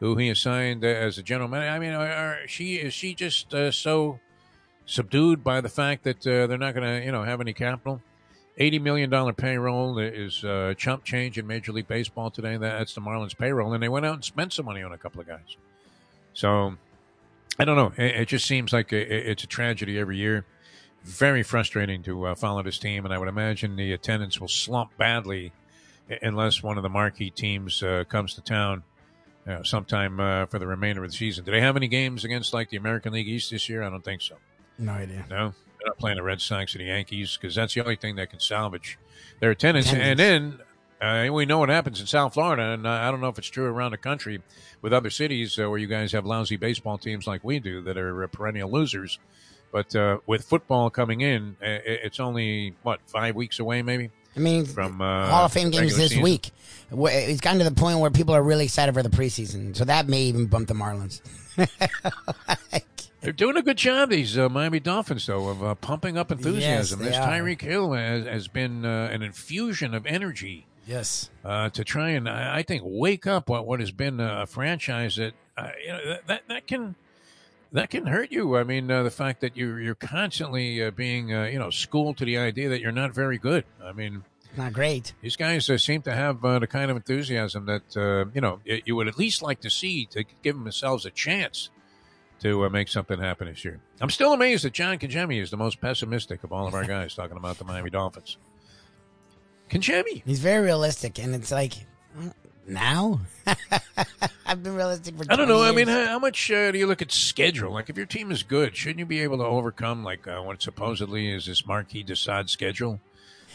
[0.01, 3.55] who he assigned as a general manager, I mean, are, are she is she just
[3.55, 4.21] uh, so
[4.89, 8.03] subdued by the fact that uh, they're not going to you know have any capital?
[8.59, 12.57] $80 million payroll is uh, chump change in Major League Baseball today.
[12.57, 13.73] That's the Marlins payroll.
[13.73, 15.57] And they went out and spent some money on a couple of guys.
[16.35, 16.75] So
[17.57, 17.93] I don't know.
[17.97, 20.45] It, it just seems like a, it's a tragedy every year.
[21.05, 23.05] Very frustrating to uh, follow this team.
[23.05, 25.53] And I would imagine the attendance will slump badly
[26.21, 28.83] unless one of the marquee teams uh, comes to town
[29.63, 31.45] sometime uh, for the remainder of the season.
[31.45, 33.83] Do they have any games against like the American League East this year?
[33.83, 34.37] I don't think so.
[34.79, 35.27] No idea.
[35.29, 35.55] No?
[35.79, 38.31] They're not playing the Red Sox or the Yankees because that's the only thing that
[38.31, 38.99] can salvage
[39.41, 39.87] their attendance.
[39.87, 40.09] attendance.
[40.11, 40.61] And then
[41.01, 43.67] uh, we know what happens in South Florida, and I don't know if it's true
[43.67, 44.43] around the country
[44.83, 47.97] with other cities uh, where you guys have lousy baseball teams like we do that
[47.97, 49.19] are uh, perennial losers.
[49.71, 54.11] But uh, with football coming in, it's only what five weeks away, maybe.
[54.35, 56.23] I mean, from uh, Hall of Fame games this season.
[56.23, 56.53] week.
[56.91, 60.09] It's gotten to the point where people are really excited for the preseason, so that
[60.09, 61.21] may even bump the Marlins.
[63.21, 67.01] They're doing a good job, these uh, Miami Dolphins, though, of uh, pumping up enthusiasm.
[67.01, 70.67] Yes, this Tyreek Hill has, has been uh, an infusion of energy.
[70.87, 71.29] Yes.
[71.45, 75.35] Uh, to try and, I think, wake up what, what has been a franchise that,
[75.57, 76.95] uh, you know, that, that can
[77.73, 78.57] that can hurt you.
[78.57, 82.17] I mean, uh, the fact that you're you're constantly uh, being uh, you know schooled
[82.19, 83.65] to the idea that you're not very good.
[83.85, 84.25] I mean,
[84.57, 85.13] not great.
[85.21, 89.19] These guys seem to have the kind of enthusiasm that you know you would at
[89.19, 91.69] least like to see to give themselves a chance
[92.41, 93.81] to uh, make something happen this year.
[94.01, 97.15] I'm still amazed that John Congemi is the most pessimistic of all of our guys
[97.15, 98.37] talking about the Miami Dolphins.
[99.71, 100.23] Congemi.
[100.25, 101.75] He's very realistic, and it's like,
[102.67, 103.21] now?
[104.47, 105.63] I've been realistic for I don't know.
[105.63, 105.73] Years.
[105.73, 107.73] I mean, how, how much uh, do you look at schedule?
[107.73, 110.63] Like, if your team is good, shouldn't you be able to overcome, like, uh, what
[110.63, 113.01] supposedly is this Marquis de Sade schedule?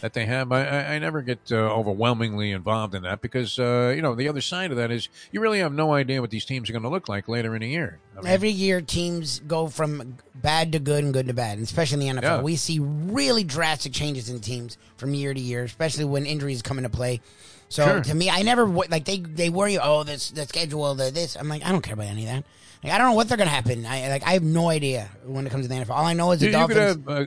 [0.03, 0.51] That they have.
[0.51, 4.41] I, I never get uh, overwhelmingly involved in that because, uh, you know, the other
[4.41, 6.89] side of that is you really have no idea what these teams are going to
[6.89, 7.99] look like later in the year.
[8.11, 11.65] I mean, Every year, teams go from bad to good and good to bad, and
[11.65, 12.23] especially in the NFL.
[12.25, 12.41] Yeah.
[12.41, 16.77] We see really drastic changes in teams from year to year, especially when injuries come
[16.77, 17.21] into play.
[17.69, 18.01] So sure.
[18.01, 19.79] to me, I never like they they worry.
[19.79, 21.37] Oh, this the schedule, the this.
[21.37, 22.43] I'm like, I don't care about any of that.
[22.83, 23.85] Like, I don't know what they're gonna happen.
[23.85, 25.91] I like I have no idea when it comes to the NFL.
[25.91, 26.77] All I know is the Dolphins.
[26.77, 27.25] Have, uh,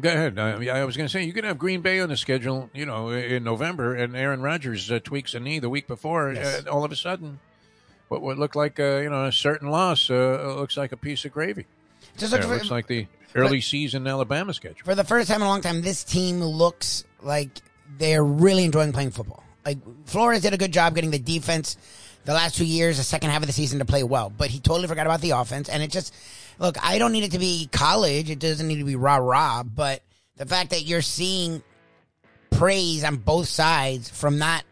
[0.00, 0.38] Go ahead.
[0.38, 2.86] I, I was going to say you could have Green Bay on the schedule, you
[2.86, 6.32] know, in November, and Aaron Rodgers uh, tweaks a knee the week before.
[6.32, 6.66] Yes.
[6.66, 7.40] Uh, all of a sudden,
[8.08, 11.24] what would look like uh, you know a certain loss uh, looks like a piece
[11.24, 11.66] of gravy.
[12.16, 14.84] Just looks, looks like the early season Alabama schedule.
[14.84, 17.50] For the first time in a long time, this team looks like
[17.98, 19.42] they're really enjoying playing football.
[19.64, 21.76] Like Flores did a good job getting the defense
[22.24, 24.58] the last two years, the second half of the season to play well, but he
[24.58, 26.12] totally forgot about the offense, and it just
[26.58, 28.30] look, I don't need it to be college.
[28.30, 29.62] It doesn't need to be rah rah.
[29.62, 30.02] But
[30.36, 31.62] the fact that you're seeing
[32.50, 34.64] praise on both sides from not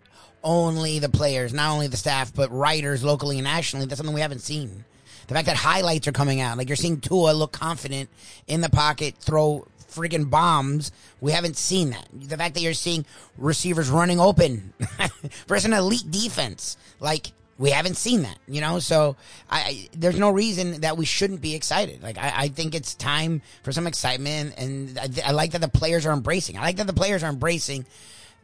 [0.43, 4.21] only the players, not only the staff, but writers locally and nationally, that's something we
[4.21, 4.85] haven't seen.
[5.27, 8.11] The fact that highlights are coming out, like you're seeing Tua look confident
[8.47, 10.93] in the pocket, throw freaking bombs.
[11.21, 12.07] We haven't seen that.
[12.13, 13.07] The fact that you're seeing
[13.39, 14.75] receivers running open
[15.47, 18.79] versus an elite defense, like we haven't seen that, you know.
[18.79, 19.17] So
[19.51, 22.03] I, there's no reason that we shouldn't be excited.
[22.03, 25.69] Like I, I think it's time for some excitement, and I, I, like that the
[25.69, 26.57] players are embracing.
[26.59, 27.87] I like that the players are embracing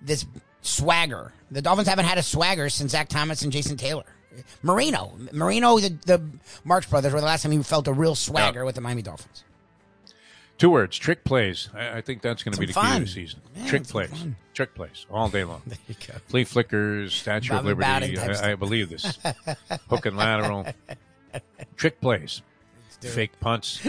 [0.01, 0.27] this
[0.63, 1.33] swagger.
[1.51, 4.05] The Dolphins haven't had a swagger since Zach Thomas and Jason Taylor.
[4.63, 6.23] Marino, Marino, the, the
[6.65, 8.65] Marx brothers were the last time he felt a real swagger yeah.
[8.65, 9.45] with the Miami Dolphins.
[10.61, 11.71] Two words: trick plays.
[11.75, 12.91] I, I think that's going to be the fun.
[12.91, 13.41] key of the season.
[13.57, 14.37] Yeah, trick plays, fun.
[14.53, 15.63] trick plays all day long.
[15.67, 16.15] There you go.
[16.27, 18.19] Flea flickers, Statue Bobby of Liberty.
[18.19, 19.19] I, I, believe this.
[19.89, 20.67] Hook and lateral,
[21.77, 22.43] trick plays,
[23.01, 23.41] fake it.
[23.41, 23.89] punts.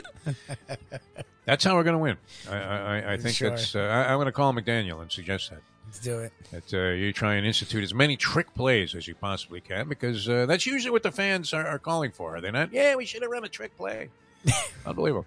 [1.44, 2.18] that's how we're going to win.
[2.50, 3.50] I, I, I think sure.
[3.50, 3.76] that's.
[3.76, 5.60] Uh, I, am going to call McDaniel and suggest that.
[5.88, 6.32] Let's do it.
[6.52, 10.30] That uh, you try and institute as many trick plays as you possibly can, because
[10.30, 12.38] uh, that's usually what the fans are, are calling for.
[12.38, 12.72] Are they not?
[12.72, 14.08] Yeah, we should have run a trick play.
[14.86, 15.26] Unbelievable.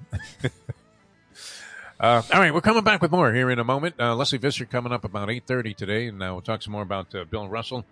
[1.98, 3.94] Uh, all right, we're coming back with more here in a moment.
[4.00, 7.14] Uh, Lesley Visser coming up about 8.30 today, and uh, we'll talk some more about
[7.14, 7.84] uh, Bill Russell.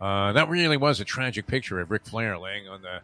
[0.00, 3.00] Uh, that really was a tragic picture of Ric Flair laying on the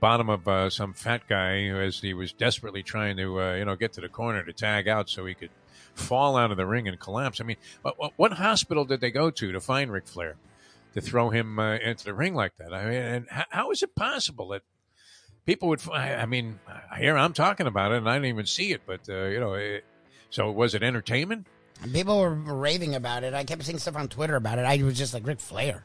[0.00, 3.92] bottom of uh, some fat guy as he was desperately trying to, you know, get
[3.92, 5.50] to the corner to tag out so he could
[5.94, 7.40] fall out of the ring and collapse.
[7.40, 10.36] I mean, what, what hospital did they go to to find Ric Flair
[10.94, 12.72] to throw him into the ring like that?
[12.72, 14.62] I mean, how is it possible that
[15.46, 15.88] people would.
[15.88, 16.58] I mean,
[16.98, 18.82] here I'm talking about it, and I didn't even see it.
[18.84, 19.84] But uh, you know, it,
[20.30, 21.46] so was it entertainment?
[21.92, 23.34] People were raving about it.
[23.34, 24.64] I kept seeing stuff on Twitter about it.
[24.64, 25.84] I was just like Ric Flair.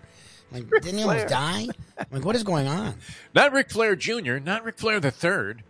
[0.51, 1.67] Like, Ric didn't he almost die?
[2.11, 2.95] like, what is going on?
[3.35, 5.63] Not Ric Flair Jr., not Ric Flair the third.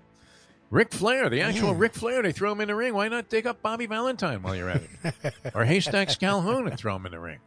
[0.72, 1.76] Ric Flair, the actual yeah.
[1.78, 2.94] Ric Flair, they throw him in the ring.
[2.94, 5.34] Why not dig up Bobby Valentine while you're at it?
[5.54, 7.40] or Haystacks Calhoun and throw him in the ring?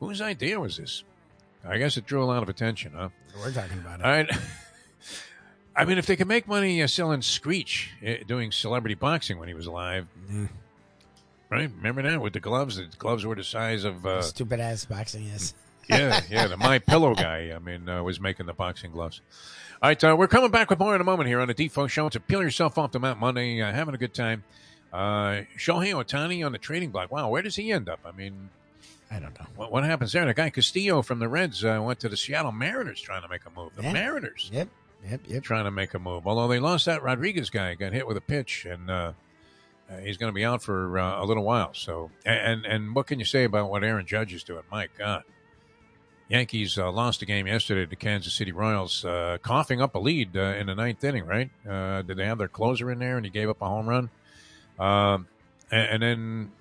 [0.00, 1.04] Whose idea was this?
[1.64, 3.10] I guess it drew a lot of attention, huh?
[3.38, 4.06] We're talking about it.
[4.06, 4.30] All right.
[5.74, 9.48] I mean, if they could make money uh, selling Screech, uh, doing celebrity boxing when
[9.48, 10.48] he was alive, mm.
[11.50, 11.70] right?
[11.76, 12.76] Remember that with the gloves?
[12.76, 15.24] The gloves were the size of uh, stupid ass boxing.
[15.24, 15.54] Yes.
[15.88, 16.46] yeah, yeah.
[16.46, 17.52] The My Pillow guy.
[17.54, 19.20] I mean, uh, was making the boxing gloves.
[19.82, 21.88] All right, uh, we're coming back with more in a moment here on the Defo
[21.88, 22.08] Show.
[22.08, 24.44] To peel yourself off the mat Monday, uh, having a good time.
[24.92, 27.10] Uh, Shohei Ohtani on the trading block.
[27.10, 27.98] Wow, where does he end up?
[28.04, 28.50] I mean,
[29.10, 29.46] I don't know.
[29.56, 30.24] What, what happens there?
[30.24, 33.42] The guy Castillo from the Reds uh, went to the Seattle Mariners trying to make
[33.44, 33.74] a move.
[33.74, 33.92] The yeah.
[33.92, 34.50] Mariners.
[34.52, 34.68] Yep.
[35.08, 35.42] Yep, yep.
[35.42, 36.26] Trying to make a move.
[36.26, 39.12] Although they lost that Rodriguez guy, got hit with a pitch, and uh,
[39.90, 41.74] uh, he's going to be out for uh, a little while.
[41.74, 44.62] So, and and what can you say about what Aaron Judge is doing?
[44.70, 45.24] My God,
[46.28, 50.36] Yankees uh, lost a game yesterday to Kansas City Royals, uh, coughing up a lead
[50.36, 51.26] uh, in the ninth inning.
[51.26, 51.50] Right?
[52.06, 54.10] did they have their closer in there, and he gave up a home run?
[54.78, 55.26] Um,
[55.72, 56.52] and, and then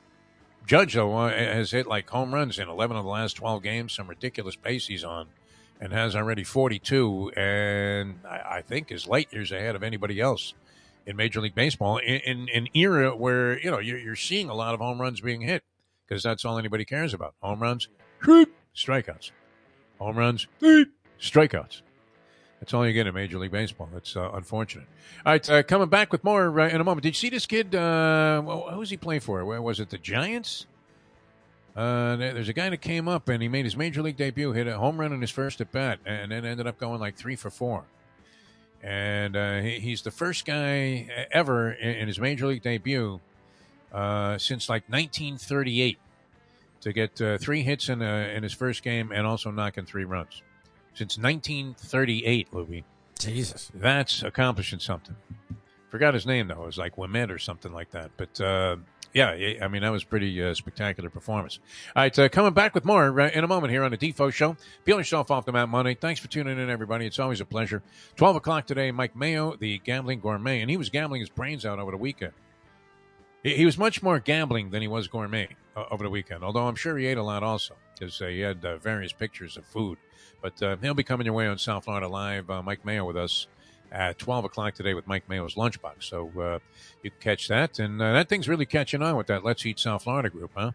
[0.66, 3.94] Judge though has hit like home runs in eleven of the last twelve games.
[3.94, 5.28] Some ridiculous pace he's on
[5.82, 10.54] and has already 42, and I, I think is light years ahead of anybody else
[11.08, 14.76] in Major League Baseball in, an era where you know you're, you're, seeing a lot
[14.76, 15.64] of home runs being hit
[16.08, 17.90] because that's all anybody cares about: home runs,
[18.76, 19.32] strikeouts,
[20.00, 20.48] home runs,
[21.20, 21.82] strikeouts.
[22.60, 23.90] That's all you get in Major League Baseball.
[23.92, 24.86] That's uh, unfortunate.
[25.26, 27.02] All right, uh, coming back with more uh, in a moment.
[27.02, 27.74] Did you see this kid?
[27.74, 29.44] Uh, who's he playing for?
[29.44, 29.90] Where was it?
[29.90, 30.68] The Giants?
[31.76, 34.68] Uh, there's a guy that came up and he made his major league debut, hit
[34.68, 37.36] a home run in his first at bat, and then ended up going like three
[37.36, 37.86] for four.
[38.84, 43.22] And uh, he, he's the first guy ever in, in his major league debut
[43.94, 45.98] uh, since like 1938
[46.82, 50.42] to get uh, three hits in, in his first game and also knocking three runs.
[50.94, 52.84] Since 1938, Louie.
[53.18, 53.72] Jesus.
[53.74, 55.16] That's accomplishing something.
[55.90, 56.64] Forgot his name, though.
[56.64, 58.12] It was like Wimet or something like that.
[58.18, 58.78] But uh,
[59.14, 61.60] yeah, I mean, that was pretty uh, spectacular performance.
[61.96, 64.32] All right, uh, coming back with more uh, in a moment here on the Defo
[64.32, 64.56] Show.
[64.86, 65.96] Peel yourself off the Mount Monday.
[65.96, 67.06] Thanks for tuning in, everybody.
[67.06, 67.82] It's always a pleasure.
[68.16, 71.80] 12 o'clock today, Mike Mayo, the gambling gourmet, and he was gambling his brains out
[71.80, 72.34] over the weekend.
[73.44, 76.68] He, he was much more gambling than he was gourmet uh, over the weekend, although
[76.68, 79.66] I'm sure he ate a lot also because uh, he had uh, various pictures of
[79.66, 79.98] food.
[80.42, 82.48] But he'll be coming your way on South Florida Live.
[82.64, 83.46] Mike Mayo with us
[83.92, 86.04] at 12 o'clock today with Mike Mayo's Lunchbox.
[86.04, 86.60] So uh,
[87.04, 87.80] you can catch that.
[87.80, 90.72] And uh, that thing's really catching on with that Let's Eat South Florida group, huh?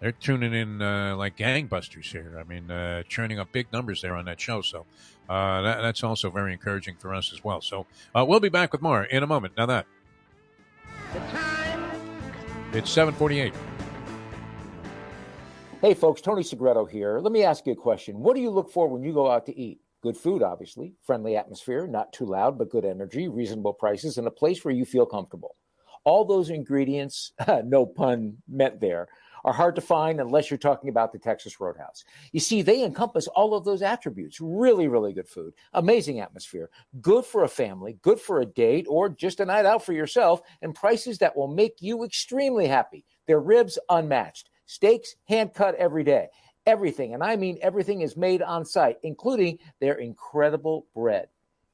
[0.00, 2.36] They're tuning in uh, like gangbusters here.
[2.38, 4.60] I mean, uh, churning up big numbers there on that show.
[4.60, 4.84] So
[5.28, 7.60] uh, that, that's also very encouraging for us as well.
[7.60, 9.54] So uh, we'll be back with more in a moment.
[9.56, 9.86] Now that.
[12.72, 13.54] It's 748.
[15.80, 17.18] Hey, folks, Tony Segreto here.
[17.20, 18.18] Let me ask you a question.
[18.18, 19.80] What do you look for when you go out to eat?
[20.02, 24.32] Good food, obviously, friendly atmosphere, not too loud, but good energy, reasonable prices, and a
[24.32, 25.54] place where you feel comfortable.
[26.04, 27.32] All those ingredients,
[27.64, 29.06] no pun meant there,
[29.44, 32.04] are hard to find unless you're talking about the Texas Roadhouse.
[32.32, 34.40] You see, they encompass all of those attributes.
[34.40, 39.08] Really, really good food, amazing atmosphere, good for a family, good for a date, or
[39.08, 43.04] just a night out for yourself, and prices that will make you extremely happy.
[43.28, 46.28] Their ribs unmatched, steaks hand cut every day.
[46.66, 51.28] Everything, and I mean everything, is made on site, including their incredible bread.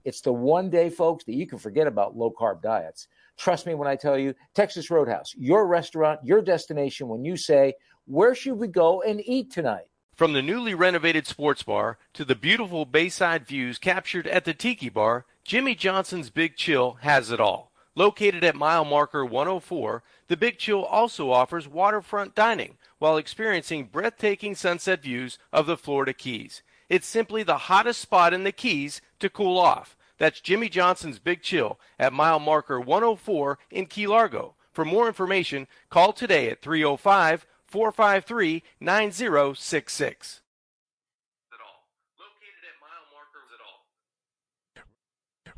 [0.04, 3.08] It's the one day, folks, that you can forget about low carb diets.
[3.36, 7.74] Trust me when I tell you, Texas Roadhouse, your restaurant, your destination when you say,
[8.06, 9.86] Where should we go and eat tonight?
[10.16, 14.88] From the newly renovated sports bar to the beautiful bayside views captured at the Tiki
[14.88, 17.67] Bar, Jimmy Johnson's Big Chill has it all.
[17.98, 24.54] Located at mile marker 104, the Big Chill also offers waterfront dining while experiencing breathtaking
[24.54, 26.62] sunset views of the Florida Keys.
[26.88, 29.96] It's simply the hottest spot in the Keys to cool off.
[30.16, 34.54] That's Jimmy Johnson's Big Chill at mile marker 104 in Key Largo.
[34.70, 40.40] For more information, call today at 305 453 9066.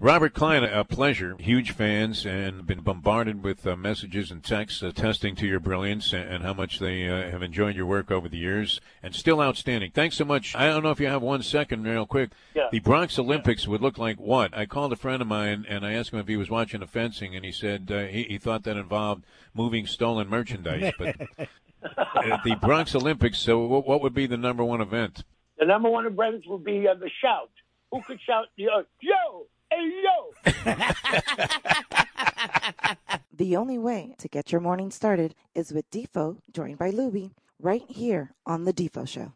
[0.03, 1.37] Robert Klein, a pleasure.
[1.39, 6.27] Huge fans and been bombarded with uh, messages and texts attesting to your brilliance and,
[6.27, 9.91] and how much they uh, have enjoyed your work over the years and still outstanding.
[9.91, 10.57] Thanks so much.
[10.57, 12.31] I don't know if you have one second, real quick.
[12.55, 12.69] Yeah.
[12.73, 13.73] The Bronx Olympics yeah.
[13.73, 14.57] would look like what?
[14.57, 16.87] I called a friend of mine and I asked him if he was watching the
[16.87, 20.95] fencing, and he said uh, he, he thought that involved moving stolen merchandise.
[20.99, 21.17] But
[21.83, 25.25] the Bronx Olympics, so what, what, would be the number one event?
[25.59, 27.51] The number one event would be uh, the shout.
[27.93, 30.33] Who could shout, uh, yo, Hey, yo!
[33.33, 37.85] the only way to get your morning started is with Defo, joined by Lubie, right
[37.89, 39.33] here on The Defo Show.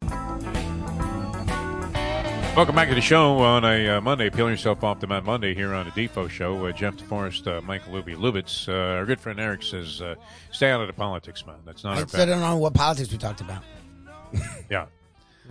[2.57, 4.29] Welcome back to the show on a uh, Monday.
[4.29, 6.67] Peel yourself off the mat Monday here on the Defo Show.
[6.67, 8.69] Uh, Jeff DeForrest, uh, Michael Lubie Lubitz.
[8.69, 10.17] Uh, our good friend Eric says, uh,
[10.51, 11.59] "Stay out of the politics, man.
[11.65, 13.63] That's not." I don't know what politics we talked about.
[14.71, 14.87] yeah.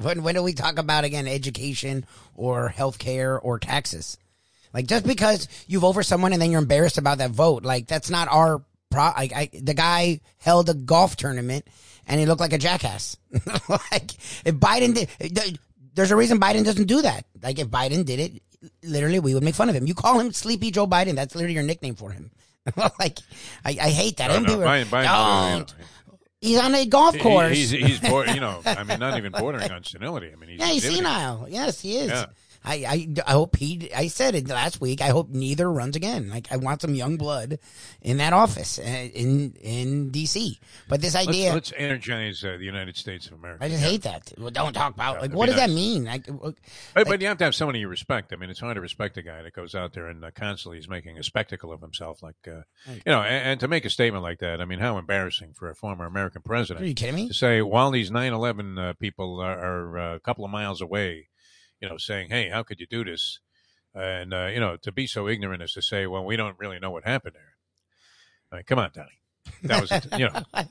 [0.02, 2.06] When when do we talk about again education
[2.36, 4.18] or health care or taxes?
[4.74, 7.88] Like just because you vote for someone and then you're embarrassed about that vote, like
[7.88, 9.04] that's not our pro.
[9.04, 11.68] I, I the guy held a golf tournament
[12.08, 13.18] and he looked like a jackass.
[13.70, 14.14] like
[14.46, 15.60] if Biden did,
[15.94, 17.26] there's a reason Biden doesn't do that.
[17.42, 18.42] Like if Biden did it,
[18.84, 19.86] literally we would make fun of him.
[19.86, 21.16] You call him Sleepy Joe Biden.
[21.16, 22.32] That's literally your nickname for him.
[23.00, 23.20] like
[23.64, 24.30] I, I hate that.
[24.30, 25.76] No, no, Biden, Biden, don't.
[26.44, 27.54] He's on a golf course.
[27.54, 30.30] He, he's, he's, you know, I mean, not even bordering on senility.
[30.34, 31.48] I mean, he's yeah, he's senile.
[31.50, 32.10] Yes, he is.
[32.10, 32.26] Yeah.
[32.66, 35.02] I, I, I hope he, I said it last week.
[35.02, 36.30] I hope neither runs again.
[36.30, 37.60] Like I want some young blood
[38.02, 40.60] in that office uh, in, in DC.
[40.88, 41.54] But this idea.
[41.54, 43.64] Let's, let's energize uh, the United States of America.
[43.66, 43.90] I just yeah.
[43.90, 44.34] hate that.
[44.38, 45.68] Well, don't talk about, like, what does nice.
[45.68, 46.06] that mean?
[46.06, 46.56] Like, but,
[46.96, 48.32] like, but, you have to have somebody you respect.
[48.34, 50.78] I mean, it's hard to respect a guy that goes out there and uh, constantly
[50.78, 52.24] is making a spectacle of himself.
[52.24, 54.98] Like, uh, you know, and, and, to make a statement like that, I mean, how
[54.98, 56.84] embarrassing for a former American president.
[56.84, 57.28] Are you kidding me?
[57.28, 60.82] To say, while these 9 11 uh, people are, are uh, a couple of miles
[60.82, 61.28] away,
[61.84, 63.40] you know, saying, "Hey, how could you do this?"
[63.94, 66.80] And uh, you know, to be so ignorant as to say, "Well, we don't really
[66.80, 67.56] know what happened there."
[68.52, 69.20] I mean, come on, Donnie.
[69.64, 70.70] That was, you know, like,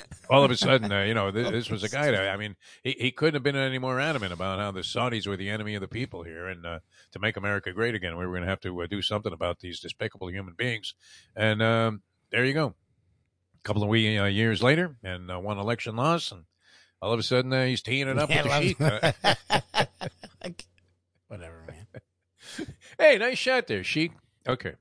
[0.30, 2.56] all of a sudden, uh, you know, this, this, was a guy that, I mean,
[2.84, 5.74] he, he couldn't have been any more adamant about how the Saudis were the enemy
[5.74, 6.46] of the people here.
[6.46, 6.80] And uh,
[7.12, 9.60] to make America great again, we were going to have to uh, do something about
[9.60, 10.92] these despicable human beings.
[11.34, 12.74] And um, there you go.
[13.58, 16.44] A couple of wee, uh, years later, and uh, one election loss, and
[17.02, 18.78] all of a sudden uh, he's teeing it up yeah, with the sheik.
[21.28, 21.86] Whatever, man.
[22.98, 24.12] hey, nice shot there, Sheik.
[24.46, 24.74] Okay.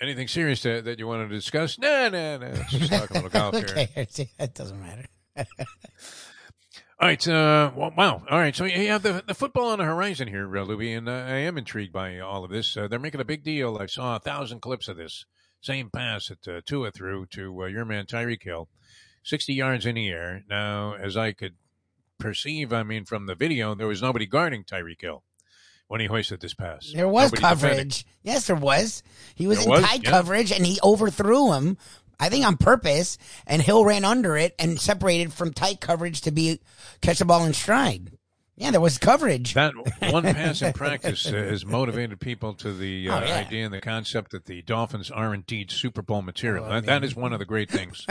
[0.00, 1.78] Anything serious to, that you want to discuss?
[1.78, 2.48] No, no, no.
[2.48, 3.88] Let's just talk a little golf okay.
[3.94, 4.26] here.
[4.38, 5.06] That doesn't matter.
[5.36, 7.28] All right.
[7.28, 8.22] Uh, well, wow.
[8.28, 8.54] All right.
[8.54, 11.36] So you have the, the football on the horizon here, uh, Louie, and uh, I
[11.36, 12.76] am intrigued by all of this.
[12.76, 13.78] Uh, they're making a big deal.
[13.80, 15.24] I saw a thousand clips of this.
[15.60, 18.68] Same pass that uh, Tua threw to uh, your man Tyreek Hill.
[19.22, 20.42] 60 yards in the air.
[20.48, 21.54] Now, as I could
[22.18, 25.22] perceive, I mean, from the video, there was nobody guarding Tyreek Hill
[25.88, 26.92] when he hoisted this pass.
[26.94, 28.06] There was nobody coverage.
[28.22, 29.02] Yes, there was.
[29.34, 29.84] He was there in was?
[29.84, 30.10] tight yeah.
[30.10, 31.76] coverage and he overthrew him.
[32.18, 33.18] I think on purpose,
[33.48, 36.60] and Hill ran under it and separated from tight coverage to be
[37.00, 38.12] catch the ball in stride.
[38.56, 39.54] Yeah, there was coverage.
[39.54, 39.72] That
[40.12, 43.36] one pass in practice has motivated people to the uh, oh, yeah.
[43.36, 46.66] idea and the concept that the Dolphins are indeed Super Bowl material.
[46.66, 48.06] Oh, that, that is one of the great things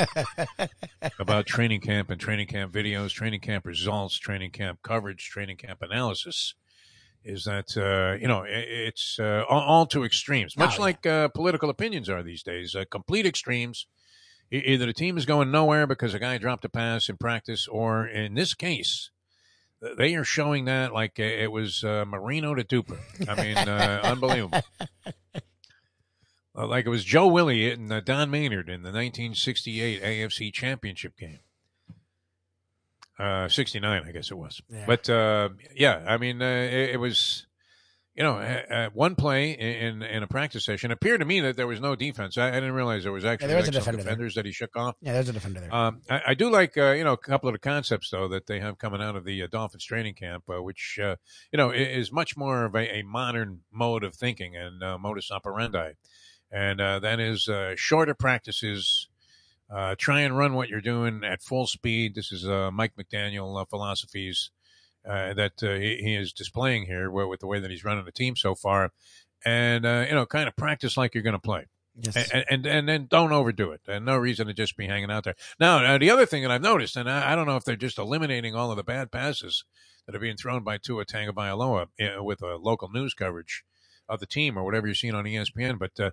[1.20, 5.82] about training camp and training camp videos, training camp results, training camp coverage, training camp
[5.82, 6.56] analysis.
[7.24, 11.28] Is that uh, you know it's uh, all, all to extremes, much oh, like uh,
[11.28, 12.74] political opinions are these days.
[12.74, 13.86] Uh, complete extremes.
[14.50, 18.08] Either the team is going nowhere because a guy dropped a pass in practice, or
[18.08, 19.12] in this case,
[19.98, 23.00] they are showing that like it was uh, Marino to Duper.
[23.28, 24.62] I mean, uh, unbelievable.
[26.56, 31.18] Uh, like it was Joe Willie and uh, Don Maynard in the 1968 AFC Championship
[31.18, 31.40] game.
[33.18, 34.62] Uh, 69, I guess it was.
[34.70, 34.84] Yeah.
[34.86, 37.46] But uh, yeah, I mean, it, it was
[38.16, 41.68] you know, at one play in in a practice session appeared to me that there
[41.68, 42.38] was no defense.
[42.38, 44.44] I, I didn't realize there was actually yeah, there was like a defender defenders there.
[44.44, 44.96] that he shook off.
[45.02, 45.74] Yeah, there's a defender there.
[45.74, 48.48] Um, I, I, do like uh, you know a couple of the concepts though that
[48.48, 51.16] they have coming out of the uh, Dolphins training camp, uh, which uh,
[51.54, 55.32] you know is much more of a, a modern mode of thinking and uh, modus
[55.32, 55.92] operandi,
[56.52, 59.08] and uh, that is shorter practices.
[59.74, 62.14] Uh, try and run what you're doing at full speed.
[62.14, 64.52] This is uh, Mike McDaniel uh, philosophies
[65.08, 68.12] uh, that uh, he, he, is displaying here with the way that he's running the
[68.12, 68.92] team so far,
[69.46, 71.66] and uh, you know, kind of practice like you're going to play.
[71.96, 72.32] Yes.
[72.32, 73.82] And, and and then don't overdo it.
[73.88, 75.36] And no reason to just be hanging out there.
[75.60, 77.98] Now, the other thing that I've noticed, and I, I, don't know if they're just
[77.98, 79.66] eliminating all of the bad passes
[80.06, 83.64] that are being thrown by Tua Tagovailoa uh, with a local news coverage
[84.08, 86.12] of the team or whatever you're seeing on ESPN, but uh,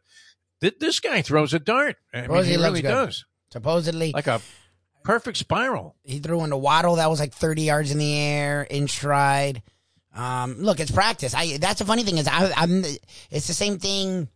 [0.60, 1.96] th- this guy throws a dart.
[2.14, 3.24] I mean, he, he really does.
[3.50, 4.40] Supposedly, like a
[5.08, 5.96] perfect spiral.
[6.04, 9.62] He threw into Waddle that was like 30 yards in the air in stride.
[10.14, 11.32] Um, look, it's practice.
[11.34, 12.84] I that's the funny thing is I, am
[13.30, 14.28] It's the same thing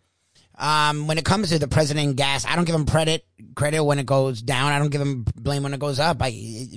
[0.57, 3.99] um, when it comes to the president gas, I don't give him credit credit when
[3.99, 4.73] it goes down.
[4.73, 6.19] I don't give him blame when it goes up.
[6.23, 6.31] I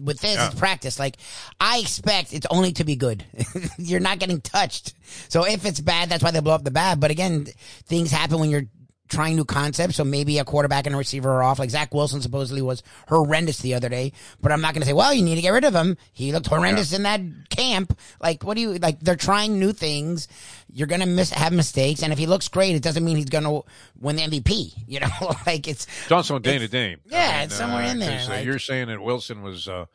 [0.04, 0.48] with this yeah.
[0.48, 1.00] it's practice.
[1.00, 1.16] Like
[1.62, 3.24] I expect it's only to be good.
[3.78, 4.94] you're not getting touched.
[5.30, 7.00] So if it's bad, that's why they blow up the bad.
[7.00, 7.46] But again,
[7.86, 8.68] things happen when you're
[9.08, 9.96] trying new concepts.
[9.96, 11.60] So maybe a quarterback and a receiver are off.
[11.60, 14.94] Like Zach Wilson supposedly was horrendous the other day, but I'm not going to say,
[14.94, 15.98] well, you need to get rid of him.
[16.12, 16.98] He looked horrendous yeah.
[16.98, 17.98] in that camp.
[18.22, 19.00] Like, what do you like?
[19.00, 20.28] They're trying new things.
[20.72, 23.26] You're going to miss have mistakes, and if he looks great, it doesn't mean he's
[23.26, 23.64] going to
[24.00, 24.74] win the MVP.
[24.88, 25.10] You know,
[25.48, 26.98] like it's day to day.
[27.08, 28.24] Yeah, I mean, it's somewhere uh, in there.
[28.30, 29.68] Like, you're saying that Wilson was.
[29.68, 29.86] Uh,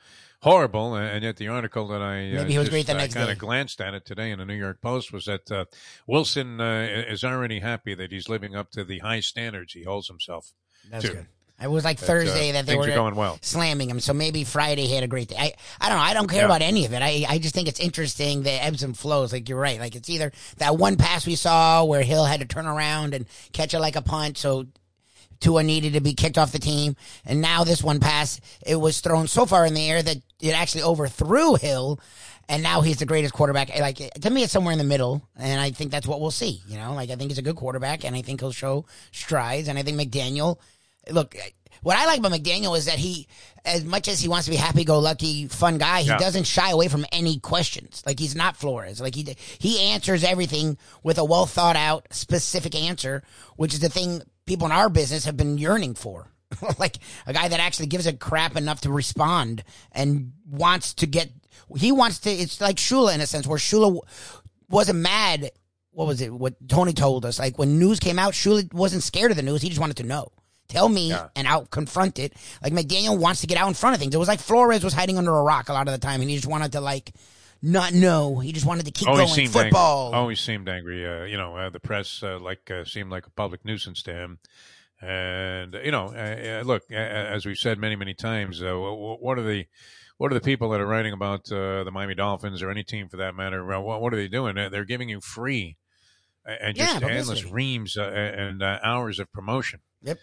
[0.42, 0.94] horrible.
[0.94, 3.38] And yet, the article that I uh, maybe he was great the next kind of
[3.38, 5.64] glanced at it today in the New York Post was that uh,
[6.06, 10.08] Wilson uh, is already happy that he's living up to the high standards he holds
[10.08, 10.52] himself
[10.90, 11.12] That's to.
[11.12, 11.26] Good.
[11.62, 13.38] It was like that, Thursday uh, that they were going well.
[13.42, 14.00] slamming him.
[14.00, 15.36] So maybe Friday he had a great day.
[15.38, 16.04] I, I don't know.
[16.04, 16.46] I don't care yeah.
[16.46, 17.02] about any of it.
[17.02, 19.30] I, I just think it's interesting the ebbs and flows.
[19.30, 19.78] Like you're right.
[19.78, 23.26] Like it's either that one pass we saw where Hill had to turn around and
[23.52, 24.38] catch it like a punt.
[24.38, 24.68] So
[25.40, 26.96] Tua needed to be kicked off the team.
[27.26, 30.50] And now this one pass, it was thrown so far in the air that it
[30.50, 32.00] actually overthrew Hill.
[32.48, 33.68] And now he's the greatest quarterback.
[33.78, 36.60] Like to me, it's somewhere in the middle, and I think that's what we'll see.
[36.66, 39.68] You know, like I think he's a good quarterback, and I think he'll show strides.
[39.68, 40.58] And I think McDaniel,
[41.12, 41.36] look,
[41.82, 43.28] what I like about McDaniel is that he,
[43.64, 46.18] as much as he wants to be happy-go-lucky, fun guy, he yeah.
[46.18, 48.02] doesn't shy away from any questions.
[48.04, 49.00] Like he's not Flores.
[49.00, 53.22] Like he he answers everything with a well thought out, specific answer,
[53.56, 56.32] which is the thing people in our business have been yearning for.
[56.78, 61.30] like a guy that actually gives a crap enough to respond and wants to get.
[61.76, 62.30] He wants to.
[62.30, 64.00] It's like Shula in a sense, where Shula
[64.68, 65.50] wasn't mad.
[65.92, 66.32] What was it?
[66.32, 67.38] What Tony told us?
[67.38, 69.62] Like when news came out, Shula wasn't scared of the news.
[69.62, 70.32] He just wanted to know.
[70.68, 71.28] Tell me, yeah.
[71.34, 72.32] and I'll confront it.
[72.62, 74.14] Like McDaniel wants to get out in front of things.
[74.14, 76.30] It was like Flores was hiding under a rock a lot of the time, and
[76.30, 77.12] he just wanted to like
[77.60, 78.38] not know.
[78.38, 79.48] He just wanted to keep always going.
[79.48, 80.18] Football angry.
[80.18, 81.06] always seemed angry.
[81.06, 84.14] Uh, you know, uh, the press uh, like uh, seemed like a public nuisance to
[84.14, 84.38] him.
[85.00, 89.64] And you know, uh, uh, look, as we've said many, many times, what are the
[90.18, 93.16] what are the people that are writing about the Miami Dolphins or any team for
[93.16, 93.64] that matter?
[93.64, 94.54] What, what are they doing?
[94.54, 95.76] They're giving you free
[96.44, 99.80] and just yeah, endless reams and hours of promotion.
[100.02, 100.18] Yep.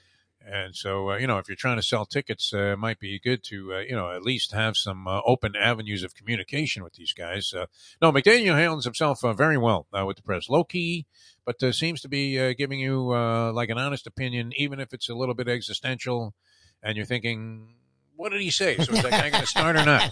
[0.49, 3.19] And so, uh, you know, if you're trying to sell tickets, uh, it might be
[3.19, 6.93] good to, uh, you know, at least have some uh, open avenues of communication with
[6.93, 7.53] these guys.
[7.53, 7.65] Uh,
[8.01, 11.05] no, McDaniel handles himself uh, very well with the press, low key,
[11.47, 13.07] but seems to be giving you
[13.53, 16.35] like an honest opinion, even if it's a little bit existential,
[16.83, 17.69] and you're thinking,
[18.17, 18.75] what did he say?
[18.77, 20.11] So is that guy going to start or not?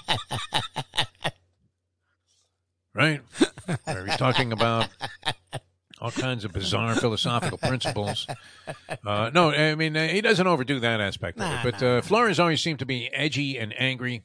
[2.93, 3.21] right?
[3.85, 4.87] Are we talking about
[5.99, 8.27] all kinds of bizarre philosophical principles.
[9.05, 11.71] Uh, no, I mean he doesn't overdo that aspect of it.
[11.71, 14.23] But uh, Flores always seemed to be edgy and angry.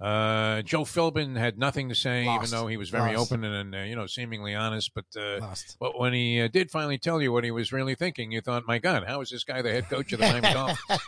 [0.00, 2.46] Uh, Joe Philbin had nothing to say, Lost.
[2.46, 3.32] even though he was very Lost.
[3.32, 4.92] open and uh, you know seemingly honest.
[4.94, 8.30] But uh, but when he uh, did finally tell you what he was really thinking,
[8.30, 11.00] you thought, "My God, how is this guy the head coach of the Miami Dolphins?"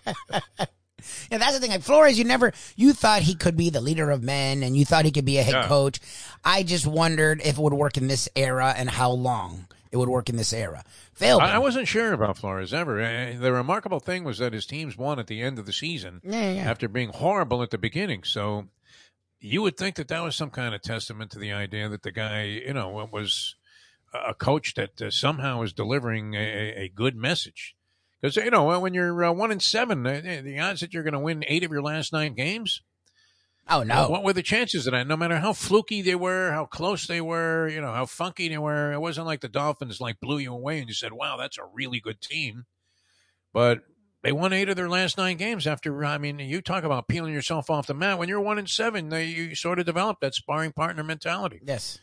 [1.31, 1.71] Yeah, that's the thing.
[1.71, 4.85] Like Flores, you never you thought he could be the leader of men, and you
[4.85, 5.69] thought he could be a head yeah.
[5.69, 6.01] coach.
[6.45, 10.09] I just wondered if it would work in this era and how long it would
[10.09, 10.85] work in this era.
[11.13, 11.43] Failed.
[11.43, 13.01] I, I wasn't sure about Flores ever.
[13.01, 16.21] Uh, the remarkable thing was that his teams won at the end of the season
[16.25, 16.71] yeah, yeah.
[16.71, 18.23] after being horrible at the beginning.
[18.25, 18.69] So
[19.41, 22.13] you would think that that was some kind of testament to the idea that the
[22.13, 23.55] guy, you know, was
[24.13, 27.75] a coach that uh, somehow is delivering a, a good message.
[28.21, 31.19] Because you know when you're uh, one in seven, the odds that you're going to
[31.19, 32.83] win eight of your last nine games
[33.71, 34.09] Oh no!
[34.09, 35.07] What were the chances of that?
[35.07, 38.59] No matter how fluky they were, how close they were, you know, how funky they
[38.59, 41.57] were, it wasn't like the Dolphins like blew you away and you said, "Wow, that's
[41.57, 42.67] a really good team."
[43.53, 43.83] But
[44.23, 46.05] they won eight of their last nine games after.
[46.05, 48.19] I mean, you talk about peeling yourself off the mat.
[48.19, 51.61] When you're one and seven, they, you sort of develop that sparring partner mentality.
[51.65, 51.99] Yes.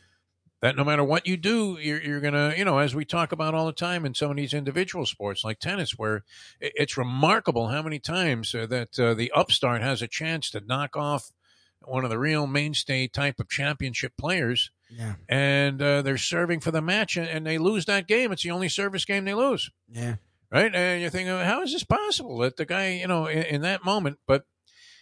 [0.60, 3.54] That no matter what you do, you're, you're gonna, you know, as we talk about
[3.54, 6.24] all the time in some of these individual sports like tennis, where
[6.60, 10.96] it's remarkable how many times uh, that uh, the upstart has a chance to knock
[10.96, 11.30] off
[11.82, 14.72] one of the real mainstay type of championship players.
[14.90, 15.14] Yeah.
[15.28, 18.32] And uh, they're serving for the match and, and, they lose that game.
[18.32, 19.70] It's the only service game they lose.
[19.88, 20.16] Yeah.
[20.50, 20.74] Right?
[20.74, 23.84] And you're thinking, how is this possible that the guy, you know, in, in that
[23.84, 24.44] moment, but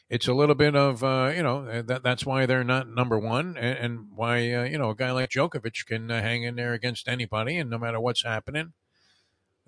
[0.08, 3.18] it's a little bit of, uh, you know, uh, that that's why they're not number
[3.18, 6.56] one, and, and why, uh, you know, a guy like Djokovic can uh, hang in
[6.56, 8.72] there against anybody, and no matter what's happening,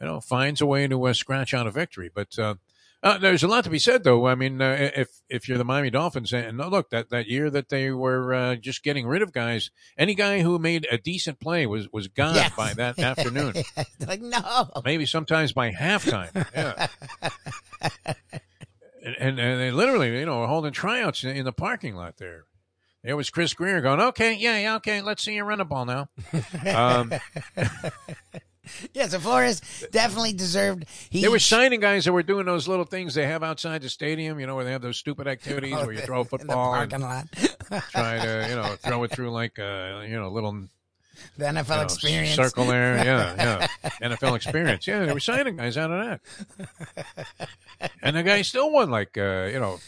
[0.01, 2.09] you know, finds a way to uh, scratch out a victory.
[2.15, 2.39] But
[3.03, 4.27] uh, there's a lot to be said, though.
[4.27, 7.69] I mean, uh, if if you're the Miami Dolphins, and look, that, that year that
[7.69, 11.67] they were uh, just getting rid of guys, any guy who made a decent play
[11.67, 12.55] was was gone yes.
[12.57, 13.55] by that afternoon.
[14.07, 16.35] like no, maybe sometimes by halftime.
[16.55, 16.89] Yeah.
[19.05, 22.17] and, and, and they literally, you know, were holding tryouts in, in the parking lot
[22.17, 22.45] there.
[23.05, 25.85] There was Chris Grier going, okay, yeah, yeah, okay, let's see you run a ball
[25.85, 26.09] now.
[26.67, 27.13] Um,
[28.95, 29.61] yeah, so Flores
[29.91, 30.85] definitely deserved.
[31.11, 33.89] He, they were signing guys that were doing those little things they have outside the
[33.89, 34.41] stadium.
[34.41, 36.89] You know, where they have those stupid activities oh, where you throw a football in
[36.89, 40.69] the parking lot, try to you know throw it through like a you know little
[41.37, 42.97] the NFL you know, experience circle there.
[43.05, 44.87] Yeah, yeah, NFL experience.
[44.87, 46.21] Yeah, they were signing guys out of
[47.01, 47.51] that,
[48.03, 49.79] and the guy still won like uh, you know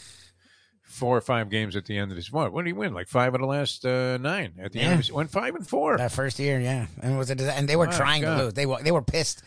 [0.91, 2.31] four or five games at the end of this.
[2.31, 2.51] What?
[2.51, 2.93] What did he win?
[2.93, 4.85] Like five of the last uh, nine at the yeah.
[4.85, 4.93] end.
[4.93, 6.59] Of his, went five and four that first year.
[6.59, 7.41] Yeah, and was it?
[7.41, 8.37] And they were oh, trying God.
[8.37, 8.53] to lose.
[8.53, 9.43] They were they were pissed.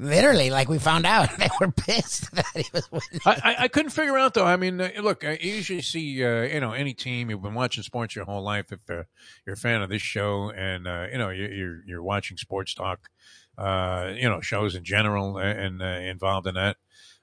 [0.00, 3.20] Literally, like we found out, they were pissed that he was winning.
[3.26, 4.44] I, I, couldn't figure out though.
[4.44, 7.82] I mean, uh, look, I usually see uh, you know any team you've been watching
[7.82, 8.70] sports your whole life.
[8.70, 9.04] If uh,
[9.44, 12.74] you're a fan of this show and uh, you know you're, you're, you're watching sports
[12.74, 13.08] talk,
[13.56, 16.76] uh, you know shows in general and uh, involved in that.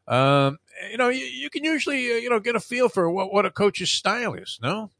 [0.07, 0.59] Um,
[0.91, 3.45] you know, you, you can usually, uh, you know, get a feel for what, what
[3.45, 4.91] a coach's style is, no?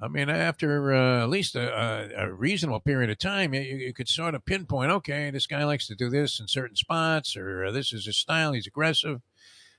[0.00, 4.08] I mean, after uh, at least a, a, reasonable period of time, you, you, could
[4.08, 7.70] sort of pinpoint, okay, this guy likes to do this in certain spots, or uh,
[7.70, 8.52] this is his style.
[8.52, 9.22] He's aggressive.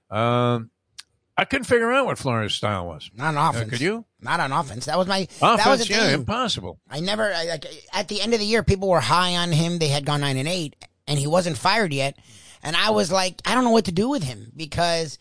[0.09, 0.71] Um,
[1.37, 3.11] I couldn't figure out what Flores' style was.
[3.13, 3.67] Not on offense.
[3.67, 4.05] Uh, could you?
[4.21, 4.85] Not on offense.
[4.85, 5.63] That was my offense.
[5.63, 6.79] That was yeah, impossible.
[6.89, 9.79] I never I, like at the end of the year, people were high on him.
[9.79, 10.75] They had gone nine and eight,
[11.07, 12.17] and he wasn't fired yet.
[12.65, 15.19] And I was like, I don't know what to do with him because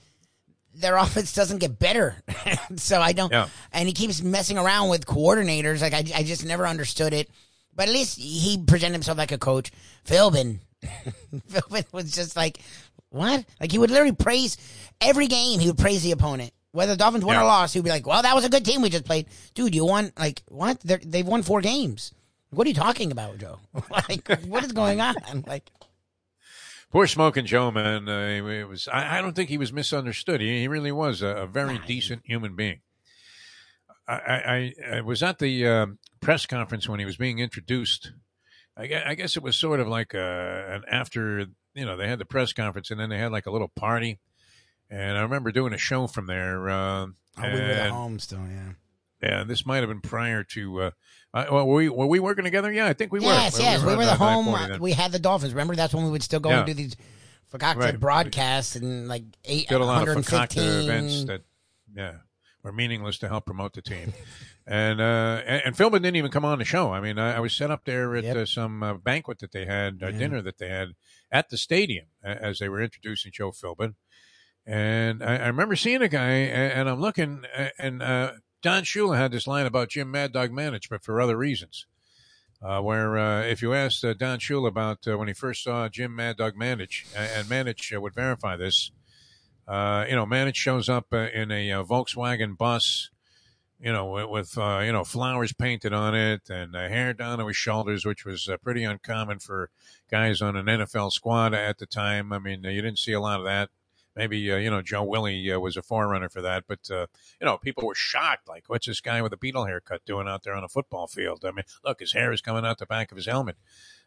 [0.75, 2.17] their offense doesn't get better.
[2.77, 3.31] so I don't.
[3.31, 3.49] Yeah.
[3.71, 5.83] And he keeps messing around with coordinators.
[5.83, 7.31] Like I, I just never understood it.
[7.77, 9.73] But at least he presented himself like a coach.
[10.07, 10.61] Philbin,
[11.51, 12.61] Philbin was just like,
[13.11, 13.45] what?
[13.61, 14.57] Like he would literally praise
[15.01, 15.61] every game.
[15.61, 16.53] He would praise the opponent.
[16.73, 17.43] Whether the Dolphins won yeah.
[17.43, 19.77] or lost, he'd be like, "Well, that was a good team we just played, dude.
[19.77, 20.81] You won like what?
[20.81, 22.13] They're, they've won four games.
[22.51, 23.59] What are you talking about, Joe?
[23.91, 25.15] like, what is going on?
[25.47, 25.71] Like,
[26.95, 28.09] Poor Smoking Joe, man.
[28.09, 28.87] Uh, it was.
[28.87, 30.41] I, I, don't think he was misunderstood.
[30.41, 32.83] He, he really was a, a very decent human being.
[34.07, 35.87] I, I, I was at the uh,
[36.21, 38.13] press conference when he was being introduced.
[38.77, 41.97] I guess, I guess it was sort of like a, uh, an after, you know,
[41.97, 44.21] they had the press conference and then they had like a little party.
[44.89, 46.71] And I remember doing a show from there.
[46.71, 48.75] Uh, oh, we were at home still, yeah.
[49.25, 50.91] Yeah, this might have been prior to uh,
[51.35, 52.73] uh, well, were we were we working together?
[52.73, 53.27] Yeah, I think we were.
[53.27, 54.49] Yes, yes, we were, we were the home.
[54.49, 55.53] Uh, we had the Dolphins.
[55.53, 56.59] Remember, that's when we would still go yeah.
[56.59, 56.97] and do these
[57.53, 58.01] Fakakta right.
[58.01, 61.43] broadcasts and like eight did a lot of Fakakta events that
[61.95, 62.15] yeah
[62.63, 64.13] were meaningless to help promote the team.
[64.67, 66.93] and uh, and, and Philbin didn't even come on the show.
[66.93, 68.37] I mean, I, I was set up there at yep.
[68.37, 70.13] uh, some uh, banquet that they had, yeah.
[70.13, 70.91] dinner that they had
[71.33, 73.95] at the stadium as they were introducing Joe Philbin.
[74.67, 77.45] And I, I remember seeing a guy, and, and I'm looking,
[77.79, 78.33] and uh,
[78.65, 81.87] Don Shula had this line about Jim Mad Dog but for other reasons.
[82.63, 85.87] Uh, where uh, if you asked uh, Don Shula about uh, when he first saw
[85.91, 88.91] Jim Mad Dog Mandich, and Mandich uh, would verify this,
[89.69, 93.11] uh, you know, Mandich shows up in a Volkswagen bus,
[93.79, 97.57] you know, with, with you know flowers painted on it and hair down to his
[97.57, 99.69] shoulders, which was pretty uncommon for
[100.11, 102.33] guys on an NFL squad at the time.
[102.33, 103.69] I mean, you didn't see a lot of that
[104.17, 107.07] maybe uh, you know Joe Willie uh, was a forerunner for that, but uh,
[107.41, 108.49] you know people were shocked.
[108.49, 111.45] Like, what's this guy with a Beatle haircut doing out there on a football field?
[111.45, 113.57] I mean, look, his hair is coming out the back of his helmet.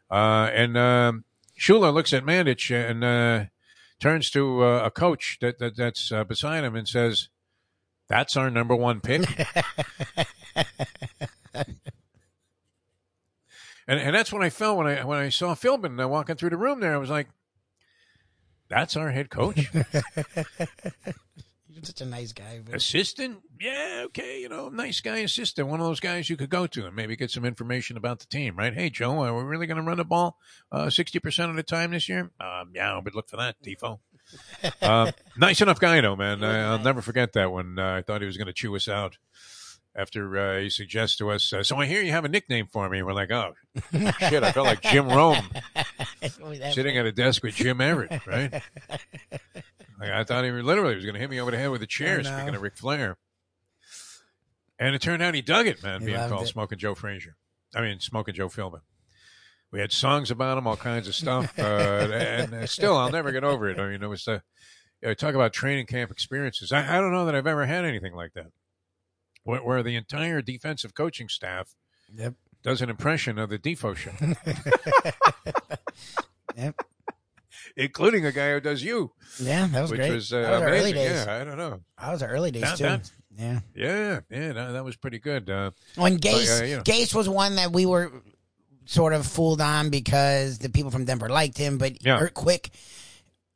[0.10, 1.26] Uh, and um,
[1.60, 3.46] Shula looks at Mandich and uh,
[4.00, 7.30] turns to uh, a coach that, that that's beside him and says,
[8.08, 9.28] "That's our number one pick."
[13.88, 16.58] and and that's what I felt when I when I saw Philbin walking through the
[16.58, 16.94] room there.
[16.94, 17.28] I was like,
[18.70, 19.70] that's our head coach.
[21.78, 22.60] You're such a nice guy.
[22.66, 22.76] But...
[22.76, 23.38] Assistant?
[23.62, 24.42] Yeah, okay.
[24.42, 25.68] You know, nice guy assistant.
[25.68, 28.26] One of those guys you could go to and maybe get some information about the
[28.26, 28.74] team, right?
[28.74, 30.38] Hey, Joe, are we really going to run the ball
[30.72, 32.32] uh, 60% of the time this year?
[32.40, 34.00] Um, yeah, but look for that, Tifo.
[34.82, 36.44] uh, nice enough guy, though, man.
[36.44, 38.88] I, will never forget that when uh, I thought he was going to chew us
[38.88, 39.18] out
[39.98, 42.88] after uh, he suggests to us, uh, so I hear you have a nickname for
[42.88, 43.02] me.
[43.02, 43.54] We're like, oh,
[43.92, 45.50] shit, I felt like Jim Rome
[46.72, 48.54] sitting at a desk with Jim Everett, right?
[48.92, 51.88] like, I thought he literally was going to hit me over the head with a
[51.88, 53.18] chair, speaking of Ric Flair.
[54.80, 56.48] And it turned out he dug it, man, he being called it.
[56.48, 57.36] Smoking Joe Frazier.
[57.74, 58.82] I mean, Smoking Joe Philbin.
[59.72, 63.44] We had songs about him, all kinds of stuff, uh, and still, I'll never get
[63.44, 63.80] over it.
[63.80, 64.44] I mean, it was the
[65.02, 66.72] you know, talk about training camp experiences.
[66.72, 68.48] I, I, don't know that I've ever had anything like that,
[69.48, 71.74] where, where the entire defensive coaching staff
[72.14, 72.34] yep.
[72.64, 74.12] does an impression of the Defo show.
[76.58, 76.76] yep
[77.76, 79.12] including a guy who does you.
[79.40, 80.12] Yeah, that was which great.
[80.12, 80.96] Was, uh, was amazing.
[80.96, 81.80] Yeah, I don't know.
[82.02, 82.84] That was early days that, too.
[82.84, 84.54] That, yeah, yeah, yeah.
[84.54, 85.50] That, that was pretty good.
[85.50, 86.84] Uh, when Gase, uh, you know.
[86.84, 88.12] Gase was one that we were
[88.86, 92.28] sort of fooled on because the people from Denver liked him, but yeah.
[92.34, 92.72] quick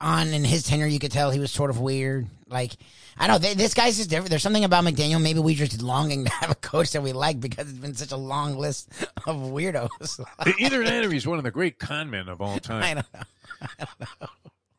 [0.01, 2.27] on in his tenure, you could tell he was sort of weird.
[2.47, 2.71] Like
[3.17, 4.29] I don't know, this guy's just different.
[4.29, 5.21] There's something about McDaniel.
[5.21, 8.11] Maybe we're just longing to have a coach that we like because it's been such
[8.11, 8.89] a long list
[9.27, 10.19] of weirdos.
[10.59, 12.83] Either that, or he's one of the great con men of all time.
[12.83, 13.21] I don't know.
[13.61, 14.27] I don't know.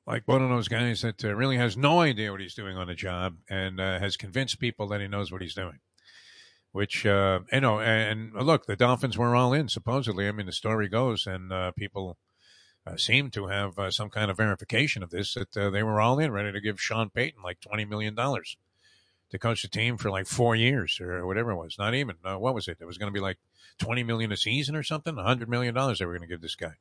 [0.06, 2.88] Like one of those guys that uh, really has no idea what he's doing on
[2.88, 5.78] the job and uh, has convinced people that he knows what he's doing.
[6.72, 10.26] Which uh, you know, and, and, look, the Dolphins were all in supposedly.
[10.26, 12.16] I mean, the story goes, and uh, people
[12.86, 16.00] uh, seem to have uh, some kind of verification of this that uh, they were
[16.00, 18.56] all in, ready to give Sean Payton like twenty million dollars
[19.30, 21.76] to coach the team for like four years or whatever it was.
[21.78, 22.78] Not even uh, what was it?
[22.80, 23.38] It was going to be like
[23.78, 25.16] twenty million a season or something.
[25.16, 26.74] Hundred million dollars they were going to give this guy,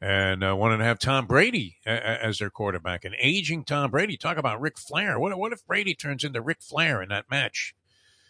[0.00, 3.04] and uh, wanted to have Tom Brady as their quarterback.
[3.04, 4.16] An aging Tom Brady.
[4.16, 5.18] Talk about Ric Flair.
[5.18, 7.74] What what if Brady turns into Ric Flair in that match?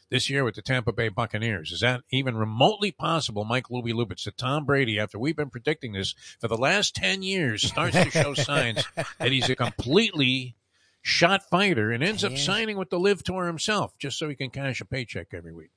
[0.09, 1.73] This year with the Tampa Bay Buccaneers.
[1.73, 5.93] Is that even remotely possible, Mike Lubie Lubitz, that Tom Brady, after we've been predicting
[5.93, 8.85] this for the last 10 years, starts to show signs
[9.19, 10.55] that he's a completely
[11.03, 14.51] shot fighter and ends up signing with the LIV Tour himself just so he can
[14.51, 15.71] cash a paycheck every week?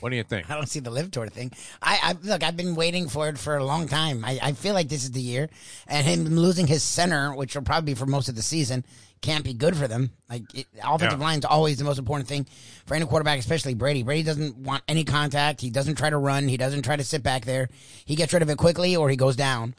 [0.00, 0.50] What do you think?
[0.50, 1.52] I don't see the LIV tour thing.
[1.82, 2.42] I, I look.
[2.42, 4.24] I've been waiting for it for a long time.
[4.24, 5.48] I, I feel like this is the year,
[5.86, 8.84] and him losing his center, which will probably be for most of the season,
[9.20, 10.10] can't be good for them.
[10.28, 11.24] Like it, offensive yeah.
[11.24, 12.46] line is always the most important thing
[12.86, 14.02] for any quarterback, especially Brady.
[14.02, 15.60] Brady doesn't want any contact.
[15.60, 16.48] He doesn't try to run.
[16.48, 17.68] He doesn't try to sit back there.
[18.04, 19.74] He gets rid of it quickly, or he goes down.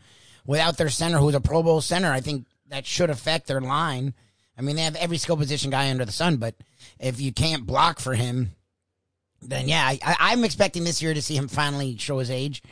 [0.45, 4.13] Without their center, who's a Pro Bowl center, I think that should affect their line.
[4.57, 6.55] I mean, they have every skill position guy under the sun, but
[6.99, 8.55] if you can't block for him,
[9.41, 12.63] then yeah, I, am expecting this year to see him finally show his age.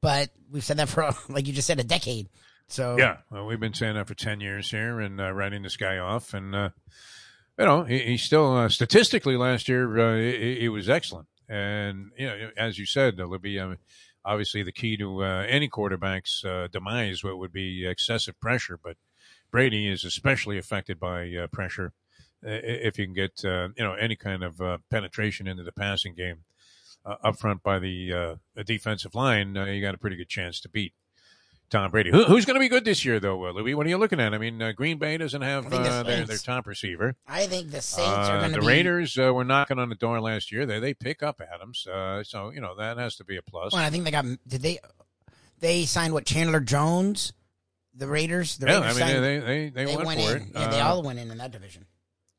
[0.00, 2.28] But we've said that for, like you just said, a decade.
[2.68, 5.76] So yeah, well, we've been saying that for ten years here and uh, writing this
[5.76, 6.70] guy off, and uh,
[7.58, 12.26] you know he, still uh, statistically last year uh, he, he, was excellent, and you
[12.26, 13.60] know as you said, Libby,
[14.24, 18.96] obviously the key to uh, any quarterback's uh, demise what would be excessive pressure, but
[19.52, 21.92] Brady is especially affected by pressure
[22.42, 24.60] if you can get you know any kind of
[24.90, 26.38] penetration into the passing game
[27.04, 30.92] up front by the defensive line, you got a pretty good chance to beat.
[31.68, 32.10] Tom Brady.
[32.10, 33.74] Who, who's going to be good this year, though, Louis?
[33.74, 34.34] What are you looking at?
[34.34, 37.16] I mean, uh, Green Bay doesn't have uh, their, their top receiver.
[37.26, 38.66] I think the Saints are going to be The be...
[38.66, 40.64] Raiders uh, were knocking on the door last year.
[40.66, 43.72] They they pick up Adams, uh, so you know that has to be a plus.
[43.72, 44.78] Well, I think they got did they
[45.58, 47.32] they signed what Chandler Jones,
[47.94, 48.58] the Raiders.
[48.58, 50.42] The yeah, Raiders I mean signed, they they, they, they went, went for in.
[50.42, 50.48] it.
[50.54, 51.86] Yeah, they uh, all went in in that division.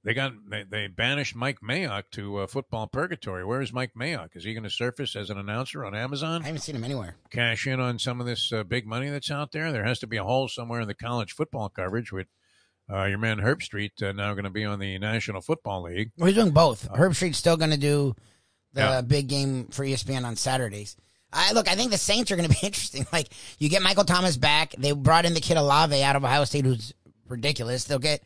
[0.03, 3.43] They got they, they banished Mike Mayock to uh, football purgatory.
[3.43, 4.35] Where is Mike Mayock?
[4.35, 6.43] Is he going to surface as an announcer on Amazon?
[6.43, 7.15] I haven't seen him anywhere.
[7.29, 9.71] Cash in on some of this uh, big money that's out there.
[9.71, 12.27] There has to be a hole somewhere in the college football coverage with
[12.91, 16.11] uh, your man Herbstreit uh, now going to be on the National Football League.
[16.17, 16.89] Well, he's doing both.
[16.89, 18.15] Uh, Herbstreit's still going to do
[18.73, 19.01] the yeah.
[19.01, 20.95] big game for ESPN on Saturdays.
[21.33, 21.67] I look.
[21.67, 23.05] I think the Saints are going to be interesting.
[23.11, 23.27] Like
[23.59, 24.73] you get Michael Thomas back.
[24.77, 26.93] They brought in the kid Olave out of Ohio State, who's
[27.27, 27.83] ridiculous.
[27.83, 28.23] They'll get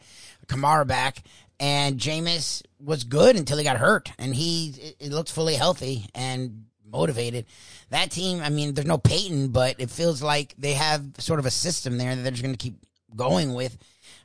[0.47, 1.23] Kamara back,
[1.61, 6.65] and Jameis was good until he got hurt, and he it, looks fully healthy and
[6.91, 7.45] motivated.
[7.91, 11.45] That team, I mean, there's no Peyton, but it feels like they have sort of
[11.45, 12.79] a system there that they're just going to keep
[13.15, 13.77] going with.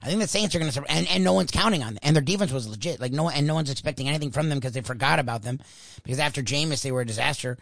[0.03, 2.01] I think the Saints are going to, and, and no one's counting on them.
[2.03, 3.01] And their defense was legit.
[3.01, 5.61] Like no, and no one's expecting anything from them because they forgot about them.
[6.03, 7.59] Because after Jameis, they were a disaster.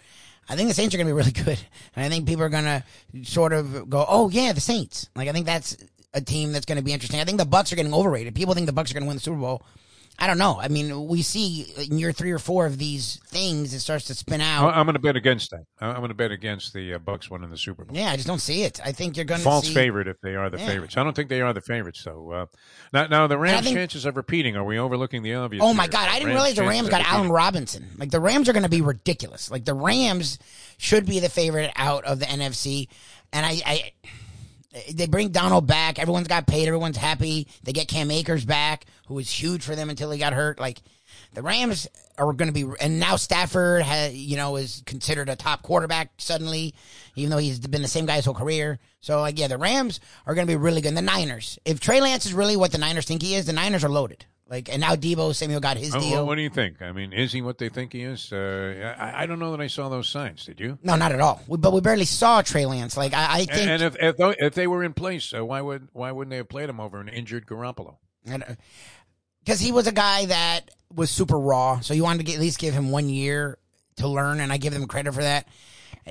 [0.49, 1.59] I think the Saints are going to be really good,
[1.97, 2.85] and I think people are going to
[3.25, 5.77] sort of go, "Oh yeah, the Saints." Like I think that's
[6.14, 7.20] a team that's going to be interesting.
[7.20, 8.34] I think the Bucks are getting overrated.
[8.34, 9.62] People think the Bucks are going to win the Super Bowl.
[10.16, 10.60] I don't know.
[10.60, 14.14] I mean, we see in year three or four of these things, it starts to
[14.14, 14.72] spin out.
[14.72, 15.64] I'm going to bet against that.
[15.80, 17.96] I'm going to bet against the uh, Bucks winning the Super Bowl.
[17.96, 18.80] Yeah, I just don't see it.
[18.84, 19.74] I think you're going to false see...
[19.74, 20.66] favorite if they are the yeah.
[20.66, 20.96] favorites.
[20.96, 22.30] I don't think they are the favorites though.
[22.30, 22.46] Uh,
[22.92, 23.76] now, now the Rams' think...
[23.76, 24.54] chances of repeating.
[24.54, 25.64] Are we overlooking the obvious?
[25.64, 27.91] Oh my God, I didn't Rams realize the Rams got Allen Robinson.
[27.99, 29.50] Like the Rams are going to be ridiculous.
[29.50, 30.38] Like the Rams
[30.78, 32.86] should be the favorite out of the NFC,
[33.32, 33.92] and I, I
[34.92, 35.99] they bring Donald back.
[35.99, 36.67] Everyone's got paid.
[36.67, 37.49] Everyone's happy.
[37.63, 40.59] They get Cam Akers back, who was huge for them until he got hurt.
[40.59, 40.80] Like
[41.33, 41.87] the Rams
[42.18, 46.13] are going to be, and now Stafford, has, you know, is considered a top quarterback
[46.18, 46.75] suddenly,
[47.17, 48.79] even though he's been the same guy his whole career.
[49.01, 50.88] So like, yeah, the Rams are going to be really good.
[50.88, 53.53] And the Niners, if Trey Lance is really what the Niners think he is, the
[53.53, 54.26] Niners are loaded.
[54.55, 56.18] Like, and now Deebo Samuel got his deal.
[56.18, 56.81] What, what do you think?
[56.81, 58.33] I mean, is he what they think he is?
[58.33, 60.45] Uh, I, I, don't know that I saw those signs.
[60.45, 60.79] Did you?
[60.81, 61.43] No, not at all.
[61.49, 62.97] We, but we barely saw Trey Lance.
[62.97, 63.68] Like, I, I think.
[63.68, 66.49] And, if if, if, they were in place, uh, why would why wouldn't they have
[66.49, 67.97] played him over an injured Garoppolo?
[68.25, 72.37] Because uh, he was a guy that was super raw, so you wanted to get,
[72.37, 73.59] at least give him one year
[73.97, 75.49] to learn, and I give them credit for that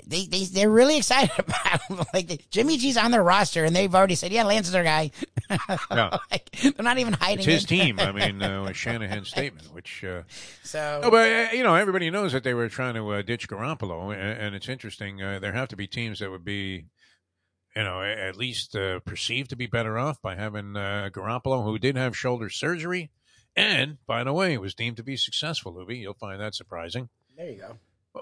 [0.07, 2.01] they they they're really excited about him.
[2.13, 5.11] like Jimmy G's on their roster, and they've already said, "Yeah, Lance is our guy."
[5.49, 6.17] Yeah.
[6.31, 7.39] like, they're not even hiding.
[7.39, 7.67] It's his it.
[7.67, 7.99] team.
[7.99, 10.23] I mean, uh, Shanahan's statement, which uh,
[10.63, 11.01] so.
[11.03, 14.13] No, but uh, you know, everybody knows that they were trying to uh, ditch Garoppolo,
[14.13, 15.21] and, and it's interesting.
[15.21, 16.85] Uh, there have to be teams that would be.
[17.75, 21.97] You know, at least uh, perceived to be better off by having Garoppolo, who did
[21.97, 23.09] have shoulder surgery,
[23.55, 25.73] and by the way, was deemed to be successful.
[25.73, 27.09] Lubie, you'll find that surprising.
[27.35, 27.77] There you go.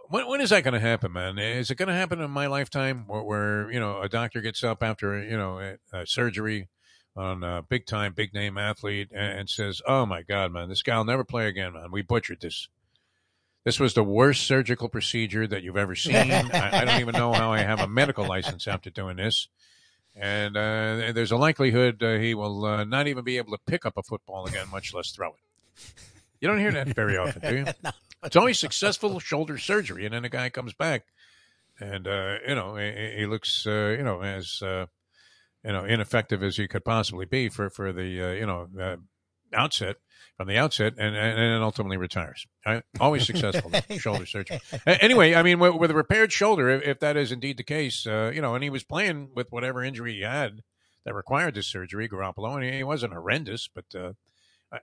[0.08, 1.38] When, when is that going to happen, man?
[1.38, 4.64] Is it going to happen in my lifetime where, where, you know, a doctor gets
[4.64, 6.70] up after, you know, a, a surgery
[7.16, 10.82] on a big time, big name athlete and, and says, oh my God, man, this
[10.82, 11.92] guy will never play again, man.
[11.92, 12.70] We butchered this.
[13.66, 16.16] This was the worst surgical procedure that you've ever seen.
[16.32, 19.50] I, I, don't even know how I have a medical license after doing this.
[20.16, 23.86] And uh, there's a likelihood uh, he will uh, not even be able to pick
[23.86, 25.94] up a football again, much less throw it.
[26.40, 27.66] You don't hear that very often, do you?
[27.84, 27.92] no.
[28.24, 31.06] It's always successful shoulder surgery, and then the guy comes back,
[31.80, 34.86] and uh, you know he, he looks uh, you know as uh,
[35.66, 38.98] you know ineffective as he could possibly be for for the uh, you know uh,
[39.54, 39.96] outset
[40.38, 42.46] from the outset, and and, and ultimately retires.
[42.64, 42.84] Right?
[43.00, 44.62] Always successful shoulder surgery.
[44.86, 48.06] Anyway, I mean with, with a repaired shoulder, if, if, that is indeed the case,
[48.06, 50.62] uh, you know, and he was playing with whatever injury he had
[51.06, 53.86] that required this surgery, Garoppolo, and he, he wasn't horrendous, but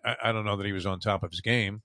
[0.05, 1.83] I, I don't know that he was on top of his game.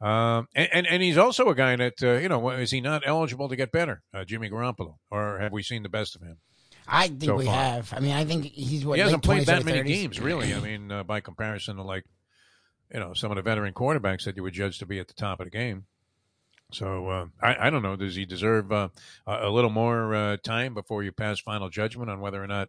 [0.00, 3.02] Um, and, and, and he's also a guy that uh, you know is he not
[3.04, 6.38] eligible to get better, uh, Jimmy Garoppolo, or have we seen the best of him?
[6.86, 7.54] I think so we far?
[7.54, 7.92] have.
[7.92, 9.86] I mean, I think he's what he hasn't played that many 30s.
[9.86, 10.54] games, really.
[10.54, 12.04] I mean, uh, by comparison to like
[12.92, 15.14] you know some of the veteran quarterbacks that you would judge to be at the
[15.14, 15.86] top of the game.
[16.70, 17.96] So uh, I, I don't know.
[17.96, 18.88] Does he deserve uh,
[19.26, 22.68] a little more uh, time before you pass final judgment on whether or not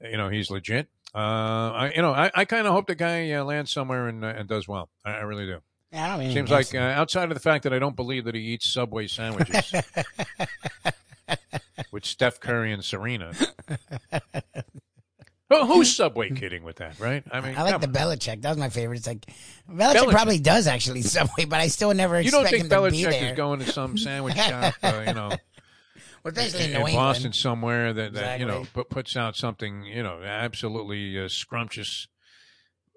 [0.00, 0.88] you know he's legit?
[1.14, 4.68] I you know I, I kind of hope the guy lands somewhere and and does
[4.68, 4.90] well.
[5.04, 5.60] I, I really do.
[5.94, 8.34] I don't mean Seems like uh, outside of the fact that I don't believe that
[8.34, 9.72] he eats Subway sandwiches
[11.92, 13.32] with Steph Curry and Serena.
[15.50, 17.22] oh, who's Subway kidding with that, right?
[17.30, 17.94] I mean, I like the on.
[17.94, 18.42] Belichick.
[18.42, 18.98] That was my favorite.
[18.98, 19.26] It's like
[19.70, 22.20] Belichick, Belichick, probably does actually Subway, but I still never.
[22.20, 25.30] You don't think Belichick is going to some sandwich shop, uh, you know?
[26.24, 28.40] Well, in, in Boston somewhere that, that exactly.
[28.40, 32.08] you know puts out something you know absolutely uh, scrumptious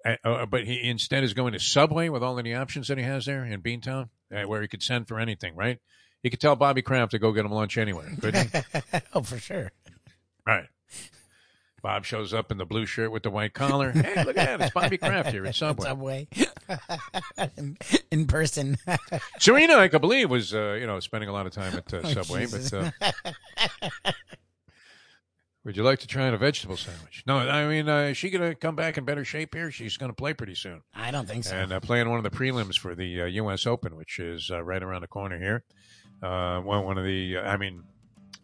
[0.08, 2.98] uh, uh, but he instead is going to Subway with all of the options that
[2.98, 5.80] he has there in Beantown, uh, where he could send for anything, right?
[6.24, 8.62] He could tell Bobby Kraft to go get him lunch anywhere, couldn't he?
[9.14, 9.72] oh, for sure.
[10.46, 10.66] Right.
[11.84, 13.92] Bob shows up in the blue shirt with the white collar.
[13.92, 14.62] Hey, look at that.
[14.62, 15.86] It's Bobby Kraft here at Subway.
[15.88, 16.28] Subway.
[17.56, 17.78] in,
[18.12, 18.78] in, person.
[19.40, 22.02] Serena, I can believe, was, uh, you know, spending a lot of time at uh,
[22.04, 22.48] oh, Subway.
[22.48, 24.12] But uh,
[25.68, 27.24] would you like to try on a vegetable sandwich?
[27.28, 29.70] No, I mean, uh, is she going to come back in better shape here?
[29.70, 30.82] She's going to play pretty soon.
[30.96, 31.58] I don't think so.
[31.58, 33.68] And uh, playing one of the prelims for the uh, U.S.
[33.68, 35.66] Open, which is uh, right around the corner here.
[36.24, 37.84] Uh, one, one of the, I mean,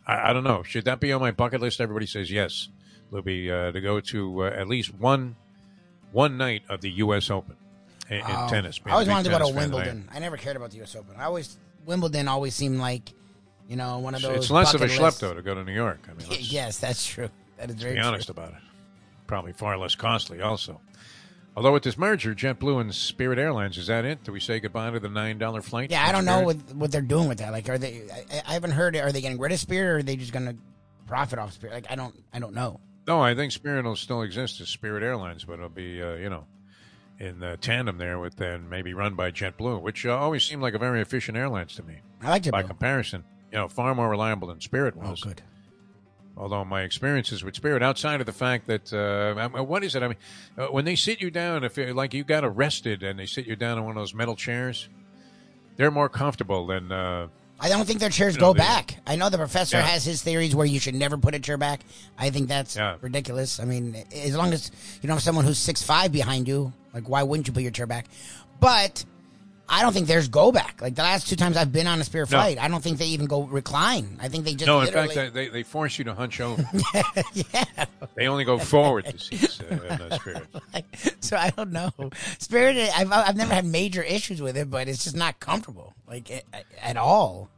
[0.06, 0.64] I, I, don't know.
[0.64, 1.80] Should that be on my bucket list?
[1.80, 2.68] Everybody says yes.
[3.10, 5.38] Lubie, uh, to go to at least one
[6.12, 7.30] one night of the U.S.
[7.30, 7.56] Open
[8.10, 8.82] in, in oh, tennis.
[8.86, 10.10] I always wanted to go to Wimbledon.
[10.12, 10.94] I never cared about the U.S.
[10.94, 11.16] Open.
[11.18, 13.14] I always Wimbledon always seemed like–
[13.68, 14.38] you know, one of those.
[14.38, 16.08] It's less of a schlep though to go to New York.
[16.10, 17.30] I mean, yes, that's true.
[17.58, 17.96] That is very.
[17.96, 18.60] Be honest about it.
[19.28, 20.82] Probably far less costly, also.
[21.56, 24.24] Although with this merger, JetBlue and Spirit Airlines, is that it?
[24.24, 25.92] Do we say goodbye to the nine dollar flight?
[25.92, 27.52] Yeah, I don't know what what they're doing with that.
[27.52, 28.04] Like, are they?
[28.12, 28.96] I, I haven't heard.
[28.96, 30.56] Are they getting rid of Spirit, or are they just going to
[31.08, 31.74] profit off Spirit?
[31.74, 32.80] Like, I don't, I don't know.
[33.08, 36.30] No, I think Spirit will still exist as Spirit Airlines, but it'll be, uh, you
[36.30, 36.46] know,
[37.20, 40.74] in uh, tandem there with then maybe run by JetBlue, which uh, always seemed like
[40.74, 41.98] a very efficient airlines to me.
[42.22, 45.22] I like JetBlue by comparison you know, far more reliable than Spirit was.
[45.24, 45.42] Oh, good.
[46.36, 50.02] Although my experiences with Spirit, outside of the fact that uh, what is it?
[50.02, 50.18] I mean,
[50.58, 53.46] uh, when they sit you down, if you like you got arrested and they sit
[53.46, 54.90] you down in one of those metal chairs,
[55.78, 56.92] they're more comfortable than.
[56.92, 57.28] Uh,
[57.60, 58.98] I don't think their chairs you know, go they, back.
[59.06, 59.84] I know the professor yeah.
[59.84, 61.82] has his theories where you should never put a chair back.
[62.18, 62.98] I think that's yeah.
[63.00, 63.60] ridiculous.
[63.60, 64.72] I mean, as long as
[65.04, 67.72] you don't have someone who's six five behind you, like why wouldn't you put your
[67.72, 68.08] chair back?
[68.60, 69.06] But
[69.70, 70.82] I don't think there's go back.
[70.82, 72.64] Like the last two times I've been on a Spirit flight, no.
[72.64, 74.18] I don't think they even go recline.
[74.22, 74.82] I think they just no.
[74.82, 76.68] In fact, they, they force you to hunch over.
[77.34, 77.86] yeah,
[78.16, 80.48] They only go forward to seats uh, Spirit.
[81.22, 81.92] so I don't know.
[82.40, 86.46] Spirit, I've I've never had major issues with it, but it's just not comfortable, like
[86.82, 87.50] at all.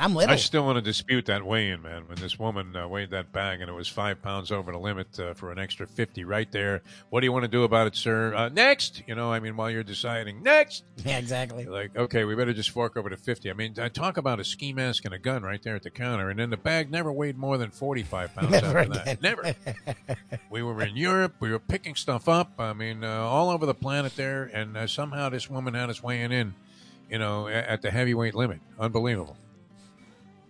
[0.00, 0.32] I'm little.
[0.32, 2.08] I still want to dispute that weigh-in, man.
[2.08, 5.20] When this woman uh, weighed that bag and it was five pounds over the limit
[5.20, 6.82] uh, for an extra fifty, right there.
[7.10, 8.34] What do you want to do about it, sir?
[8.34, 10.84] Uh, next, you know, I mean, while you're deciding next.
[11.04, 11.64] Yeah, exactly.
[11.64, 13.50] Like, okay, we better just fork over to fifty.
[13.50, 15.90] I mean, I talk about a ski mask and a gun right there at the
[15.90, 19.02] counter, and then the bag never weighed more than forty-five pounds Never after again.
[19.06, 19.22] that.
[19.22, 19.54] Never.
[20.50, 21.36] we were in Europe.
[21.40, 22.52] We were picking stuff up.
[22.58, 26.02] I mean, uh, all over the planet there, and uh, somehow this woman had us
[26.02, 26.54] weighing in,
[27.10, 28.60] you know, at the heavyweight limit.
[28.78, 29.36] Unbelievable.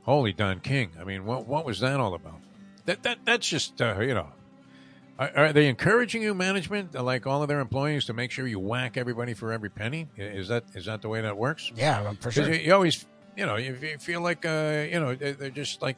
[0.02, 0.90] Holy Don King!
[1.00, 2.40] I mean, what what was that all about?
[2.86, 4.28] That that that's just uh, you know.
[5.18, 8.46] Are, are they encouraging you, management, uh, like all of their employees, to make sure
[8.46, 10.08] you whack everybody for every penny?
[10.16, 11.70] Is that is that the way that works?
[11.76, 12.48] Yeah, for 'Cause sure.
[12.48, 13.04] You, you always,
[13.36, 15.96] you know, you, you feel like, uh, you know, they- they're just like,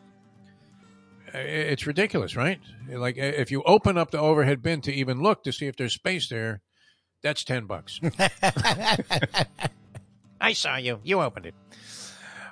[1.33, 2.59] uh, it's ridiculous, right?
[2.89, 5.95] Like if you open up the overhead bin to even look to see if there's
[5.95, 6.61] space there,
[7.23, 8.01] that's ten bucks.
[10.41, 10.99] I saw you.
[11.05, 11.55] You opened it.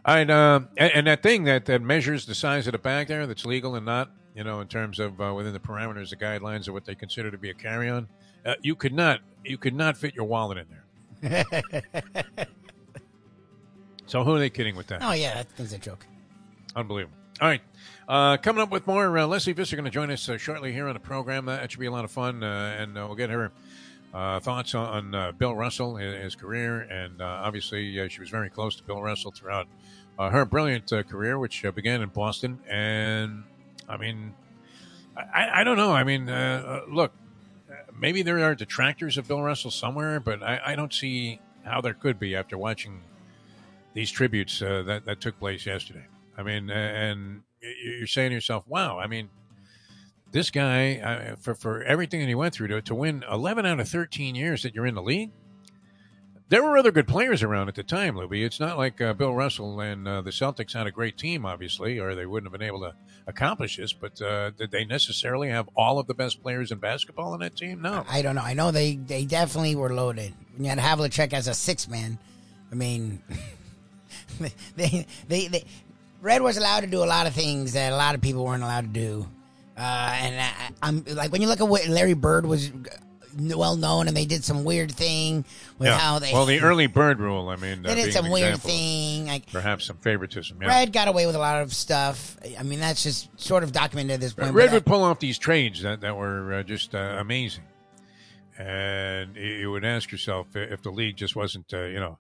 [0.05, 3.09] All right, um, and, and that thing that, that measures the size of the bag
[3.09, 6.17] there, that's legal and not, you know, in terms of uh, within the parameters, the
[6.17, 8.09] guidelines of what they consider to be a carry-on,
[8.47, 10.67] uh, you could not, you could not fit your wallet in
[11.23, 11.45] there.
[14.11, 15.05] So who are they kidding with that?
[15.05, 16.05] oh yeah, that thing's a joke.
[16.75, 17.17] Unbelievable.
[17.41, 17.63] All right.
[18.09, 20.89] Uh, coming up with more, uh, Lesley Visser going to join us uh, shortly here
[20.89, 21.47] on the program.
[21.47, 23.53] That should be a lot of fun, uh, and uh, we'll get her
[24.13, 28.29] uh, thoughts on uh, Bill Russell, his, his career, and uh, obviously uh, she was
[28.29, 29.69] very close to Bill Russell throughout
[30.19, 32.59] uh, her brilliant uh, career, which began in Boston.
[32.69, 33.45] And
[33.89, 34.35] I mean,
[35.17, 35.93] I, I don't know.
[35.93, 36.27] I mean,
[36.93, 37.13] look,
[37.99, 41.95] maybe there are detractors of Bill Russell somewhere, but I, I don't see how there
[41.95, 43.03] could be after watching
[43.95, 46.07] these tributes that that took place yesterday.
[46.37, 49.29] I mean, and you're saying to yourself, "Wow!" I mean,
[50.33, 53.81] this guy uh, for for everything that he went through to to win 11 out
[53.81, 55.31] of 13 years that you're in the league.
[56.49, 58.45] There were other good players around at the time, Lubie.
[58.45, 62.01] It's not like uh, Bill Russell and uh, the Celtics had a great team, obviously,
[62.01, 62.93] or they wouldn't have been able to
[63.29, 63.93] accomplish this.
[63.93, 67.55] But uh, did they necessarily have all of the best players in basketball on that
[67.55, 67.83] team?
[67.83, 68.05] No.
[68.09, 68.43] I don't know.
[68.43, 70.35] I know they they definitely were loaded.
[70.59, 72.19] You had Havlicek as a six man,
[72.71, 73.23] I mean,
[74.77, 75.65] they, they they
[76.21, 78.63] Red was allowed to do a lot of things that a lot of people weren't
[78.63, 79.29] allowed to do.
[79.81, 82.71] Uh, and I, I'm like when you look at what Larry Bird was
[83.39, 85.45] well known, and they did some weird thing
[85.79, 85.99] with Yeah.
[85.99, 87.49] how they well, the early bird rule.
[87.49, 89.27] I mean, they uh, did some weird thing.
[89.27, 90.59] Like Perhaps some favoritism.
[90.61, 90.69] Yeah.
[90.69, 92.37] Red got away with a lot of stuff.
[92.59, 94.53] I mean, that's just sort of documented at this point.
[94.53, 97.65] Red would pull off these trades that, that were uh, just uh, amazing.
[98.59, 102.19] And you you would ask yourself if the league just wasn't, uh, you know,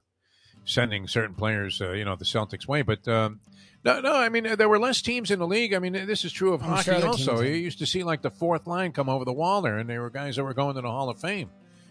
[0.65, 2.81] sending certain players, uh, you know, the Celtics way.
[2.81, 3.41] But um,
[3.85, 5.73] no, no, I mean, there were less teams in the league.
[5.73, 7.41] I mean, this is true of I'm hockey sure also.
[7.41, 9.99] You used to see like the fourth line come over the wall there, and they
[9.99, 11.51] were guys that were going to the Hall of Fame.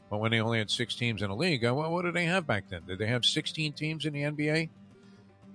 [0.09, 2.25] But when they only had six teams in the league, uh, what, what did they
[2.25, 2.81] have back then?
[2.87, 4.69] Did they have 16 teams in the NBA?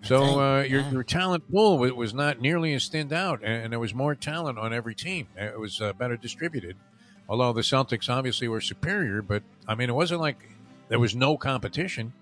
[0.03, 3.81] So uh, your your talent pool was not nearly as thinned out, and, and there
[3.81, 5.29] was more talent on every team.
[5.35, 6.77] It was uh, better distributed.
[7.27, 10.37] Although the Celtics obviously were superior, but I mean it wasn't like
[10.89, 12.13] there was no competition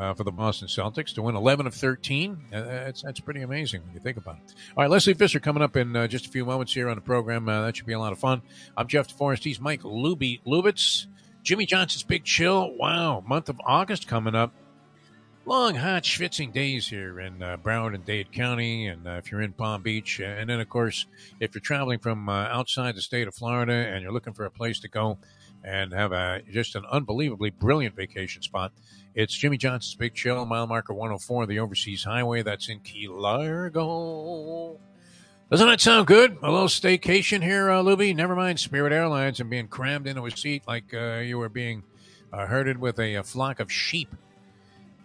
[0.00, 2.38] uh, for the Boston Celtics to win 11 of 13.
[2.52, 4.54] Uh, that's that's pretty amazing when you think about it.
[4.76, 7.02] All right, Lesley Visser coming up in uh, just a few moments here on the
[7.02, 7.48] program.
[7.48, 8.40] Uh, that should be a lot of fun.
[8.76, 9.44] I'm Jeff DeForrest.
[9.44, 11.06] He's Mike Lubie Lubitz.
[11.42, 12.74] Jimmy Johnson's Big Chill.
[12.76, 14.52] Wow, month of August coming up
[15.50, 19.40] long, hot, schwitzing days here in uh, Broward and Dade County, and uh, if you're
[19.40, 21.06] in Palm Beach, and then of course,
[21.40, 24.50] if you're traveling from uh, outside the state of Florida and you're looking for a
[24.50, 25.18] place to go
[25.64, 28.72] and have a just an unbelievably brilliant vacation spot,
[29.14, 32.42] it's Jimmy Johnson's Big Chill, mile marker 104, the Overseas Highway.
[32.42, 34.78] That's in Key Largo.
[35.50, 36.38] Doesn't that sound good?
[36.42, 38.14] A little staycation here, uh, Lubie.
[38.14, 41.82] Never mind Spirit Airlines and being crammed into a seat like uh, you were being
[42.32, 44.14] uh, herded with a, a flock of sheep.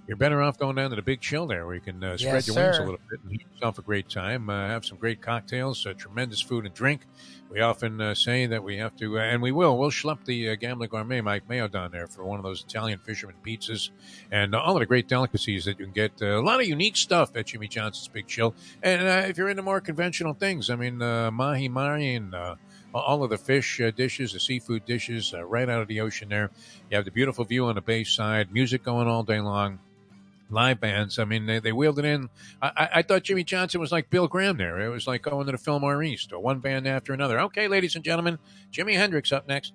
[0.08, 2.34] You're better off going down to the Big Chill there, where you can uh, spread
[2.36, 4.52] Yes, your wings a little bit and have yourself a great time.
[4.52, 7.02] Uh, have some great cocktails, uh, tremendous food and drink.
[7.50, 9.78] We often uh, say that we have to, uh, and we will.
[9.78, 13.00] We'll schlep the uh, Gambling Gourmet Mike Mayo down there for one of those Italian
[13.00, 13.92] fisherman pizzas
[14.32, 16.14] and all of the great delicacies that you can get.
[16.22, 18.56] Uh, a lot of unique stuff at Jimmy Johnson's Big Chill.
[18.82, 22.34] And uh, if you're into more conventional things, I mean, uh, mahi mahi and
[22.94, 26.50] all of the fish dishes, the seafood dishes, right out of the ocean there.
[26.90, 29.80] You have the beautiful view on the bay side, music going all day long
[30.56, 31.20] live bands.
[31.20, 32.30] I mean, they, they wheeled it in.
[32.62, 34.80] I, I, thought Jimmy Johnson was like Bill Graham there.
[34.80, 37.40] It was like going to the Fillmore East, or one band after another.
[37.42, 38.40] Okay, ladies and gentlemen,
[38.72, 39.74] Jimi Hendrix up next.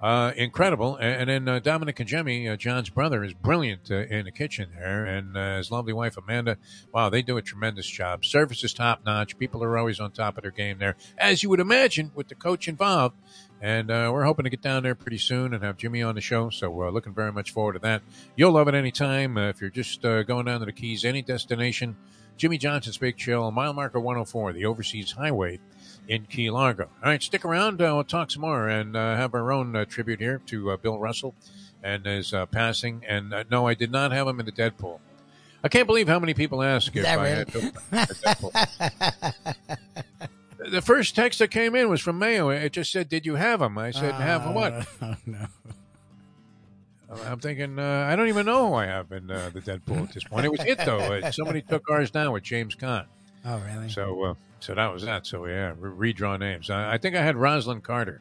[0.00, 0.96] Uh, incredible.
[0.96, 4.70] And, and then uh, Dominic and uh, John's brother, is brilliant uh, in the kitchen
[4.78, 5.04] there.
[5.04, 6.56] And uh, his lovely wife, Amanda,
[6.92, 8.24] wow, they do a tremendous job.
[8.24, 9.36] Service is top notch.
[9.36, 12.34] People are always on top of their game there, as you would imagine with the
[12.34, 13.14] coach involved.
[13.62, 16.20] And uh, we're hoping to get down there pretty soon and have Jimmy on the
[16.20, 16.48] show.
[16.48, 18.02] So we're looking very much forward to that.
[18.34, 19.36] You'll love it anytime.
[19.36, 21.96] Uh, if you're just uh, going down to the Keys, any destination,
[22.38, 25.60] Jimmy Johnson's Big Chill, mile marker 104, the overseas highway
[26.08, 26.84] in Key Largo.
[26.84, 27.82] All right, stick around.
[27.82, 30.76] Uh, we'll talk some more and uh, have our own uh, tribute here to uh,
[30.78, 31.34] Bill Russell
[31.82, 33.04] and his uh, passing.
[33.06, 35.00] And uh, no, I did not have him in the Deadpool.
[35.62, 37.28] I can't believe how many people ask if I really?
[37.28, 38.28] had the
[40.82, 42.48] first text that came in was from Mayo.
[42.50, 45.46] It just said, "Did you have him?" I said, "Have what?" Oh, no.
[47.24, 50.14] I'm thinking, uh, I don't even know who I have in uh, the Deadpool at
[50.14, 50.46] this point.
[50.46, 50.98] It was it though.
[50.98, 53.06] Uh, somebody took ours down with James Caan.
[53.44, 53.88] Oh, really?
[53.88, 55.26] So, uh, so that was that.
[55.26, 56.70] So yeah, re- redraw names.
[56.70, 58.20] I, I think I had Rosalynn Carter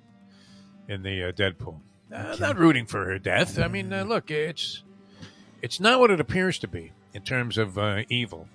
[0.88, 1.80] in the uh, Deadpool.
[2.12, 3.60] Uh, not rooting for her death.
[3.60, 4.82] I mean, uh, look, it's
[5.62, 8.48] it's not what it appears to be in terms of uh, evil,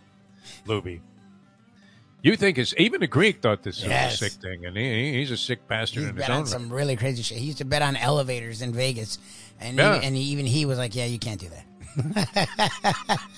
[0.67, 1.01] Lubie.
[2.25, 4.13] You think it's even the Greek thought this Yes.
[4.13, 6.37] was a sick thing, and he, he's a sick bastard He's in his bet own
[6.37, 6.49] on right.
[6.51, 7.37] some really crazy shit.
[7.37, 9.19] He used to bet on elevators in Vegas,
[9.61, 10.01] and Yeah.
[10.01, 11.67] he, and even he was like, "Yeah, you can't do that."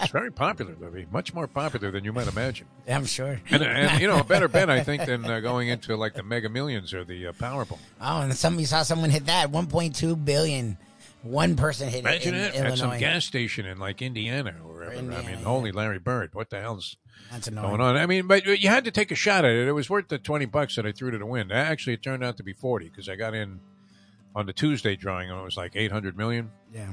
[0.00, 1.10] It's very popular, Lubie.
[1.10, 2.66] Much more popular than you might imagine.
[2.86, 3.40] I'm sure.
[3.50, 6.22] And, and you know, a better bet, I think, than uh, going into like the
[6.22, 7.78] Mega Millions or the uh, Powerball.
[8.00, 10.76] Oh, and somebody saw someone hit that 1.2 billion.
[11.22, 14.72] One person hit Imagine it it in at some gas station in like Indiana or
[14.74, 14.94] wherever.
[14.94, 15.44] I Indiana, mean, yeah.
[15.44, 16.96] holy Larry Bird, what the hell's
[17.30, 17.68] That's annoying.
[17.68, 17.96] going on?
[17.96, 19.66] I mean, but you had to take a shot at it.
[19.68, 21.52] It was worth the twenty bucks that I threw to the wind.
[21.52, 23.60] Actually, it turned out to be forty because I got in
[24.34, 26.50] on the Tuesday drawing and it was like eight hundred million.
[26.72, 26.92] Yeah.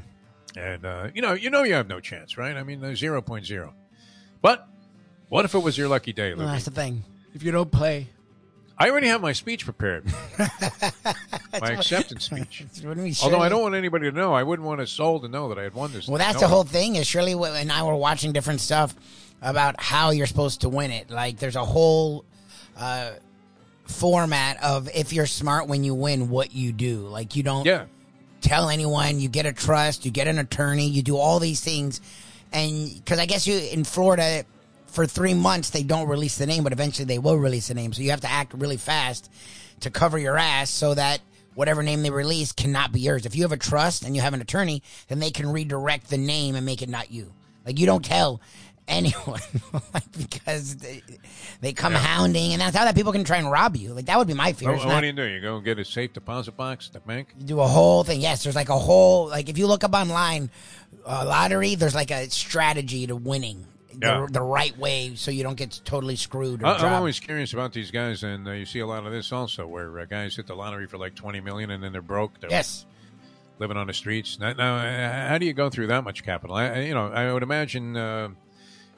[0.57, 2.55] And uh, you know, you know, you have no chance, right?
[2.55, 3.73] I mean, zero point zero.
[4.41, 4.67] But
[5.29, 7.03] what if it was your lucky day, Well, that's the thing.
[7.33, 8.09] If you don't play,
[8.77, 10.05] I already have my speech prepared,
[11.59, 12.63] my acceptance speech.
[13.23, 15.57] Although I don't want anybody to know, I wouldn't want a soul to know that
[15.57, 16.07] I had won this.
[16.07, 16.51] Well, that's No the one.
[16.51, 16.95] whole thing.
[16.95, 18.95] Is Shirley and I were watching different stuff
[19.43, 21.11] about how you're supposed to win it.
[21.11, 22.25] Like, there's a whole
[22.77, 23.11] uh,
[23.85, 26.99] format of if you're smart when you win, what you do.
[27.07, 27.85] Like, you don't Yeah,
[28.41, 29.19] tell anyone.
[29.19, 30.05] You get a trust.
[30.05, 30.87] You get an attorney.
[30.87, 32.01] You do all these things,
[32.51, 34.45] and because I guess you in Florida
[34.87, 37.93] for three months they don't release the name, but eventually they will release the name.
[37.93, 39.29] So you have to act really fast
[39.81, 41.19] to cover your ass so that
[41.55, 43.25] whatever name they release cannot be yours.
[43.25, 46.17] If you have a trust and you have an attorney, then they can redirect the
[46.17, 47.33] name and make it not you.
[47.65, 48.39] Like you don't tell
[48.87, 49.39] anyone
[49.93, 51.01] like because they,
[51.61, 53.93] they come hounding and that's how that people can try and rob you.
[53.93, 54.71] Like that would be my fear.
[54.75, 55.23] What not- do you do?
[55.23, 57.29] You go and get a safe deposit box at the bank?
[57.37, 58.21] you do a whole thing.
[58.21, 60.49] Yes, there's like a whole like if you look up online,
[61.05, 61.75] uh, lottery.
[61.75, 63.65] There's like a strategy to winning
[64.01, 64.25] Yeah.
[64.27, 66.63] the, the right way, so you don't get totally screwed.
[66.63, 69.11] Or I, I'm always curious about these guys, and uh, you see a lot of
[69.11, 72.01] this also, where uh, guys hit the lottery for like 20 million and then they're
[72.01, 72.39] broke.
[72.39, 72.85] They're yes.
[73.59, 74.39] living on the streets.
[74.39, 76.55] Now, now, uh, how do you go through that much capital?
[76.55, 78.29] I, I- you know, I would imagine, uh,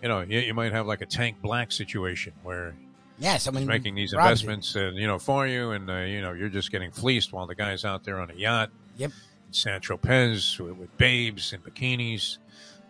[0.06, 2.76] you know, you, you might have like a Tank Black situation where
[3.18, 6.32] Yeah, someone he's making these investments, uh, you know, for you, and uh, you know,
[6.32, 8.70] you're just getting fleeced while the guy's out there on a yacht.
[8.98, 9.12] Yep.
[9.48, 12.38] in San Tropez with, with babes and bikinis,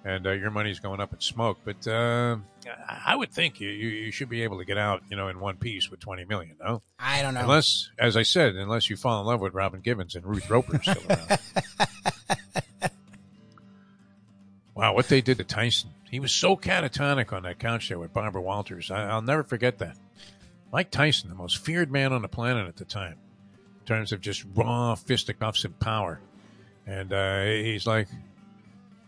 [0.03, 1.57] and uh, your money's going up in smoke.
[1.63, 2.35] But uh,
[2.67, 5.29] I I would think you, you you should be able to get out, you know,
[5.29, 6.57] in one piece with twenty million.
[6.61, 7.43] No, I don't know.
[7.43, 10.81] unless, as I said, unless you fall in love with Robin Givens and Ruth Roper
[10.81, 11.39] still around.
[14.75, 15.91] wow, what they did to Tyson!
[16.15, 18.89] He was so catatonic on that couch there with Barbara Walters.
[18.89, 19.97] I, I'll never forget that.
[20.71, 23.17] Mike Tyson, the most feared man on the planet at the time,
[23.81, 26.21] in terms of just raw fisticuffs and power.
[26.87, 28.07] And uh, he's like,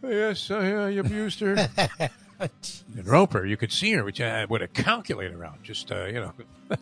[0.03, 1.69] "Yes, I, I abused her."
[2.41, 6.19] and Roper, you could see her with, uh, with a calculator out, just uh, you
[6.19, 6.33] know,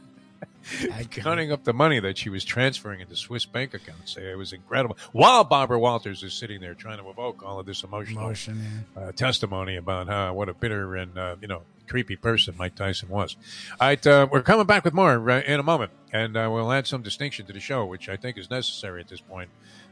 [1.12, 4.18] counting up the money that she was transferring into Swiss bank accounts.
[4.18, 4.98] It was incredible.
[5.12, 9.12] While Barbara Walters is sitting there trying to evoke all of this emotional Emotion, uh,
[9.12, 13.38] testimony about uh, what a bitter and uh, you know creepy person Mike Tyson was.
[13.80, 16.72] All right, uh, we're coming back with more uh, in a moment, and uh, we'll
[16.72, 19.50] add some distinction to the show, which I think is necessary at this point,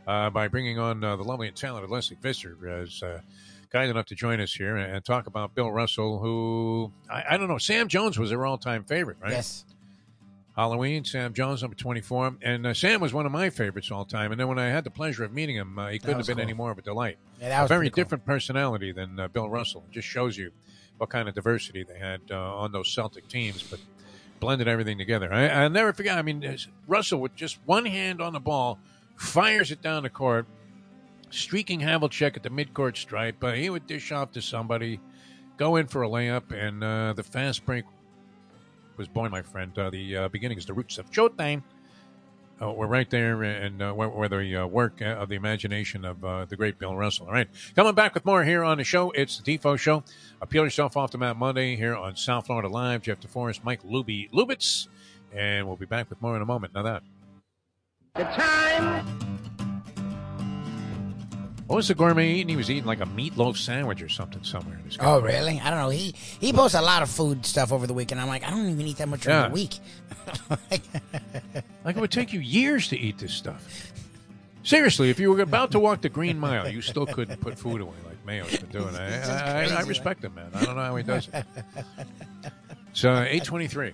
[0.08, 3.22] uh, by bringing on uh, the lovely and talented Lesley Visser as uh,
[3.72, 7.38] kind enough to join us here and, and talk about Bill Russell, who I, I
[7.38, 7.58] don't know.
[7.58, 9.32] Sam Jones was their all-time favorite, right?
[9.32, 9.66] Yes.
[10.56, 12.38] Halloween, Sam Jones, number 24.
[12.42, 14.32] And uh, Sam was one of my favorites all time.
[14.32, 16.36] And then when I had the pleasure of meeting him, uh, he couldn't have been
[16.36, 16.44] cool.
[16.44, 17.18] any more of a delight.
[17.42, 17.96] Yeah, a very cool.
[17.96, 19.84] different personality than uh, Bill Russell.
[19.90, 20.52] It just shows you
[20.98, 23.80] what kind of diversity they had uh, on those Celtic teams, but
[24.40, 25.34] blended everything together.
[25.34, 26.18] I, I'll never forget.
[26.18, 26.56] I mean, uh,
[26.88, 28.78] Russell with just one hand on the ball
[29.16, 30.46] fires it down the court,
[31.32, 33.44] streaking Havlicek at the midcourt stripe.
[33.56, 35.00] He would dish off to somebody,
[35.58, 37.86] go in for a layup, and uh, the fast break
[38.98, 39.78] was born, my friend.
[39.78, 41.64] Uh, the uh, beginnings, the roots of Showtime.
[42.62, 46.06] Uh, we're right there, and uh, where, where the uh, work uh, of the imagination
[46.06, 47.26] of uh, the great Bill Russell.
[47.26, 49.12] All right, coming back with more here on the show.
[49.12, 50.04] It's the Defo Show.
[50.42, 53.02] A Peel Yourself Off the Mat Monday here on South Florida Live.
[53.02, 54.88] Jeff DeForrest, Mike Lubie Lubitz,
[55.34, 56.74] and we'll be back with more in a moment.
[56.74, 57.04] Now that.
[58.16, 59.33] The time
[61.74, 62.50] What was the gourmet eating?
[62.50, 64.80] He was eating like a meatloaf sandwich or something somewhere.
[65.00, 65.60] oh, really?
[65.60, 65.90] I don't know.
[65.90, 68.22] He he posts a lot of food stuff over the weekend.
[68.22, 69.48] I'm like, I don't even eat that much yeah.
[69.48, 69.80] a week.
[70.70, 70.84] like
[71.96, 73.92] it would take you years to eat this stuff.
[74.62, 77.82] Seriously, if you were about to walk the Green Mile, you still couldn't put food
[77.82, 78.96] away like Mayo's been doing.
[78.96, 80.52] I, I, I, respect him, man.
[80.54, 81.44] I don't know how he does it.
[82.94, 83.94] So eight twenty three.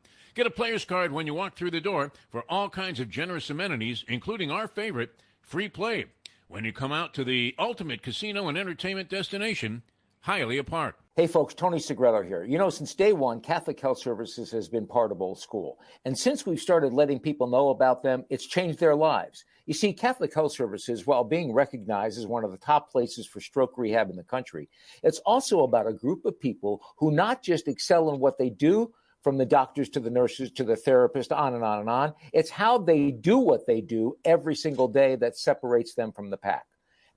[0.33, 3.49] Get a player's card when you walk through the door for all kinds of generous
[3.49, 6.05] amenities, including our favorite, free play,
[6.47, 9.83] when you come out to the ultimate casino and entertainment destination,
[10.25, 10.95] Hialeah Park.
[11.17, 12.45] Hey folks, Tony Segreto here.
[12.45, 15.79] You know, since day one, Catholic Health Services has been part of Old School.
[16.05, 19.43] And since we've started letting people know about them, it's changed their lives.
[19.65, 23.41] You see, Catholic Health Services, while being recognized as one of the top places for
[23.41, 24.69] stroke rehab in the country,
[25.03, 28.93] it's also about a group of people who not just excel in what they do,
[29.23, 32.13] from the doctors to the nurses to the therapist, on and on and on.
[32.33, 36.37] It's how they do what they do every single day that separates them from the
[36.37, 36.65] pack.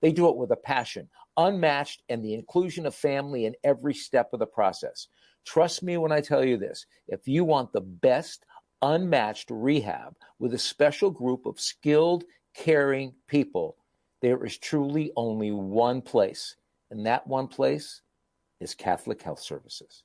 [0.01, 4.32] They do it with a passion, unmatched, and the inclusion of family in every step
[4.32, 5.09] of the process.
[5.47, 8.44] Trust me when I tell you this if you want the best,
[8.82, 12.24] unmatched rehab with a special group of skilled,
[12.55, 13.76] caring people,
[14.20, 16.56] there is truly only one place,
[16.90, 18.02] and that one place
[18.60, 20.05] is Catholic Health Services.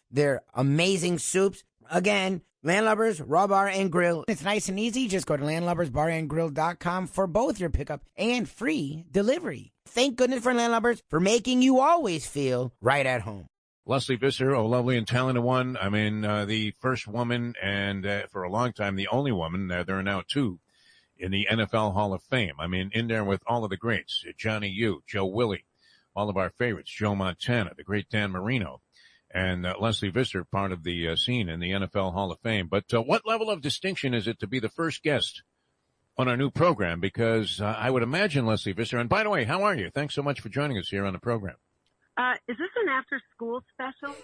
[0.11, 1.63] their amazing soups.
[1.89, 4.23] Again, Landlubbers, Raw Bar and Grill.
[4.27, 5.07] It's nice and easy.
[5.07, 9.73] Just go to landlubbersbarandgrill.com for both your pickup and free delivery.
[9.87, 13.47] Thank goodness for Landlubbers for making you always feel right at home.
[13.83, 15.75] Lesley Visser, a lovely and talented one.
[15.75, 19.71] I mean, uh, the first woman and uh, for a long time, the only woman,
[19.71, 20.59] uh, there are now two,
[21.17, 22.53] in the NFL Hall of Fame.
[22.59, 25.65] I mean, in there with all of the greats, Johnny U, Joe Willie,
[26.15, 28.81] all of our favorites, Joe Montana, the great Dan Marino
[29.33, 32.67] and uh, Lesley Visser, part of the uh, scene in the NFL Hall of Fame.
[32.69, 35.43] But uh, what level of distinction is it to be the first guest
[36.17, 36.99] on our new program?
[36.99, 38.97] Because uh, I would imagine Lesley Visser.
[38.97, 39.89] And by the way, how are you?
[39.89, 41.55] Thanks so much for joining us here on the program.
[42.17, 44.15] Uh, is this an after-school special?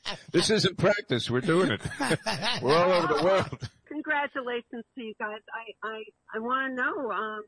[0.32, 1.28] this isn't practice.
[1.28, 1.80] We're doing it.
[2.62, 3.68] We're all over the world.
[3.88, 5.40] Congratulations to you guys.
[5.52, 6.04] I I
[6.34, 7.10] I want to know.
[7.10, 7.42] Um,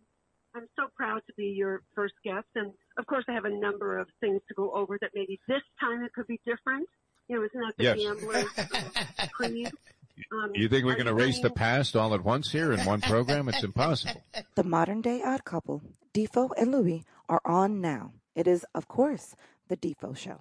[0.54, 2.46] I'm so proud to be your first guest.
[2.54, 5.62] And of course, I have a number of things to go over that maybe this
[5.80, 6.88] time it could be different.
[7.28, 7.98] You know, isn't that the yes.
[7.98, 9.70] gambler's creed?
[10.30, 13.48] Um, you think we can erase the past all at once here in one program?
[13.48, 14.22] It's impossible.
[14.54, 15.82] The modern day odd couple,
[16.14, 18.12] Defo and Louie, are on now.
[18.36, 19.34] It is, of course,
[19.68, 20.40] the Defo Show.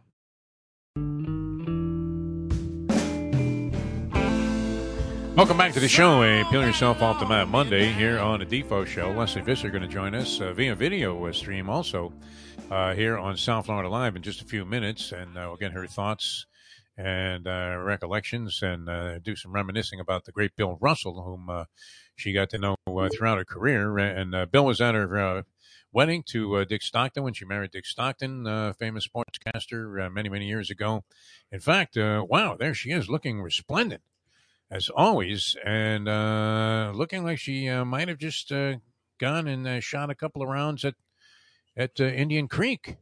[5.33, 8.45] Welcome back to the show, a Peel Yourself Off the Mat Monday here on the
[8.45, 9.11] Defo Show.
[9.11, 12.11] Lesley Visser going to join us uh, via video uh, stream also
[12.69, 15.13] uh, here on South Florida Live in just a few minutes.
[15.13, 16.45] And uh, we'll get her thoughts
[16.97, 21.65] and uh, recollections and uh, do some reminiscing about the great Bill Russell, whom
[22.17, 23.97] she got to know throughout her career.
[23.97, 25.45] And Bill was at her
[25.93, 31.05] wedding to Dick Stockton when she married Dick Stockton, famous sportscaster many, many years ago.
[31.53, 34.01] In fact, wow, there she is looking resplendent
[34.71, 38.75] as always, and uh, looking like she uh, might have just uh,
[39.19, 40.95] gone and uh, shot a couple of rounds at
[41.75, 42.95] at uh, Indian Creek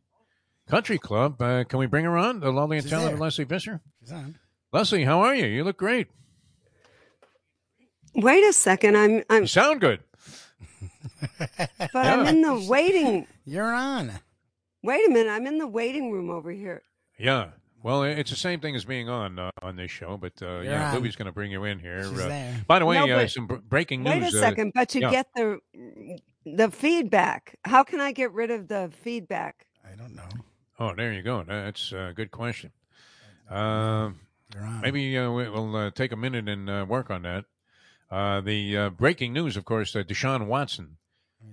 [0.67, 1.41] Country Club.
[1.41, 2.39] Uh, can we bring her on?
[2.39, 3.21] The lovely and She's talented there.
[3.21, 3.81] Lesley Visser.
[3.99, 4.37] She's on.
[4.73, 5.45] Lesley, how are you?
[5.45, 6.07] You look great.
[8.15, 8.97] Wait a second.
[8.97, 9.23] I'm.
[9.29, 9.43] I'm.
[9.43, 10.01] You sound good.
[11.39, 11.89] but yeah.
[11.93, 13.27] I'm in the waiting.
[13.45, 14.11] You're on.
[14.81, 15.29] Wait a minute.
[15.29, 16.81] I'm in the waiting room over here.
[17.19, 17.49] Yeah.
[17.83, 20.93] Well, it's the same thing as being on uh, on this show, but uh, yeah,
[20.95, 22.01] Louie's going to bring you in here.
[22.03, 24.13] Uh, by the way, no, uh, some b- breaking news.
[24.13, 25.11] Wait a uh, second, but to yeah.
[25.11, 25.59] get the
[26.45, 29.65] the feedback, how can I get rid of the feedback?
[29.85, 30.29] I don't know.
[30.79, 31.43] Oh, there you go.
[31.47, 32.71] That's a good question.
[33.49, 34.11] Uh,
[34.81, 37.45] maybe we'll take a minute and work on that.
[38.45, 40.97] the breaking news, of course, Deshaun Watson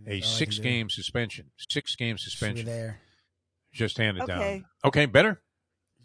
[0.07, 1.51] a six game suspension.
[1.69, 2.67] Six game suspension.
[2.67, 3.01] there.
[3.73, 4.33] Just handed okay.
[4.33, 4.65] down.
[4.85, 5.41] Okay, better?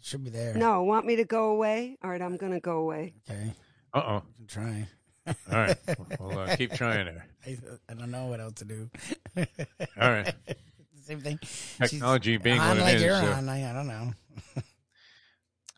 [0.02, 0.54] Should be there.
[0.54, 1.96] No, want me to go away?
[2.02, 3.14] All right, I'm going to go away.
[3.30, 3.52] Okay.
[3.94, 4.22] Uh oh.
[4.48, 4.88] Trying.
[5.26, 5.76] All right.
[6.18, 7.26] Well, uh, keep trying there.
[7.46, 7.56] I,
[7.88, 8.90] I, don't know what else to do.
[9.36, 10.34] All right.
[11.02, 11.38] Same thing.
[11.78, 13.02] Technology She's being on what like it is.
[13.02, 13.48] You're on.
[13.48, 14.12] I, I don't know.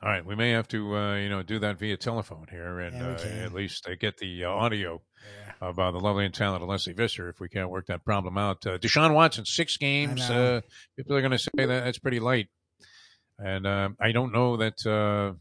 [0.02, 2.96] all right, we may have to, uh, you know, do that via telephone here, and
[2.96, 5.02] Yeah, uh, at least uh, get the uh, audio
[5.60, 8.66] of uh, the lovely and talented Lesley Visser if we can't work that problem out.
[8.66, 10.22] Uh, Deshaun Watson, six games.
[10.22, 10.60] Uh,
[10.96, 12.48] people are going to say that that's pretty light,
[13.38, 14.84] and uh, I don't know that.
[14.86, 15.34] Uh,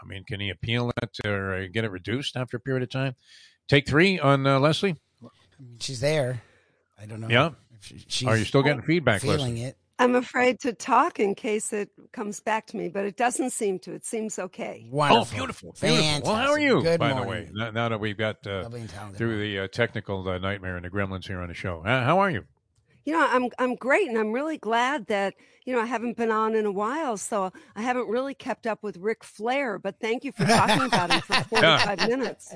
[0.00, 2.90] I mean, can he appeal that or uh, get it reduced after a period of
[2.90, 3.16] time?
[3.68, 4.94] Take three on uh, Lesley.
[5.80, 6.40] She's there.
[7.00, 7.28] I don't know.
[7.28, 7.50] Yeah.
[7.76, 9.62] if she- she's Are you still getting feedback, feeling Lesley?
[9.64, 9.76] it?
[10.00, 13.80] I'm afraid to talk in case it comes back to me, but it doesn't seem
[13.80, 13.92] to.
[13.94, 14.86] It seems okay.
[14.88, 15.22] Wonderful.
[15.22, 16.20] Oh, beautiful, beautiful.
[16.24, 17.24] Well, how are you, Good by morning.
[17.24, 17.50] the way?
[17.52, 19.18] Now, now that we've got uh, Lovely and talented.
[19.18, 22.20] through the uh, technical uh, nightmare and the gremlins here on the show, uh, how
[22.20, 22.44] are you?
[23.08, 25.32] You know, I'm I'm great, and I'm really glad that
[25.64, 28.82] you know I haven't been on in a while, so I haven't really kept up
[28.82, 29.78] with Ric Flair.
[29.78, 32.54] But thank you for talking about him for 45 minutes.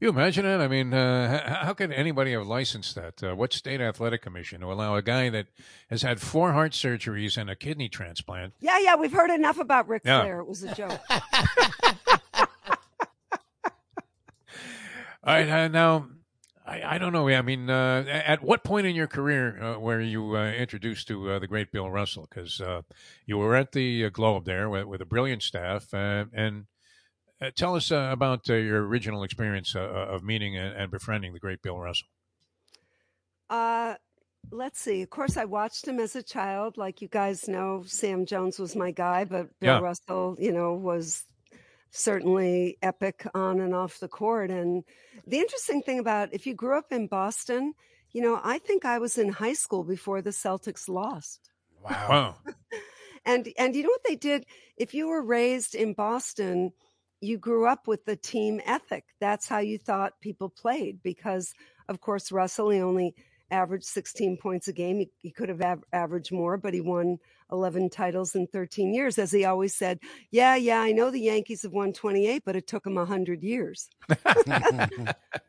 [0.00, 0.56] You imagine it?
[0.58, 3.22] I mean, uh, how can anybody have licensed that?
[3.22, 5.46] Uh, what state athletic commission to allow a guy that
[5.90, 8.54] has had four heart surgeries and a kidney transplant?
[8.58, 10.22] Yeah, yeah, we've heard enough about Ric Yeah.
[10.22, 10.40] Flair.
[10.40, 11.00] It was a joke.
[15.22, 16.08] All right, uh, now
[16.66, 17.28] I, I don't know.
[17.28, 21.32] I mean, uh, at what point in your career uh, were you uh, introduced to
[21.32, 22.26] uh, the great Bill Russell?
[22.28, 22.82] Because uh,
[23.26, 26.66] you were at the uh, Globe there with, with a brilliant staff, and
[27.40, 31.32] uh, tell us uh, about uh, your original experience uh, of meeting and, and befriending
[31.34, 32.08] the great Bill Russell.
[33.50, 33.94] Uh,
[34.50, 35.02] let's see.
[35.02, 36.78] Of course, I watched him as a child.
[36.78, 39.80] Like you guys know, Sam Jones was my guy, but Bill Yeah.
[39.80, 41.24] Russell, you know, was
[41.94, 44.50] certainly epic on and off the court.
[44.50, 44.82] And
[45.26, 47.74] the interesting thing about if you grew up in Boston,
[48.12, 51.50] you know, I think I was in high school before the Celtics lost.
[51.82, 52.06] Wow.
[52.08, 52.34] Wow.
[53.26, 54.44] And and you know what they did?
[54.76, 56.72] If you were raised in Boston,
[57.22, 59.04] you grew up with the team ethic.
[59.18, 61.54] That's how you thought people played because
[61.88, 63.14] of course Russell he only
[63.54, 64.98] averaged 16 points a game.
[64.98, 67.18] He, he could have av- averaged more, but he won
[67.50, 70.00] 11 titles in 13 years as he always said,
[70.30, 73.88] "Yeah, yeah, I know the Yankees have won 28, but it took them 100 years."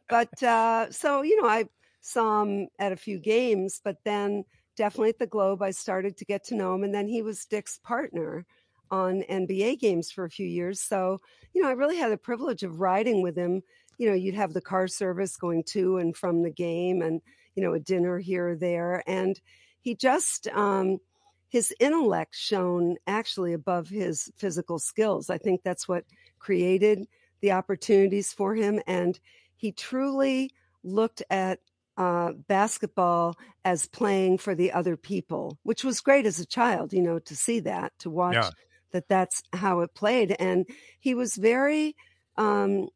[0.09, 1.65] but uh, so you know, I
[2.01, 4.45] saw him at a few games, but then
[4.77, 7.45] definitely at the Globe, I started to get to know him, and then he was
[7.45, 8.45] Dick's partner
[8.91, 10.79] on NBA games for a few years.
[10.79, 11.21] So
[11.53, 13.63] you know, I really had the privilege of riding with him.
[13.97, 17.21] You know, you'd have the car service going to and from the game, and
[17.55, 19.39] you know, a dinner here or there, and
[19.81, 20.47] he just.
[20.49, 20.99] Um,
[21.47, 25.29] his intellect shone actually above his physical skills.
[25.29, 26.03] I think that's what
[26.37, 27.07] created
[27.39, 28.81] the opportunities for him.
[28.87, 29.17] And
[29.55, 30.51] he truly
[30.83, 31.59] looked at
[31.97, 37.01] uh, basketball as playing for the other people, which was great as a child, you
[37.01, 38.49] know, to see that, to watch Yeah.
[38.91, 40.35] that that's how it played.
[40.37, 40.67] And
[40.99, 41.95] he was very,
[42.35, 42.89] um,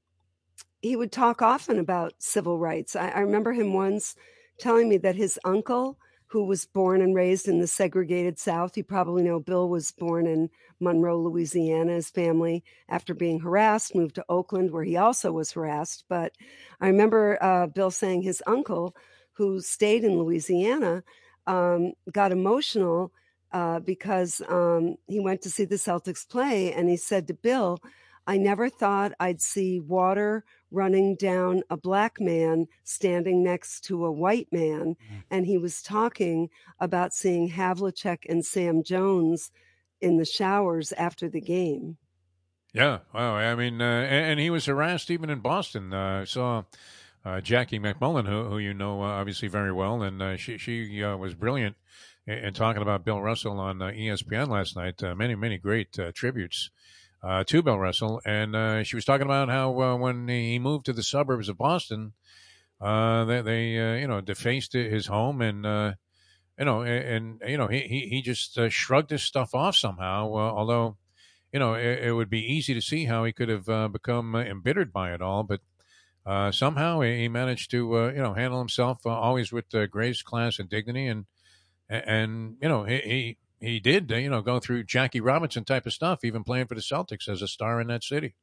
[0.81, 2.93] he would talk often about civil rights.
[2.95, 4.15] I, I remember him once
[4.59, 8.83] telling me that his uncle, who was born and raised in the segregated South, you
[8.83, 10.49] probably know Bill was born in
[10.79, 11.93] Monroe, Louisiana.
[11.93, 16.05] His family, after being harassed, moved to Oakland, where he also was harassed.
[16.07, 16.33] But
[16.79, 18.95] I remember uh, Bill saying his uncle,
[19.33, 21.03] who stayed in Louisiana,
[21.47, 23.11] um, got emotional
[23.51, 27.79] uh, because um, he went to see the Celtics play, and he said to Bill,
[28.29, 34.11] I never thought I'd see water running down a black man standing next to a
[34.11, 34.97] white man.
[35.31, 36.49] And he was talking
[36.79, 39.49] about seeing Havlicek and Sam Jones
[39.99, 41.97] in the showers after the game.
[42.71, 43.33] Yeah, wow.
[43.33, 45.91] I mean, uh, and, and he was harassed even in Boston.
[45.91, 46.65] Uh, I saw
[47.25, 51.03] uh, Jackie MacMullan, who, who you know uh, obviously very well, and uh, she she
[51.03, 51.77] uh, was brilliant
[52.27, 55.01] in, in talking about Bill Russell on uh, ESPN last night.
[55.01, 56.69] Uh, many many great uh, tributes
[57.21, 60.85] uh, to Bill Russell, and uh, she was talking about how uh, when he moved
[60.85, 62.13] to the suburbs of Boston,
[62.79, 65.65] uh, they, they uh, you know defaced his home and.
[65.65, 65.93] Uh,
[66.57, 70.35] you know, and, and you know, he he, he just shrugged his stuff off somehow.
[70.35, 70.97] Although,
[71.53, 74.91] you know, it, it, would be easy to see how he could have become embittered
[74.91, 75.61] by it all, but
[76.53, 81.27] somehow he managed to, you know, handle himself always with grace, class, and dignity, and
[81.87, 85.93] and you know, he he, he did, you know, go through Jackie Robinson type of
[85.93, 88.35] stuff, even playing for the Celtics as a star in that city.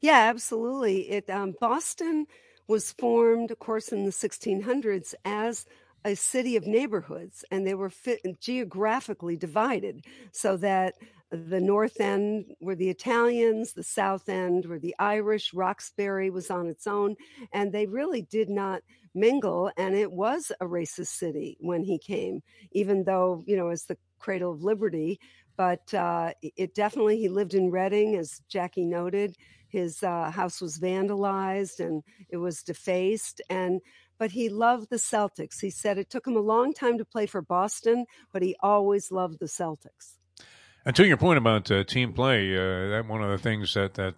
[0.00, 1.10] Yeah, absolutely.
[1.10, 2.26] It um, Boston
[2.68, 5.66] was formed, of course, in the 1600s as
[6.04, 10.94] a city of neighborhoods and they were fit, geographically divided so that
[11.30, 16.68] the north end were the Italians, the south end were the Irish, Roxbury was on
[16.68, 17.16] its own,
[17.52, 18.82] and they really did not
[19.14, 19.70] mingle.
[19.76, 22.40] And it was a racist city when he came,
[22.72, 25.20] even though, you know, as the cradle of liberty.
[25.56, 29.36] But uh, it definitely, he lived in Reading, as Jackie noted.
[29.68, 33.42] His uh, house was vandalized and it was defaced.
[33.50, 33.80] And
[34.18, 35.60] but he loved the Celtics.
[35.60, 39.12] He said it took him a long time to play for Boston, but he always
[39.12, 40.16] loved the Celtics.
[40.84, 43.94] And to your point about uh, team play, uh, that one of the things that
[43.94, 44.14] that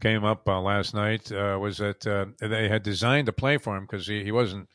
[0.00, 3.76] came up uh, last night uh, was that uh, they had designed to play for
[3.76, 4.68] him because he, he wasn't,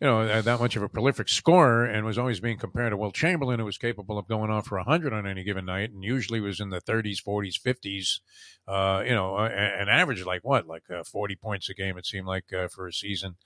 [0.00, 3.14] you know, that much of a prolific scorer and was always being compared to Wilt
[3.14, 6.40] Chamberlain, who was capable of going off for 100 on any given night and usually
[6.40, 11.70] was in the 30s, 40s, 50s, you know, an average like what, like 40 points
[11.70, 13.36] a game, it seemed like for a season.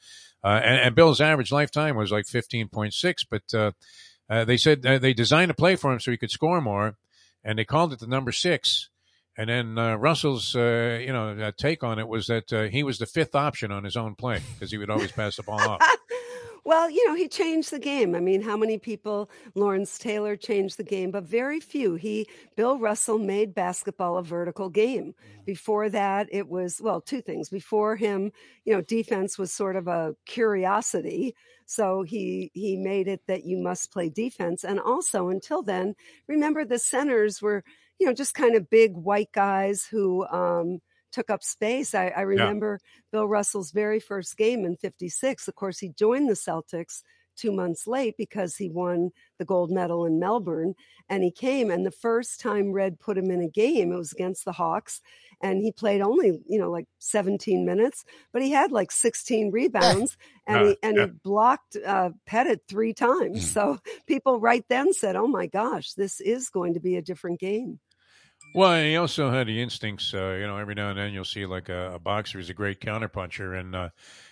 [0.43, 3.73] And, and, Bill's average lifetime was like 15.6, but
[4.31, 6.97] uh, they said uh, they designed a play for him so he could score more,
[7.43, 8.89] and they called it the number six.
[9.37, 12.99] And then uh, Russell's, uh, you know, take on it was that uh, he was
[12.99, 15.81] the fifth option on his own play because he would always pass the ball off.
[16.65, 18.15] Well, you know, he changed the game.
[18.15, 21.95] I mean, how many people Lawrence Taylor changed the game, but very few.
[21.95, 25.15] He Bill Russell made basketball a vertical game.
[25.41, 25.45] Mm.
[25.47, 27.49] Before that, it was well, two things.
[27.49, 28.32] Before him,
[28.65, 31.35] you know, defense was sort of a curiosity.
[31.66, 34.65] So he he made it that you must play defense.
[34.65, 35.95] And also until then,
[36.28, 37.65] remember the centers were,
[37.99, 40.81] you know, just kind of big white guys who um
[41.12, 41.95] took up space.
[41.95, 43.01] I, I remember yeah.
[43.12, 45.49] Bill Russell's very first game in 56.
[45.49, 47.03] Of course, he joined the Celtics
[47.37, 50.74] two months late because he won the gold medal in Melbourne.
[51.09, 54.12] And he came, and the first time Red put him in a game, it was
[54.12, 55.01] against the Hawks.
[55.41, 60.19] And he played only, you know, like 17 minutes, but he had like 16 rebounds
[60.47, 61.07] and, uh, he, and yeah.
[61.07, 63.45] he blocked uh, Pettit three times.
[63.45, 63.55] Mm.
[63.55, 67.41] So people right then said, oh my gosh, this is going to be a different
[67.41, 67.81] game.
[68.53, 70.13] Well, he also had the instincts.
[70.13, 72.55] Uh, you know, every now and then you'll see like a, a boxer who's a
[72.55, 73.89] great counterpuncher, and uh,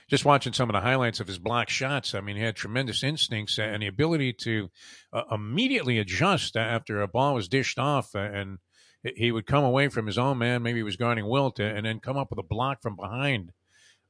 [0.09, 2.15] just watching some of the highlights of his block shots.
[2.15, 4.71] I mean, he had tremendous instincts and the ability to
[5.13, 8.59] uh, immediately adjust after a ball was dished off, and
[9.05, 10.63] he would come away from his own man.
[10.63, 13.53] Maybe he was guarding Wilt, and then come up with a block from behind.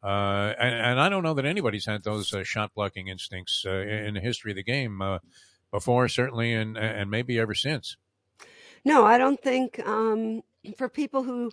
[0.02, 3.80] Uh, and, and, I don't know that anybody's had those uh, shot blocking instincts uh,
[3.80, 5.02] in the history of the game
[5.72, 7.96] before, certainly, and and maybe ever since.
[8.88, 10.42] No, I don't think um,
[10.76, 11.52] for people who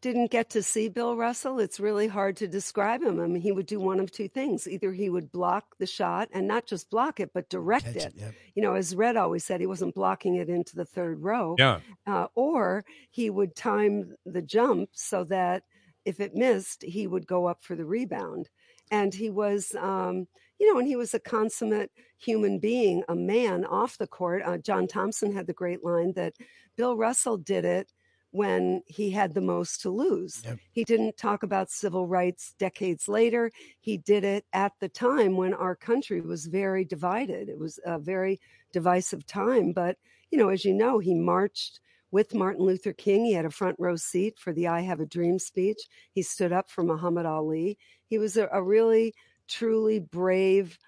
[0.00, 3.20] didn't get to see Bill Russell, it's really hard to describe him.
[3.20, 4.68] I mean, he would do one of two things.
[4.68, 8.14] Either he would block the shot and not just block it, but direct Catch it.
[8.16, 11.56] it You know, as Red always said, he wasn't blocking it into the third row.
[11.58, 11.80] Yeah.
[12.06, 15.64] Uh, or he would time the jump so that
[16.04, 18.48] if it missed, he would go up for the rebound.
[18.90, 20.28] And he was, um,
[20.58, 24.42] you know, and he was a consummate human being, a man off the court.
[24.44, 26.34] Uh, John Thompson had the great line that
[26.76, 27.92] Bill Russell did it
[28.30, 30.42] when he had the most to lose.
[30.44, 30.58] Yep.
[30.72, 33.50] He didn't talk about civil rights decades later.
[33.80, 37.48] He did it at the time when our country was very divided.
[37.48, 38.40] It was a very
[38.72, 39.72] divisive time.
[39.72, 39.96] But,
[40.30, 41.80] you know, as you know, he marched
[42.10, 43.24] with Martin Luther King.
[43.24, 45.80] He had a front row seat for the I Have a Dream speech.
[46.12, 47.78] He stood up for Muhammad Ali.
[48.08, 49.14] He was a, a really
[49.48, 50.78] truly brave,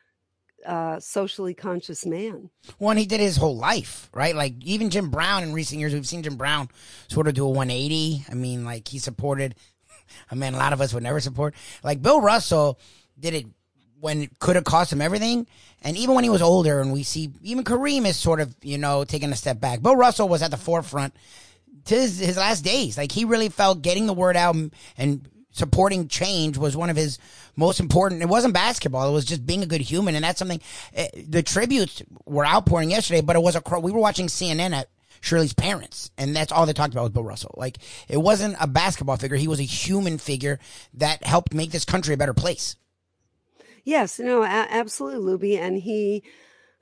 [0.65, 2.51] uh, socially conscious man.
[2.79, 4.35] One he did his whole life, right?
[4.35, 6.69] Like even Jim Brown in recent years, we've seen Jim Brown
[7.09, 8.25] sort of do a 180.
[8.31, 9.55] I mean, like he supported
[10.31, 11.55] a man a lot of us would never support.
[11.83, 12.79] Like Bill Russell
[13.19, 13.47] did it
[14.01, 15.47] when it could have cost him everything.
[15.83, 18.79] And even when he was older, and we see even Kareem is sort of, you
[18.79, 19.83] know, taking a step back.
[19.83, 21.15] Bill Russell was at the forefront
[21.87, 22.99] to his, his last days.
[22.99, 26.97] Like he really felt getting the word out and, and supporting change was one of
[26.97, 27.19] his
[27.57, 28.23] most important.
[28.23, 30.61] It wasn't basketball; it was just being a good human, and that's something.
[30.97, 33.63] Uh, the tributes were outpouring yesterday, but it was a.
[33.81, 34.89] We were watching CNN at
[35.21, 37.55] Shirley's parents, and that's all they talked about with Bill Russell.
[37.57, 37.79] Like
[38.09, 40.59] it wasn't a basketball figure; he was a human figure
[40.95, 42.77] that helped make this country a better place.
[43.85, 46.23] Yes, no, absolutely, Lubie, and he.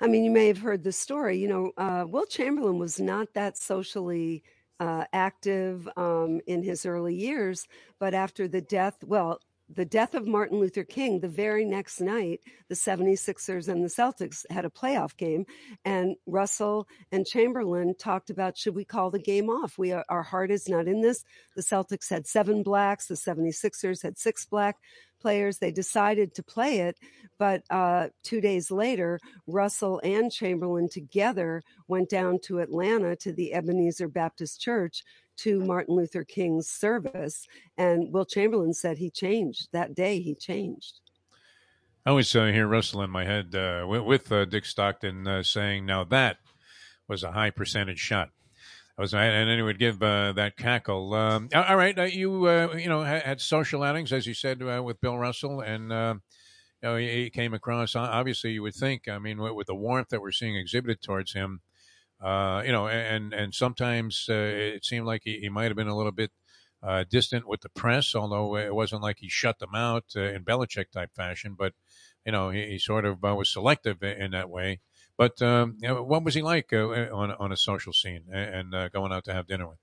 [0.01, 1.39] I mean, you may have heard the story.
[1.39, 4.45] You know, uh, Wilt Chamberlain was not that socially
[4.81, 7.67] uh, active um, in his early years.
[7.99, 9.41] But after the death, well,
[9.71, 14.47] the death of Martin Luther King, the very next night, the 76ers and the Celtics
[14.51, 15.45] had a playoff game.
[15.85, 19.77] And Russell and Chamberlain talked about should we call the game off?
[19.77, 21.23] We are, our heart is not in this.
[21.55, 24.77] The Celtics had seven blacks, the 76ers had six black
[25.21, 25.59] players.
[25.59, 26.97] They decided to play it,
[27.39, 33.53] but uh, two days later, Russell and Chamberlain together went down to Atlanta to the
[33.53, 35.03] Ebenezer Baptist Church
[35.39, 37.47] to Martin Luther King's service.
[37.77, 40.21] And Wilt Chamberlain said he changed that day.
[40.21, 41.01] He changed.
[42.07, 45.85] I always uh, hear Russell in my head uh, with, uh, Dick Stockton uh, saying,
[45.85, 46.39] "Now that
[47.07, 48.31] was a high percentage shot."
[48.97, 51.13] I was, and then he would give uh, that cackle.
[51.13, 55.19] Um, all right, uh, you you know had, social outings as you said with Bill
[55.19, 56.21] Russell, and you
[56.83, 57.95] know he, came across.
[57.95, 59.07] Obviously, you would think.
[59.07, 61.61] I mean, with the warmth that we're seeing exhibited towards him,
[62.23, 66.13] you know, and and sometimes it seemed like he, he might have been a little
[66.13, 66.33] bit
[66.83, 70.45] uh, distant with the press, although it wasn't like he shut them out uh, in
[70.45, 71.55] Belichick type fashion.
[71.55, 71.75] But
[72.25, 74.81] you know, he, he sort of uh, was selective in, that way.
[75.17, 78.75] But um, you know, what was he like uh, on on a social scene and,
[78.75, 79.79] uh, going out to have dinner with?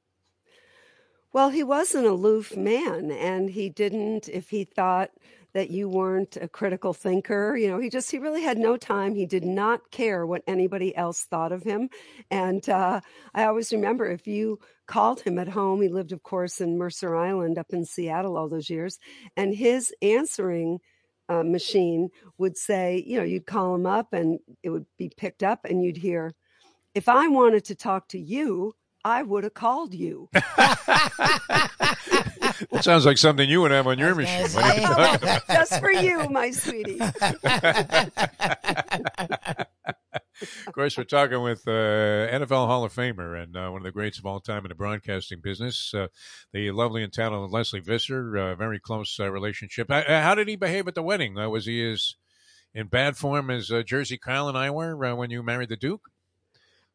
[1.33, 4.29] Well, he was an aloof man, and he didn't.
[4.29, 5.11] If he thought
[5.55, 7.55] that you weren't a critical thinker.
[7.55, 9.15] You know, he just, he really had no time.
[9.15, 11.89] He did not care what anybody else thought of him.
[12.29, 12.99] And uh,
[13.33, 17.15] I always remember if you called him at home, he lived, of course, in Mercer
[17.15, 18.99] Island up in Seattle all those years,
[19.37, 20.79] and his answering
[21.29, 25.41] uh, machine would say, you know, you'd call him up and it would be picked
[25.41, 26.33] up, and you'd hear,
[26.93, 28.75] if I wanted to talk to you,
[29.05, 30.29] I would have called you.
[32.71, 34.47] That sounds like something you would have on your machine.
[35.49, 37.01] Just for you, my sweetie.
[37.01, 37.13] of
[40.73, 44.19] course, we're talking with uh, NFL Hall of Famer and uh, one of the greats
[44.19, 46.07] of all time in the broadcasting business, uh,
[46.53, 48.37] the lovely and talented Lesley Visser.
[48.37, 49.91] Uh, very close uh, relationship.
[49.91, 51.33] Uh, how did he behave at the wedding?
[51.33, 52.15] was he as
[52.73, 56.09] in bad form as Jersey Kyle and I were when you married the Duke?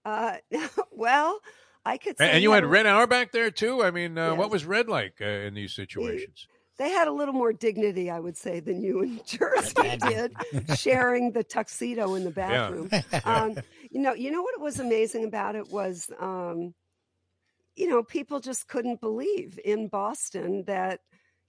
[0.91, 1.41] well,
[1.85, 2.19] I could.
[2.19, 3.83] Say and you had Red Hour back there too.
[3.83, 4.39] I mean, uh, yes.
[4.39, 6.47] what was Red like uh, in these situations?
[6.79, 10.33] They had a little more dignity, I would say, than you and Jersey did,
[10.77, 12.89] sharing the tuxedo in the bathroom.
[13.13, 13.21] Yeah.
[13.25, 13.59] Um,
[13.91, 16.75] you know, you know what was amazing about it was, um,
[17.77, 21.01] you know, people just couldn't believe in Boston that,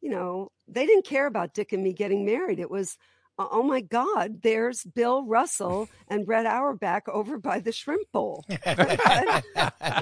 [0.02, 2.60] you know, they didn't care about Dick and me getting married.
[2.60, 2.98] It was
[3.38, 8.45] oh my God, there's Bill Russell and Red Auerbach over by the shrimp bowl.
[8.49, 8.56] you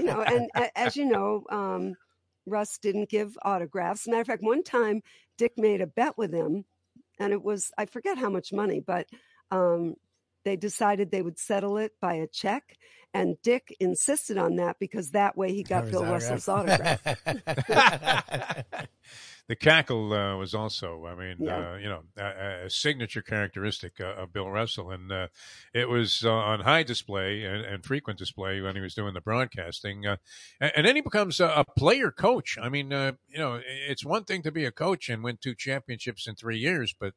[0.03, 1.95] know, and as you know, um,
[2.45, 4.07] Russ didn't give autographs.
[4.07, 5.01] matter of fact, one time
[5.37, 6.65] Dick made a bet with him,
[7.19, 9.07] and it was, I forget how much money, but
[9.51, 9.95] um,
[10.45, 12.75] they decided they would settle it by a check.
[13.13, 17.01] And Dick insisted on that because that way he got Bill Russell's autograph.
[19.49, 21.71] the cackle uh, was also, I mean, yeah.
[21.71, 25.27] uh, you know, a, a signature characteristic uh, of Bill Russell, and uh,
[25.73, 29.21] it was uh, on high display and, and, frequent display when he was doing the
[29.21, 30.05] broadcasting.
[30.05, 30.17] Uh,
[30.61, 32.59] and, and, then he becomes a, a player coach.
[32.61, 36.27] I mean, you know, it's one thing to be a coach and win two championships
[36.27, 37.15] in three years, but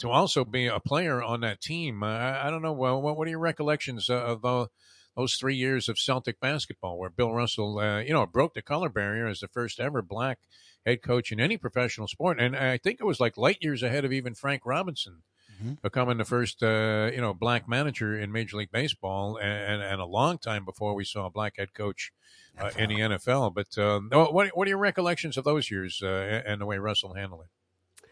[0.00, 2.72] to also be a player on that team, I, I, don't know.
[2.72, 4.66] Well, what, what are your recollections of the
[5.16, 8.90] those three years of Celtic basketball, where Bill Russell, uh, you know, broke the color
[8.90, 10.40] barrier as the first ever black
[10.86, 14.04] head coach in any professional sport, and I think it was like light years ahead
[14.04, 15.22] of even Frank Robinson.
[15.62, 15.74] Mm-hmm.
[15.82, 20.04] Becoming the first, uh, you know, black manager in Major League Baseball, and, and, a
[20.04, 22.12] long time before we saw a black head coach
[22.60, 23.54] uh, in the NFL.
[23.54, 27.14] But um, what, what are your recollections of those years uh, and the way Russell
[27.14, 28.08] handled it?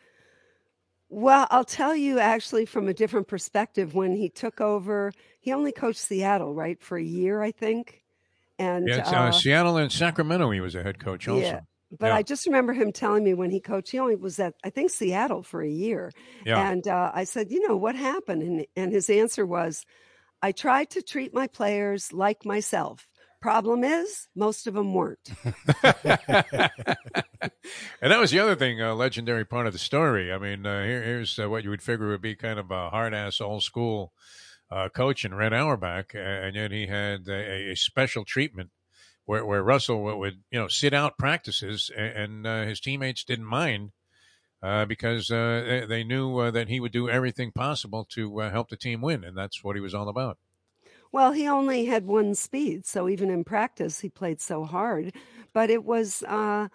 [1.10, 3.94] Well, I'll tell you actually from a different perspective.
[3.94, 8.02] When he took over, he only coached Seattle, right, for a year, I think.
[8.58, 11.40] And yeah, uh, uh, Seattle and Sacramento, he was a head coach also.
[11.40, 11.60] Yeah.
[11.90, 12.16] But yeah.
[12.16, 14.90] I just remember him telling me when he coached, he only was at, I think,
[14.90, 16.10] Seattle for a year.
[16.44, 16.70] Yeah.
[16.70, 18.42] And uh, I said, you know, what happened?
[18.42, 19.84] And, and his answer was,
[20.42, 23.06] I tried to treat my players like myself.
[23.40, 25.30] Problem is, most of them weren't.
[25.44, 25.52] and
[28.00, 30.32] that was the other thing, a uh, legendary part of the story.
[30.32, 32.88] I mean, uh, here, here's uh, what you would figure would be kind of a
[32.88, 34.12] hard ass old school
[34.70, 38.70] uh, coach in Red Auerbach, and yet he had a, a special treatment
[39.24, 43.46] where, where Russell would, you know, sit out practices, and, and uh, his teammates didn't
[43.46, 43.92] mind.
[44.62, 48.78] Uh, because uh, they knew uh, that he would do everything possible to help the
[48.78, 50.38] team win, and that's what he was all about.
[51.12, 55.12] Well, he only had one speed, so even in practice, he played so hard.
[55.52, 56.68] But it was uh,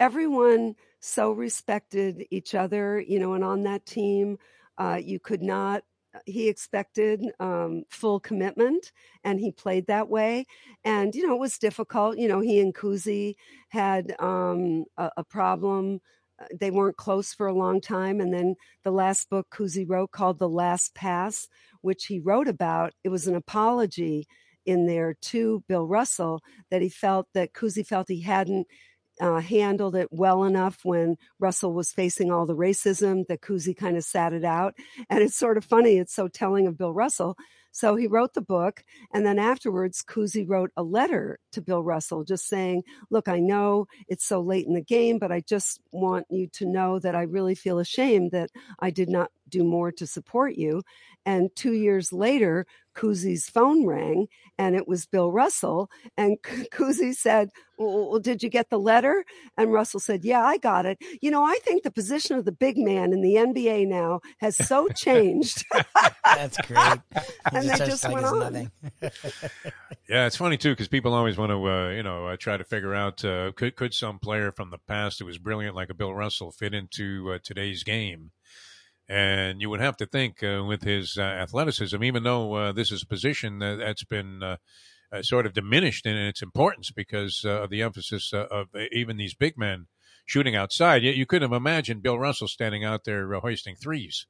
[0.00, 4.38] everyone so respected each other, you know, and on that team,
[4.76, 5.84] uh, you could not.
[6.24, 8.92] He expected um, full commitment,
[9.24, 10.46] and he played that way.
[10.84, 12.18] And you know, it was difficult.
[12.18, 13.34] You know, he and Cousy
[13.68, 16.00] had um, a, a problem
[16.38, 18.20] uh, they weren't close for a long time.
[18.20, 21.48] And then the last book Cousy wrote called The Last Pass
[21.86, 24.26] which he wrote about, it was an apology
[24.64, 28.66] in there to Bill Russell that he felt that Cousy felt he hadn't
[29.20, 33.96] uh, handled it well enough when Russell was facing all the racism that Cousy kind
[33.96, 34.74] of sat it out.
[35.10, 35.98] And it's sort of funny.
[35.98, 37.36] It's so telling of Bill Russell
[37.76, 38.82] so he wrote the book.
[39.12, 43.86] And then afterwards, Cousy wrote a letter to Bill Russell just saying, Look, I know
[44.08, 47.24] it's so late in the game, but I just want you to know that I
[47.24, 48.48] really feel ashamed that
[48.78, 50.84] I did not do more to support you.
[51.26, 52.66] And two years later,
[52.96, 54.28] Cousy's phone rang
[54.58, 55.90] and it was Bill Russell.
[56.16, 59.24] And Cousy said, well, did you get the letter?
[59.56, 60.98] And Russell said, yeah, I got it.
[61.20, 64.56] You know, I think the position of the big man in the NBA now has
[64.68, 65.64] so changed.
[66.24, 67.00] That's great.
[67.52, 68.70] and they just went on.
[70.08, 72.64] yeah, it's funny too, because people always want to, uh, you know, uh, try to
[72.64, 75.94] figure out, uh, could, could some player from the past who was brilliant like a
[75.94, 78.30] Bill Russell fit into uh, today's game?
[79.08, 82.90] And you would have to think uh, with his uh, athleticism, even though uh, this
[82.90, 84.56] is a position that, has been uh,
[85.12, 89.34] uh, sort of diminished in its importance because uh, of the emphasis of even these
[89.34, 89.86] big men
[90.24, 91.04] shooting outside.
[91.04, 94.26] Yet you couldn't have imagined Bill Russell standing out there hoisting threes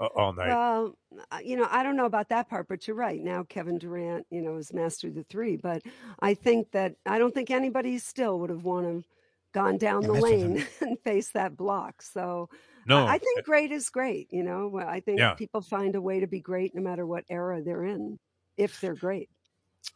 [0.00, 0.48] all night.
[0.48, 0.96] Well,
[1.44, 3.22] you know, I don't know about that part, but you're right.
[3.22, 5.82] Now Kevin Durant, you know, has mastered the three, but
[6.20, 9.04] I think that I don't think anybody still would have wanted
[9.52, 12.02] gone down yeah, the lane and faced that block.
[12.02, 12.48] So
[12.86, 14.28] no, I think great is great.
[14.32, 15.34] You know, I think yeah.
[15.34, 18.18] people find a way to be great no matter what era they're in,
[18.56, 19.28] if they're great.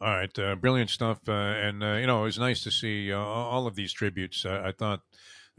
[0.00, 3.12] All right, uh, brilliant stuff, uh, and uh, you know it was nice to see
[3.12, 4.44] uh, all of these tributes.
[4.44, 5.00] Uh, I thought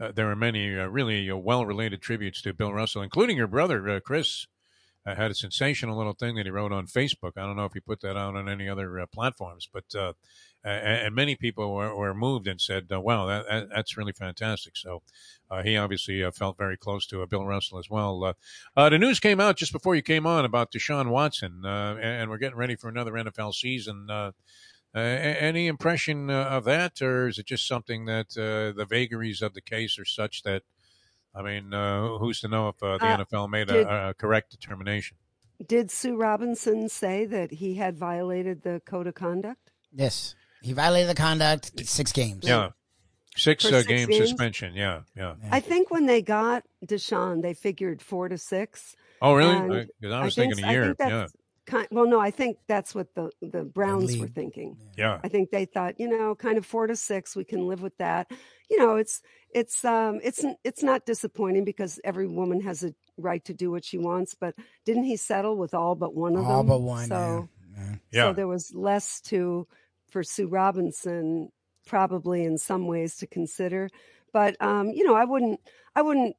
[0.00, 4.46] uh, there were many really well-related tributes to Bill Russell, including your brother Chris.
[5.04, 7.32] had a sensational little thing that he wrote on Facebook.
[7.36, 10.16] I don't know if he put that out on any other platforms, but
[10.64, 15.02] and many people were, were moved and said, "Wow, that, that, that's really fantastic." So
[15.52, 18.24] uh, he obviously uh, felt very close to uh, Bill Russell as well.
[18.24, 18.32] Uh,
[18.74, 22.30] uh, the news came out just before you came on about Deshaun Watson, uh, and
[22.30, 24.08] we're getting ready for another NFL season.
[24.94, 29.98] any impression of that, or is it just something that the vagaries of the case
[29.98, 30.62] are such that,
[31.34, 31.72] I mean,
[32.18, 35.18] who's to know if the NFL made did, a, a correct determination?
[35.66, 39.70] Did Sue Robinson say that he had violated the code of conduct?
[39.94, 40.34] Yes.
[40.62, 42.46] He violated the conduct, six games.
[42.46, 42.70] Yeah.
[43.36, 44.28] Six, uh, six game games?
[44.28, 44.74] suspension.
[44.74, 45.34] Yeah, yeah.
[45.50, 48.94] I think when they got Deshaun, they figured four to six.
[49.22, 49.86] Oh, really?
[50.00, 50.94] Because I, I, was I thinking a year.
[50.98, 51.26] Yeah.
[51.64, 54.76] Kind, well, no, I think that's what the the Browns were thinking.
[54.98, 55.20] Yeah.
[55.22, 57.96] I think they thought, you know, kind of four to six, we can live with
[57.98, 58.30] that.
[58.68, 59.22] You know, it's
[59.54, 63.84] it's um it's it's not disappointing because every woman has a right to do what
[63.84, 64.34] she wants.
[64.34, 66.70] But didn't he settle with all but one of all them?
[66.72, 67.06] All but one.
[67.06, 67.94] So yeah.
[68.10, 68.22] yeah.
[68.22, 69.68] So there was less to
[70.12, 71.48] for Sue Robinson
[71.86, 73.88] probably in some ways to consider.
[74.32, 75.60] But um, you know, I wouldn't
[75.96, 76.36] I wouldn't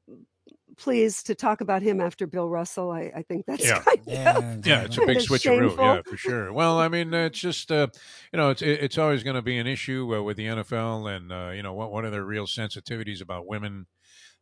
[0.77, 2.91] please to talk about him after Bill Russell.
[2.91, 3.79] I, I think that's yeah.
[3.79, 6.51] Kind of, yeah, yeah, it's a big switcheroo, yeah, for sure.
[6.51, 7.87] Well, I mean, it's just uh,
[8.31, 11.31] you know, it's it's always going to be an issue uh, with the NFL, and
[11.31, 13.87] uh, you know, what what are their real sensitivities about women?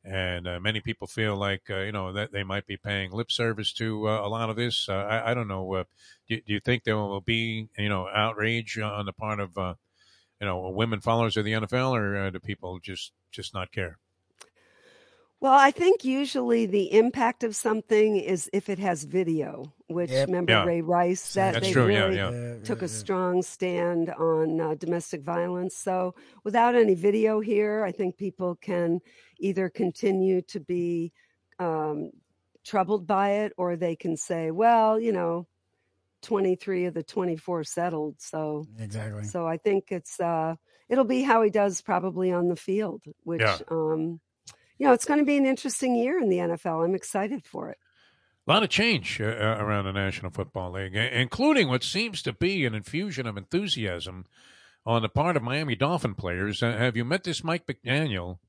[0.04, 3.32] And uh, many people feel like uh, you know that they might be paying lip
[3.32, 4.90] service to uh, a lot of this.
[4.90, 5.86] I, I, don't know.
[6.28, 10.48] Do, do, you think there will be you know outrage on the part of you
[10.48, 14.00] know women followers of the NFL, or uh, do people just just not care?
[15.42, 20.28] Well, I think usually the impact of something is if it has video, which yep.
[20.28, 20.64] remember yeah.
[20.64, 21.88] Ray Rice that That's they true.
[21.88, 22.56] really yeah, yeah.
[22.64, 25.76] took a strong stand on uh, domestic violence.
[25.76, 26.14] So
[26.44, 29.00] without any video here, I think people can
[29.40, 31.12] either continue to be
[31.58, 32.12] um,
[32.64, 35.48] troubled by it, or they can say, well, you know,
[36.22, 38.22] 23 of the 24 settled.
[38.22, 39.24] So exactly.
[39.24, 40.54] So I think it's uh
[40.88, 43.58] it'll be how he does probably on the field, which yeah.
[43.72, 44.20] um
[44.82, 46.84] you know, it's going to be an interesting year in the NFL.
[46.84, 47.78] I'm excited for it.
[48.48, 52.66] A lot of change uh, around the National Football League, including what seems to be
[52.66, 54.26] an infusion of enthusiasm
[54.84, 56.64] on the part of Miami Dolphin players.
[56.64, 58.40] Uh, have you met this Mike McDaniel?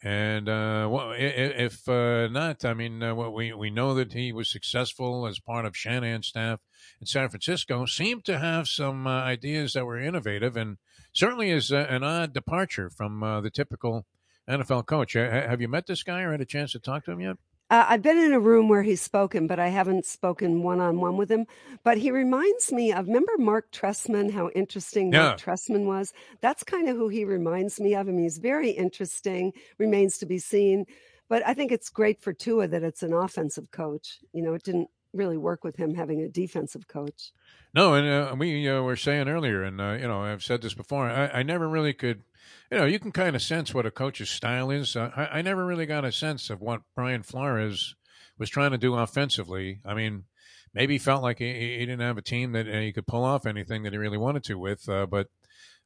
[0.00, 4.52] And uh, well, if uh, not, I mean, uh, we we know that he was
[4.52, 6.60] successful as part of Shanahan's staff
[7.00, 7.84] in San Francisco.
[7.86, 10.76] Seemed to have some uh, ideas that were innovative, and
[11.12, 14.06] certainly is uh, an odd departure from the typical
[14.48, 15.14] NFL coach.
[15.14, 17.36] have you met this guy or had a chance to talk to him yet?
[17.70, 21.00] Uh, I've been in a room where he's spoken, but I haven't spoken one on
[21.00, 21.46] one with him.
[21.82, 25.22] But he reminds me of remember Marc Trestman, how interesting yeah.
[25.22, 26.12] Marc Trestman was.
[26.42, 28.06] That's kind of who he reminds me of.
[28.06, 29.52] I mean, he's very interesting.
[29.78, 30.84] Remains to be seen.
[31.28, 34.18] But I think it's great for Tua that it's an offensive coach.
[34.34, 37.32] You know, it didn't really work with him having a defensive coach.
[37.74, 40.74] No, and uh, we uh, were saying earlier, and uh, you know, I've said this
[40.74, 41.08] before.
[41.08, 42.22] I, I never really could
[42.70, 44.96] you know, you can kind of sense what a coach's style is.
[44.96, 47.94] Uh, I, I, never really got a sense of what Brian Flores
[48.38, 49.80] was trying to do offensively.
[49.84, 50.24] I mean,
[50.72, 53.24] maybe he felt like he, he didn't have a team that uh, he could pull
[53.24, 55.28] off anything that he really wanted to with, uh, but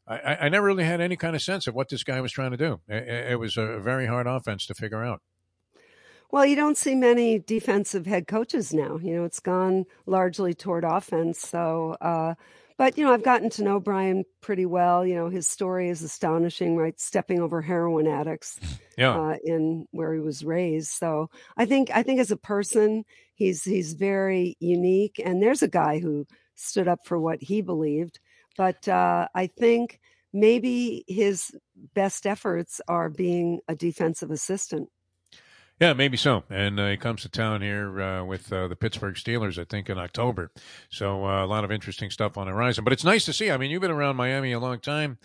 [0.07, 2.53] I, I, never really had any kind of sense of what this guy was trying
[2.53, 2.81] to do.
[2.89, 5.21] It, it was a very hard offense to figure out.
[6.31, 8.99] Well, you don't see many defensive head coaches now.
[9.03, 11.41] You know, it's gone largely toward offense.
[11.41, 12.35] So, uh,
[12.77, 15.07] but you know, I've gotten to know Brian pretty well.
[15.07, 16.99] You know, his story is astonishing, right?
[17.01, 18.61] Stepping over heroin addicts,
[18.97, 20.91] yeah, uh, in where he was raised.
[20.91, 25.21] So, I think I think as a person, he's he's very unique.
[25.25, 28.21] And there's a guy who stood up for what he believed.
[28.57, 29.99] But uh, I think
[30.33, 31.53] maybe his
[31.95, 34.91] best efforts are being a defensive assistant.
[35.81, 36.43] Yeah, maybe so.
[36.51, 39.89] And uh, he comes to town here uh, with uh, the Pittsburgh Steelers, I think,
[39.89, 40.51] in October.
[40.91, 42.83] So uh, a lot of interesting stuff on the horizon.
[42.83, 43.51] But it's nice to see.
[43.51, 45.19] I mean, you've been around Miami a long time.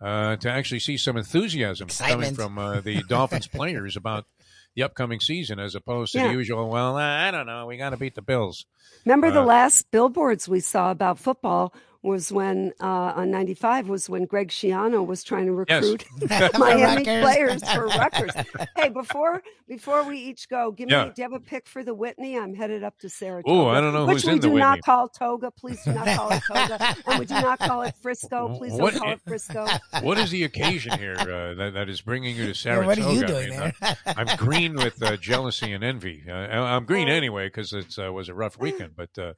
[0.00, 2.20] Uh, to actually see some enthusiasm Excitement.
[2.20, 4.26] coming from uh, the Dolphins players about
[4.74, 6.26] the upcoming season, as opposed to yeah.
[6.26, 6.68] the usual.
[6.68, 7.66] Well, I don't know.
[7.66, 8.66] We got to beat the Bills.
[9.04, 11.72] Remember the last billboards we saw about football
[12.02, 16.52] was when uh, on 95 was when Greg Schiano was trying to recruit yes.
[16.58, 18.32] Miami players for Rutgers.
[18.76, 21.04] hey, before before we each go, give yeah.
[21.04, 22.36] me do you have a pick for the Whitney?
[22.36, 23.54] I'm headed up to Saratoga.
[23.54, 24.50] Oh, I don't know which who's in the Whitney.
[24.50, 25.50] Which we do not call Toga.
[25.52, 28.56] Please do not call it Toga, and we do not call it Frisco.
[28.58, 29.66] Please don't call it Frisco.
[30.00, 32.86] What is the occasion here uh, that, that is bringing you to Saratoga?
[32.86, 33.96] what are you doing I mean, there?
[34.06, 36.24] I'm, I'm green with uh, jealousy and envy.
[36.28, 37.12] Uh, I'm green oh.
[37.12, 39.36] anyway because it uh, was a rough weekend, but.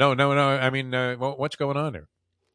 [0.00, 0.48] No, no, no.
[0.48, 2.08] I mean, uh, what's going on there?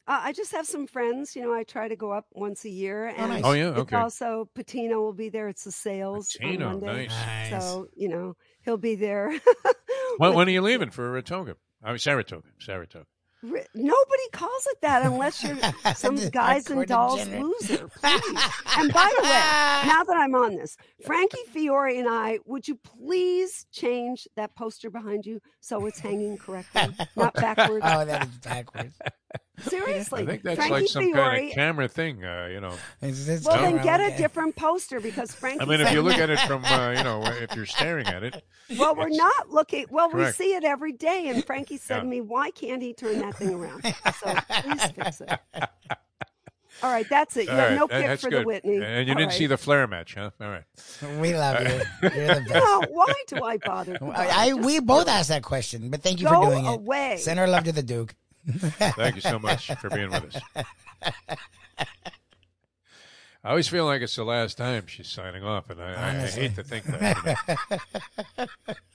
[0.07, 1.35] Uh, I just have some friends.
[1.35, 3.41] You know, I try to go up once a year, and oh, nice.
[3.45, 3.95] oh yeah, okay.
[3.95, 5.47] also Pitino will be there.
[5.47, 7.49] It's the sales Pitino, on Monday, nice.
[7.51, 9.31] so you know he'll be there.
[10.17, 11.55] when, when are you leaving for Saratoga?
[11.83, 13.05] I mean, Saratoga, Saratoga.
[13.73, 15.57] Nobody calls it that unless you're
[15.95, 17.87] some guys and dolls loser.
[18.01, 18.41] Please.
[18.77, 19.29] and by the way,
[19.85, 24.89] now that I'm on this, Frankie Fiore and I, would you please change that poster
[24.89, 27.85] behind you so it's hanging correctly, not backwards?
[27.87, 28.95] Oh, that is backwards.
[29.61, 32.73] Seriously, I think that's Frankie like some Fiore, kind of camera thing, uh, you know.
[33.01, 35.61] It's, it's well, then get a different poster because Frankie.
[35.61, 38.23] I mean, if you look at it from, uh, you know, if you're staring at
[38.23, 38.43] it.
[38.79, 39.85] Well, we're not looking.
[39.91, 40.39] Well, Correct.
[40.39, 42.01] we see it every day, and Frankie said Yeah.
[42.01, 43.83] to me, "Why can't he turn that thing around?"
[44.19, 45.29] So please fix it.
[46.83, 47.45] All right, that's it.
[47.45, 48.41] You All have right, no that- pick that's for good.
[48.41, 48.77] the Whitney.
[48.83, 50.31] And you All didn't see the flare match, huh?
[50.41, 50.63] All right.
[51.21, 51.67] We love you.
[52.15, 52.53] You're the best.
[52.53, 53.97] No, why do I bother?
[54.01, 56.69] I, I we both asked that question, but thank you Go for doing it.
[56.73, 57.17] away.
[57.17, 58.15] Send our love to the Duke.
[58.95, 60.41] Thank you so much for being with us.
[63.43, 66.27] I always feel like it's the last time she's signing off, and I, I, I
[66.27, 67.47] hate to think that.
[68.37, 68.75] you know.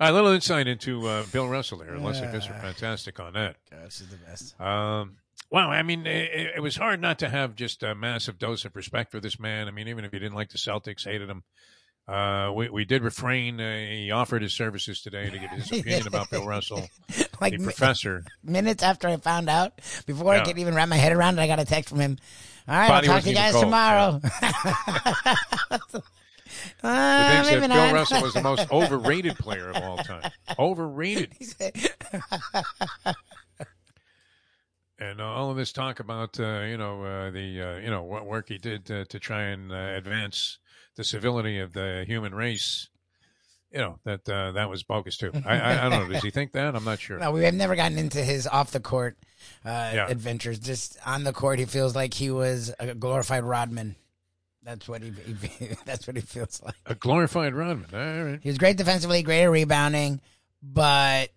[0.00, 1.96] A little insight into uh, Bill Russell there.
[1.98, 3.56] Lesley Visser, fantastic on that.
[3.70, 4.60] Gosh, she's the best.
[4.60, 5.16] Um,
[5.50, 8.74] wow, I mean, it, it was hard not to have just a massive dose of
[8.74, 9.68] respect for this man.
[9.68, 11.44] I mean, even if you didn't like the Celtics, hated him,
[12.08, 13.60] uh, we, we did refrain.
[13.60, 16.88] Uh, he offered his services today to give his opinion about Bill Russell,
[17.40, 18.24] Like the mi- professor.
[18.42, 21.46] minutes after I found out, before I could even wrap my head around it, I
[21.46, 22.18] got a text from him.
[22.68, 24.20] All right, Body I'll talk to you guys tomorrow.
[26.82, 27.74] The Uh, maybe said not.
[27.74, 30.30] Bill Russell was the most overrated player of all time.
[30.58, 31.32] Overrated.
[31.38, 31.74] He said-
[34.98, 38.02] And uh, all of this talk about uh, you know uh, the uh, you know
[38.04, 40.58] what work he did to, to try and uh, advance
[40.96, 42.88] the civility of the human race,
[43.70, 45.32] you know that uh, that was bogus too.
[45.44, 46.12] I, I, I don't know.
[46.14, 46.76] Does he think that?
[46.76, 47.18] I'm not sure.
[47.18, 49.16] No, we have never gotten into his off the court
[49.64, 50.06] uh, Yeah.
[50.08, 50.58] adventures.
[50.58, 53.96] Just on the court, he feels like he was a glorified Rodman.
[54.62, 55.12] That's what he,
[55.42, 56.74] he that's what he feels like.
[56.86, 57.88] A glorified Rodman.
[57.92, 58.40] All right.
[58.42, 60.20] He was great defensively, great at rebounding,
[60.62, 61.30] but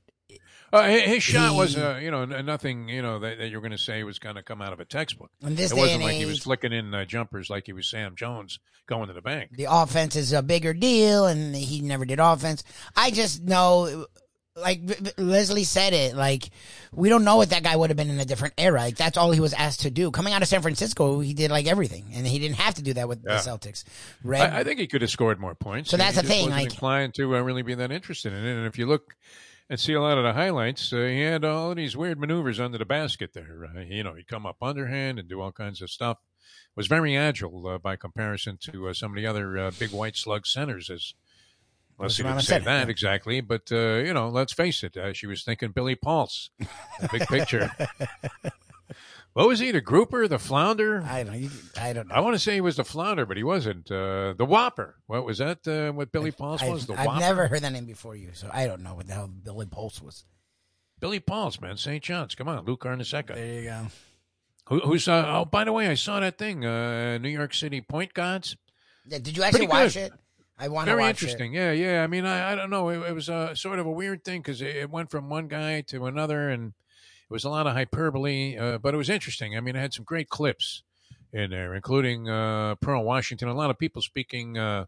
[0.73, 3.47] Uh, his, his shot He- was uh, you know n- nothing you know that, that
[3.49, 5.31] you're going to say was going to come out of a textbook.
[5.41, 7.73] in this It day wasn't and like he was flicking in uh, jumpers like he
[7.73, 9.51] was Sam Jones going to the bank.
[9.53, 12.63] the offense is a bigger deal, and he never did offense.
[12.95, 14.05] I just know,
[14.55, 16.49] like V- V- Lesley said it, like
[16.91, 18.79] we don't know what that guy would have been in a different era.
[18.81, 20.09] Like that's all he was asked to do.
[20.11, 22.93] Coming out of San Francisco, he did like everything, and he didn't have to do
[22.93, 23.35] that with Yeah.
[23.41, 23.83] the Celtics.
[24.23, 25.91] Red, I, I think he could have scored more points.
[25.91, 28.33] So He that's the just thing, Wasn't like- inclined to uh, really be that interested
[28.33, 28.57] in it.
[28.57, 29.15] And if you look
[29.69, 32.77] and see a lot of the highlights, uh, he had all these weird maneuvers under
[32.77, 33.67] the basket there.
[33.75, 36.17] Uh, you know, he'd come up underhand and do all kinds of stuff.
[36.75, 40.15] Was very agile uh, by comparison to uh, some of the other uh, big white
[40.15, 40.91] slug centers.
[40.91, 41.15] As
[41.99, 42.91] Lesley what didn't say that yeah.
[42.91, 44.95] exactly, but uh, you know, let's face it.
[44.95, 47.71] Uh, she was thinking Billy Paultz, the big picture.
[49.37, 49.69] what was he?
[49.69, 51.03] The grouper, the flounder?
[51.03, 51.39] I don't.
[51.39, 52.15] You, I don't know.
[52.15, 53.91] I want to say he was the flounder, but he wasn't.
[53.91, 54.95] Uh, the Whopper.
[55.05, 55.67] What was that?
[55.67, 56.87] Uh, what Billy Paultz I've, was?
[56.87, 57.19] The I've Whopper.
[57.19, 60.01] never heard that name before you, so I don't know what the hell Billy Paultz
[60.01, 60.25] was.
[60.99, 61.77] Billy Paultz, man.
[61.77, 62.03] St.
[62.03, 62.33] John's.
[62.33, 63.35] Come on, Lou Carnesecca.
[63.35, 63.87] There you go.
[64.69, 65.07] Who, who's?
[65.07, 66.65] Uh, oh, by the way, I saw that thing.
[66.65, 68.57] Uh, New York City Point Guards.
[69.05, 70.13] Yeah, did you actually Pretty watch good.
[70.13, 70.13] it?
[70.57, 71.53] I want to Very interesting.
[71.53, 72.03] Yeah, yeah.
[72.03, 72.89] I mean, I, I don't know.
[72.89, 75.47] It, it was a sort of a weird thing because it, it went from one
[75.47, 76.73] guy to another, and
[77.29, 79.57] it was a lot of hyperbole, uh, but it was interesting.
[79.57, 80.83] I mean, it had some great clips
[81.33, 83.47] in there, including uh, Pearl Washington.
[83.47, 84.85] A lot of people speaking uh,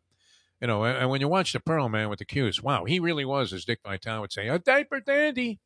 [0.61, 3.25] you know, and when you watch the Pearl Man with the cues, wow, he really
[3.25, 5.59] was, as Dick Vitale would say, a diaper dandy.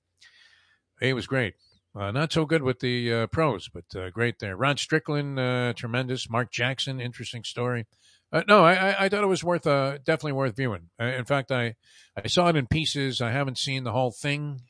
[1.00, 1.56] He was great.
[1.96, 4.56] Uh, not so good with the uh, pros, but uh, great there.
[4.56, 6.30] Rod Strickland, uh, tremendous.
[6.30, 7.86] Mark Jackson, interesting story.
[8.32, 10.90] Uh, no, I, I thought it was worth uh, definitely worth viewing.
[11.00, 11.76] in fact, I
[12.18, 13.22] I saw it in pieces.
[13.22, 14.62] I haven't seen the whole thing,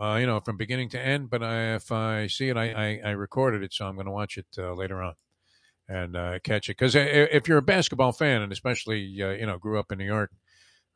[0.00, 1.30] you know, from beginning to end.
[1.30, 4.12] But I, if I see it, I, I, I recorded it, so I'm going to
[4.12, 5.14] watch it later on
[5.88, 6.76] and catch it.
[6.78, 10.30] Because if you're a basketball fan, and especially you know grew up in New York,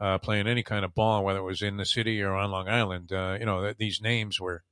[0.00, 2.68] uh, playing any kind of ball, whether it was in the city or on Long
[2.68, 3.12] Island.
[3.12, 4.62] Uh, you know, these names were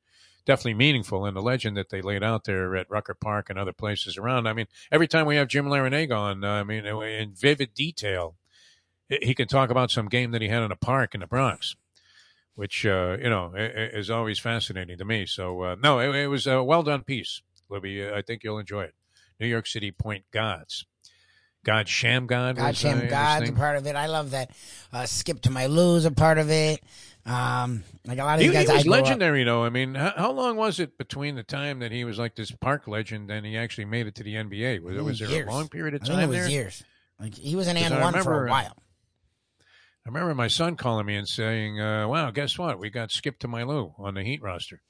[0.45, 3.73] definitely meaningful, and the legend that they laid out there at Rucker Park and other
[3.73, 4.47] places around.
[4.47, 8.37] I mean, every time we have Jim Larrañaga on, uh, I mean, in vivid detail,
[9.09, 11.75] he can talk about some game that he had in a park in the Bronx,
[12.57, 15.27] which uh, you know is always fascinating to me.
[15.27, 18.07] So uh, no, it, it, was a well done piece, Libby.
[18.07, 18.95] I think you'll enjoy it.
[19.39, 20.87] New York City Point Gods.
[21.65, 23.97] God Shammgod God Shammgod's a part of it.
[23.97, 24.53] I love that.
[24.93, 26.81] Uh, Skip to My Lou's a part of it.
[27.27, 29.65] Um, like a lot of he, guys, he was legendary, though.
[29.65, 32.53] I mean, how, how, long was it between the time that he was like this
[32.53, 34.81] park legend and he actually made it to the NBA?
[34.81, 35.49] Was, was there years.
[35.49, 36.19] a long period of time?
[36.19, 36.49] I it was there?
[36.49, 36.85] years.
[37.19, 38.77] Like he was an and one for a while.
[40.07, 42.79] I remember my son calling me and saying, uh, "Wow, guess what?
[42.79, 44.81] We got Skip to My Lou on the Heat roster."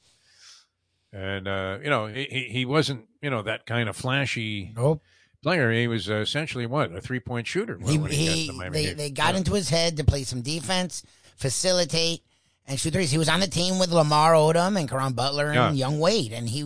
[1.11, 4.73] And uh, you know, he he wasn't you know that kind of flashy.
[4.77, 5.03] Nope
[5.47, 5.71] player.
[5.71, 7.79] He was uh, essentially what a three point shooter.
[7.85, 9.39] He, he, the they, they got yeah.
[9.39, 11.05] into his head to play some defense,
[11.37, 12.25] facilitate,
[12.67, 13.13] and shoot threes.
[13.13, 15.71] He was on the team with Lamar Odom and Caron Butler and yeah.
[15.71, 16.65] Young Wade, and he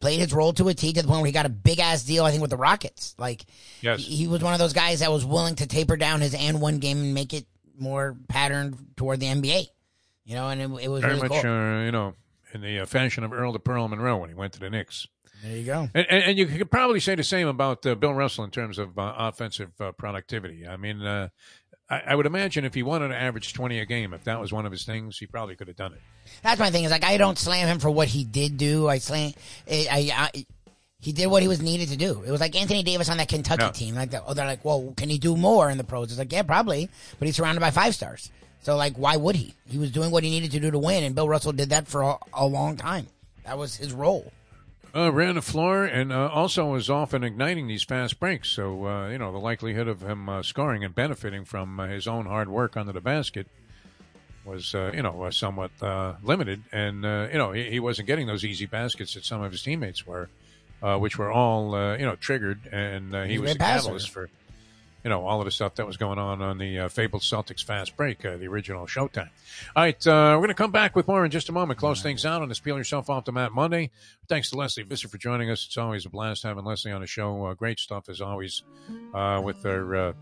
[0.00, 2.02] played his role to a T to the point where he got a big ass
[2.02, 2.24] deal.
[2.24, 3.14] I think with the Rockets.
[3.16, 3.44] Like,
[3.80, 4.00] yes.
[4.00, 6.60] he, he was one of those guys that was willing to taper down his and
[6.60, 7.46] one game and make it
[7.78, 9.68] more patterned toward the NBA.
[10.24, 11.50] You know, and it, it was very really much, cool.
[11.50, 12.14] uh, you know,
[12.52, 15.06] in the uh, fashion of Earl to Pearl Monroe when he went to the Knicks.
[15.42, 15.88] There you go.
[15.94, 18.78] And, and, and, you could probably say the same about uh, Bill Russell in terms
[18.78, 20.66] of uh, offensive uh, productivity.
[20.66, 21.28] I mean, uh,
[21.88, 24.52] I, I, would imagine if he wanted to average 20 a game, if that was
[24.52, 26.00] one of his things, he probably could have done it.
[26.42, 28.88] That's my thing is like, I don't slam him for what he did do.
[28.88, 29.32] I slam,
[29.70, 30.46] I, I, I
[31.00, 32.22] he did what he was needed to do.
[32.26, 33.70] It was like Anthony Davis on that Kentucky yeah.
[33.70, 33.94] team.
[33.94, 36.10] Like, oh, they're like, well, can he do more in the pros?
[36.10, 38.30] It's like, yeah, probably, but he's surrounded by five stars.
[38.62, 39.54] So like, why would he?
[39.68, 41.86] He was doing what he needed to do to win, and Bill Russell did that
[41.86, 43.06] for a, a long time.
[43.44, 44.32] That was his role
[44.96, 48.48] uh, ran the floor and uh, also was often igniting these fast breaks.
[48.48, 52.06] So, uh, you know, the likelihood of him uh, scoring and benefiting from uh, his
[52.06, 53.46] own hard work under the basket
[54.44, 55.72] was, uh, you know, somewhat
[56.22, 56.62] limited.
[56.72, 57.02] And,
[57.32, 60.28] you know, he, he, wasn't getting those easy baskets that some of his teammates were,
[60.80, 62.66] which were all, you know, triggered.
[62.72, 64.28] And he was a catalyst for
[65.06, 67.62] you know, all of the stuff that was going on on the uh, fabled Celtics
[67.62, 69.28] fast break, uh, the original Showtime.
[69.76, 71.78] All right, uh, we're going to come back with more in just a moment.
[71.78, 73.92] Close things out on this Peel Yourself Off the Mat Monday.
[74.28, 75.64] Thanks to Lesley Visser for joining us.
[75.64, 77.46] It's always a blast having Lesley on the show.
[77.46, 78.64] Uh, great stuff as always
[79.14, 80.12] uh, with their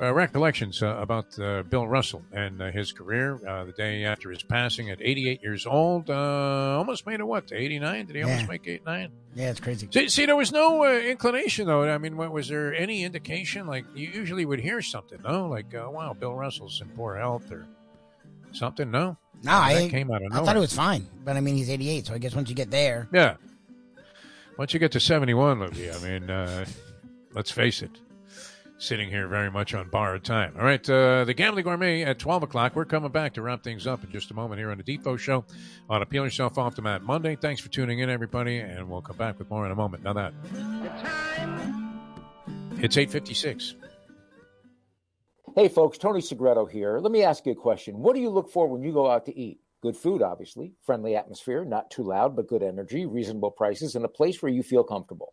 [0.00, 3.40] uh, recollections uh, about uh, Bill Russell and uh, his career.
[3.46, 7.46] Uh, the day after his passing at 88 years old, uh, almost made it what
[7.48, 8.06] to 89?
[8.06, 9.10] Did he almost make 89?
[9.34, 9.88] Yeah, it's crazy.
[9.90, 11.88] See, see there was no inclination though.
[11.88, 13.66] I mean, what, was there any indication?
[13.66, 15.48] Like you usually would hear something, no?
[15.48, 17.66] Like, wow, Bill Russell's in poor health or
[18.52, 18.90] something.
[18.90, 20.42] No, no, I, came out of nowhere.
[20.42, 22.54] I thought it was fine, but I mean, he's 88, so I guess once you
[22.54, 23.36] get there, yeah.
[24.58, 26.66] Once you get to 71, Libby, I mean,
[27.34, 27.90] let's face it
[28.78, 30.54] sitting here very much on borrowed time.
[30.58, 32.76] All right, uh, the Gambling Gourmet at 12 o'clock.
[32.76, 35.18] We're coming back to wrap things up in just a moment here on the Defo
[35.18, 35.44] Show
[35.88, 37.36] on Appeal Yourself Off the Mat Monday.
[37.36, 40.02] Thanks for tuning in, everybody, and we'll come back with more in a moment.
[40.02, 40.34] Now that
[42.78, 43.76] it's 856.
[45.54, 46.98] Hey, folks, Tony Segreto here.
[46.98, 47.98] Let me ask you a question.
[48.00, 49.60] What do you look for when you go out to eat?
[49.82, 54.08] Good food, obviously, friendly atmosphere, not too loud, but good energy, reasonable prices, and a
[54.08, 55.32] place where you feel comfortable.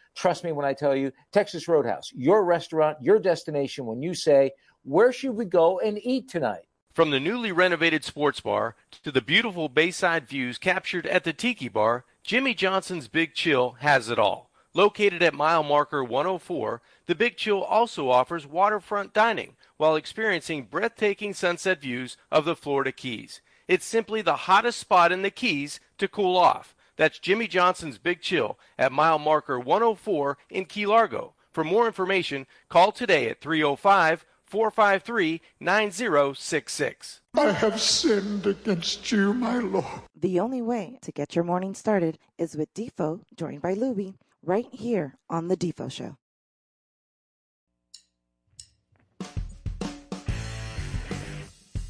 [0.15, 4.51] Trust me when I tell you, Texas Roadhouse, your restaurant, your destination when you say,
[4.83, 6.63] Where should we go and eat tonight?
[6.93, 11.69] From the newly renovated sports bar to the beautiful bayside views captured at the Tiki
[11.69, 14.51] Bar, Jimmy Johnson's Big Chill has it all.
[14.73, 21.33] Located at mile marker 104, the Big Chill also offers waterfront dining while experiencing breathtaking
[21.33, 23.41] sunset views of the Florida Keys.
[23.67, 26.75] It's simply the hottest spot in the Keys to cool off.
[26.97, 31.33] That's Jimmy Johnson's Big Chill at mile marker 104 in Key Largo.
[31.51, 37.21] For more information, call today at 305 453 9066.
[37.35, 39.85] I have sinned against you, my Lord.
[40.15, 44.67] The only way to get your morning started is with Defo, joined by Lubie, right
[44.71, 46.17] here on The Defo Show.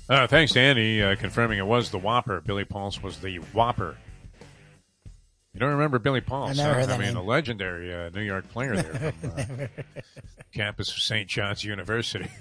[0.10, 2.41] Uh, thanks to Andy uh, confirming it was the Whopper.
[2.41, 3.98] Billy Paultz was the Whopper.
[5.53, 6.48] You don't remember Billy Paul?
[6.48, 6.86] I never heard huh?
[6.88, 7.18] that I mean, name.
[7.18, 10.02] a legendary uh, New York player there from uh,
[10.53, 11.28] campus of St.
[11.28, 12.30] John's University.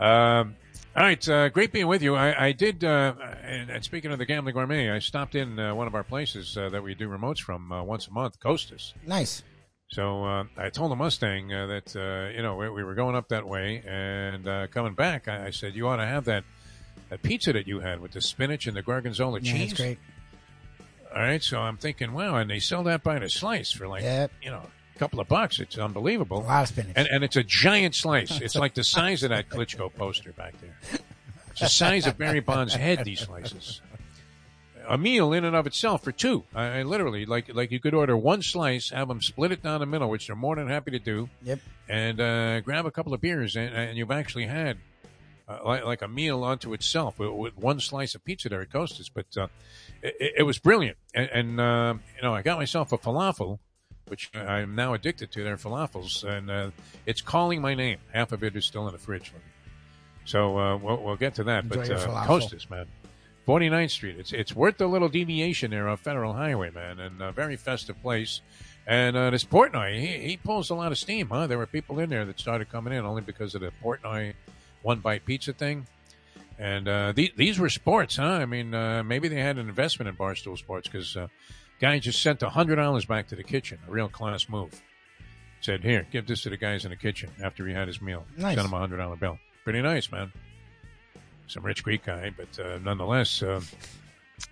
[0.00, 0.56] Um,
[0.96, 2.16] all right, uh, great being with you.
[2.16, 3.14] I, I did, uh,
[3.44, 6.56] and, and speaking of the Gambling Gourmet, I stopped in uh, one of our places
[6.56, 8.94] uh, that we do remotes from uh, once a month, Costas.
[9.06, 9.42] Nice.
[9.88, 13.14] So uh, I told the Mustang uh, that uh, you know we, we were going
[13.14, 16.44] up that way, and uh, coming back, I, I said you ought to have that
[17.10, 19.74] that pizza that you had with the spinach and the gorgonzola Yeah, cheese.
[19.74, 19.98] great.
[21.14, 24.02] All right, so I'm thinking, wow, and they sell that by the slice for like
[24.02, 24.30] Yep.
[24.42, 25.60] you know a couple of bucks.
[25.60, 26.38] It's unbelievable.
[26.38, 26.92] A lot of spinach.
[26.96, 28.40] And, and it's a giant slice.
[28.42, 30.76] It's like the size of that Klitschko poster back there.
[31.50, 33.04] It's the size of Barry Bond's head.
[33.04, 33.80] These slices.
[34.88, 36.42] A meal in and of itself for two.
[36.54, 39.80] I, I literally like like you could order one slice, have them split it down
[39.80, 41.28] the middle, which they're more than happy to do.
[41.42, 41.60] Yep.
[41.88, 44.78] And uh, grab a couple of beers, and, and you've actually had
[45.46, 48.72] uh, like, like a meal unto itself with, with one slice of pizza there at
[48.72, 49.08] Costas.
[49.08, 49.48] But uh,
[50.02, 53.58] it, it was brilliant, and, and uh, you know I got myself a falafel,
[54.08, 55.44] which I'm now addicted to.
[55.44, 56.70] Their falafels, and uh,
[57.06, 57.98] it's calling my name.
[58.12, 59.32] Half of it is still in the fridge.
[60.24, 61.64] So uh, we'll, we'll get to that.
[61.64, 62.24] Enjoy but uh.
[62.26, 62.86] Costas, man.
[63.46, 64.16] 49th Street.
[64.18, 68.00] It's it's worth the little deviation there on Federal Highway, man, and a very festive
[68.00, 68.40] place.
[68.86, 71.46] And uh, this Portnoy, he, he pulls a lot of steam, huh?
[71.46, 74.34] There were people in there that started coming in only because of the Portnoy
[74.82, 75.86] one bite pizza thing.
[76.62, 78.22] And uh, the, these were sports, huh?
[78.22, 81.26] I mean, uh, maybe they had an investment in Barstool Sports because uh,
[81.80, 84.80] guy just sent hundred dollars back to the kitchen, a real class move.
[85.60, 88.24] Said, "Here, give this to the guys in the kitchen after he had his meal."
[88.36, 88.54] Nice.
[88.54, 89.40] Sent him a hundred dollar bill.
[89.64, 90.32] Pretty nice, man.
[91.48, 93.60] Some rich Greek guy, but uh, nonetheless, uh,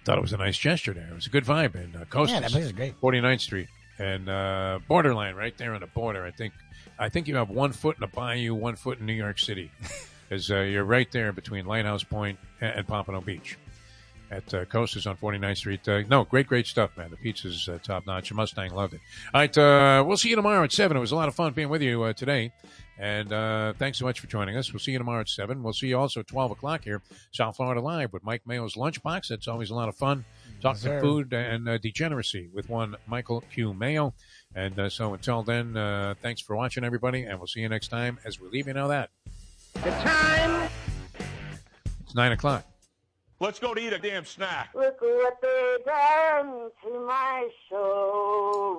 [0.05, 1.07] thought it was a nice gesture there.
[1.12, 2.35] It was a good vibe in uh, Costas.
[2.35, 3.01] Yeah, that place is great.
[3.01, 3.69] 49th Street
[4.01, 6.24] and uh, borderline right there on the border.
[6.24, 6.55] I think
[6.99, 9.70] I think you have one foot in the bayou, one foot in New York City,
[10.31, 13.59] as uh, you're right there between Lighthouse Point and, and Pompano Beach.
[14.31, 15.89] At uh, Coasters on 49th Street.
[15.89, 17.11] Uh, no, great, great stuff, man.
[17.11, 18.32] The pizza's uh, top notch.
[18.32, 19.01] Mustang loved it.
[19.35, 20.97] All right, uh, we'll see you tomorrow at 7.
[20.97, 22.52] It was a lot of fun being with you uh, today.
[23.01, 24.73] And uh, thanks so much for joining us.
[24.73, 25.62] We'll see you tomorrow at 7.
[25.62, 27.01] We'll see you also at 12 o'clock here,
[27.32, 29.28] South Florida Live with Mike Mayo's Lunchbox.
[29.28, 30.27] That's always a lot of fun.
[30.61, 31.01] Talking sir.
[31.01, 33.73] food and uh, degeneracy with one Michael Q.
[33.73, 34.12] Mayo.
[34.55, 37.24] And uh, so until then, uh, thanks for watching, everybody.
[37.24, 39.09] And we'll see you next time as we leave you know that.
[39.75, 40.69] The time.
[42.03, 42.65] It's 9 o'clock.
[43.41, 44.71] Let's go to eat a damn snack.
[44.75, 48.79] Look what they done to my soul.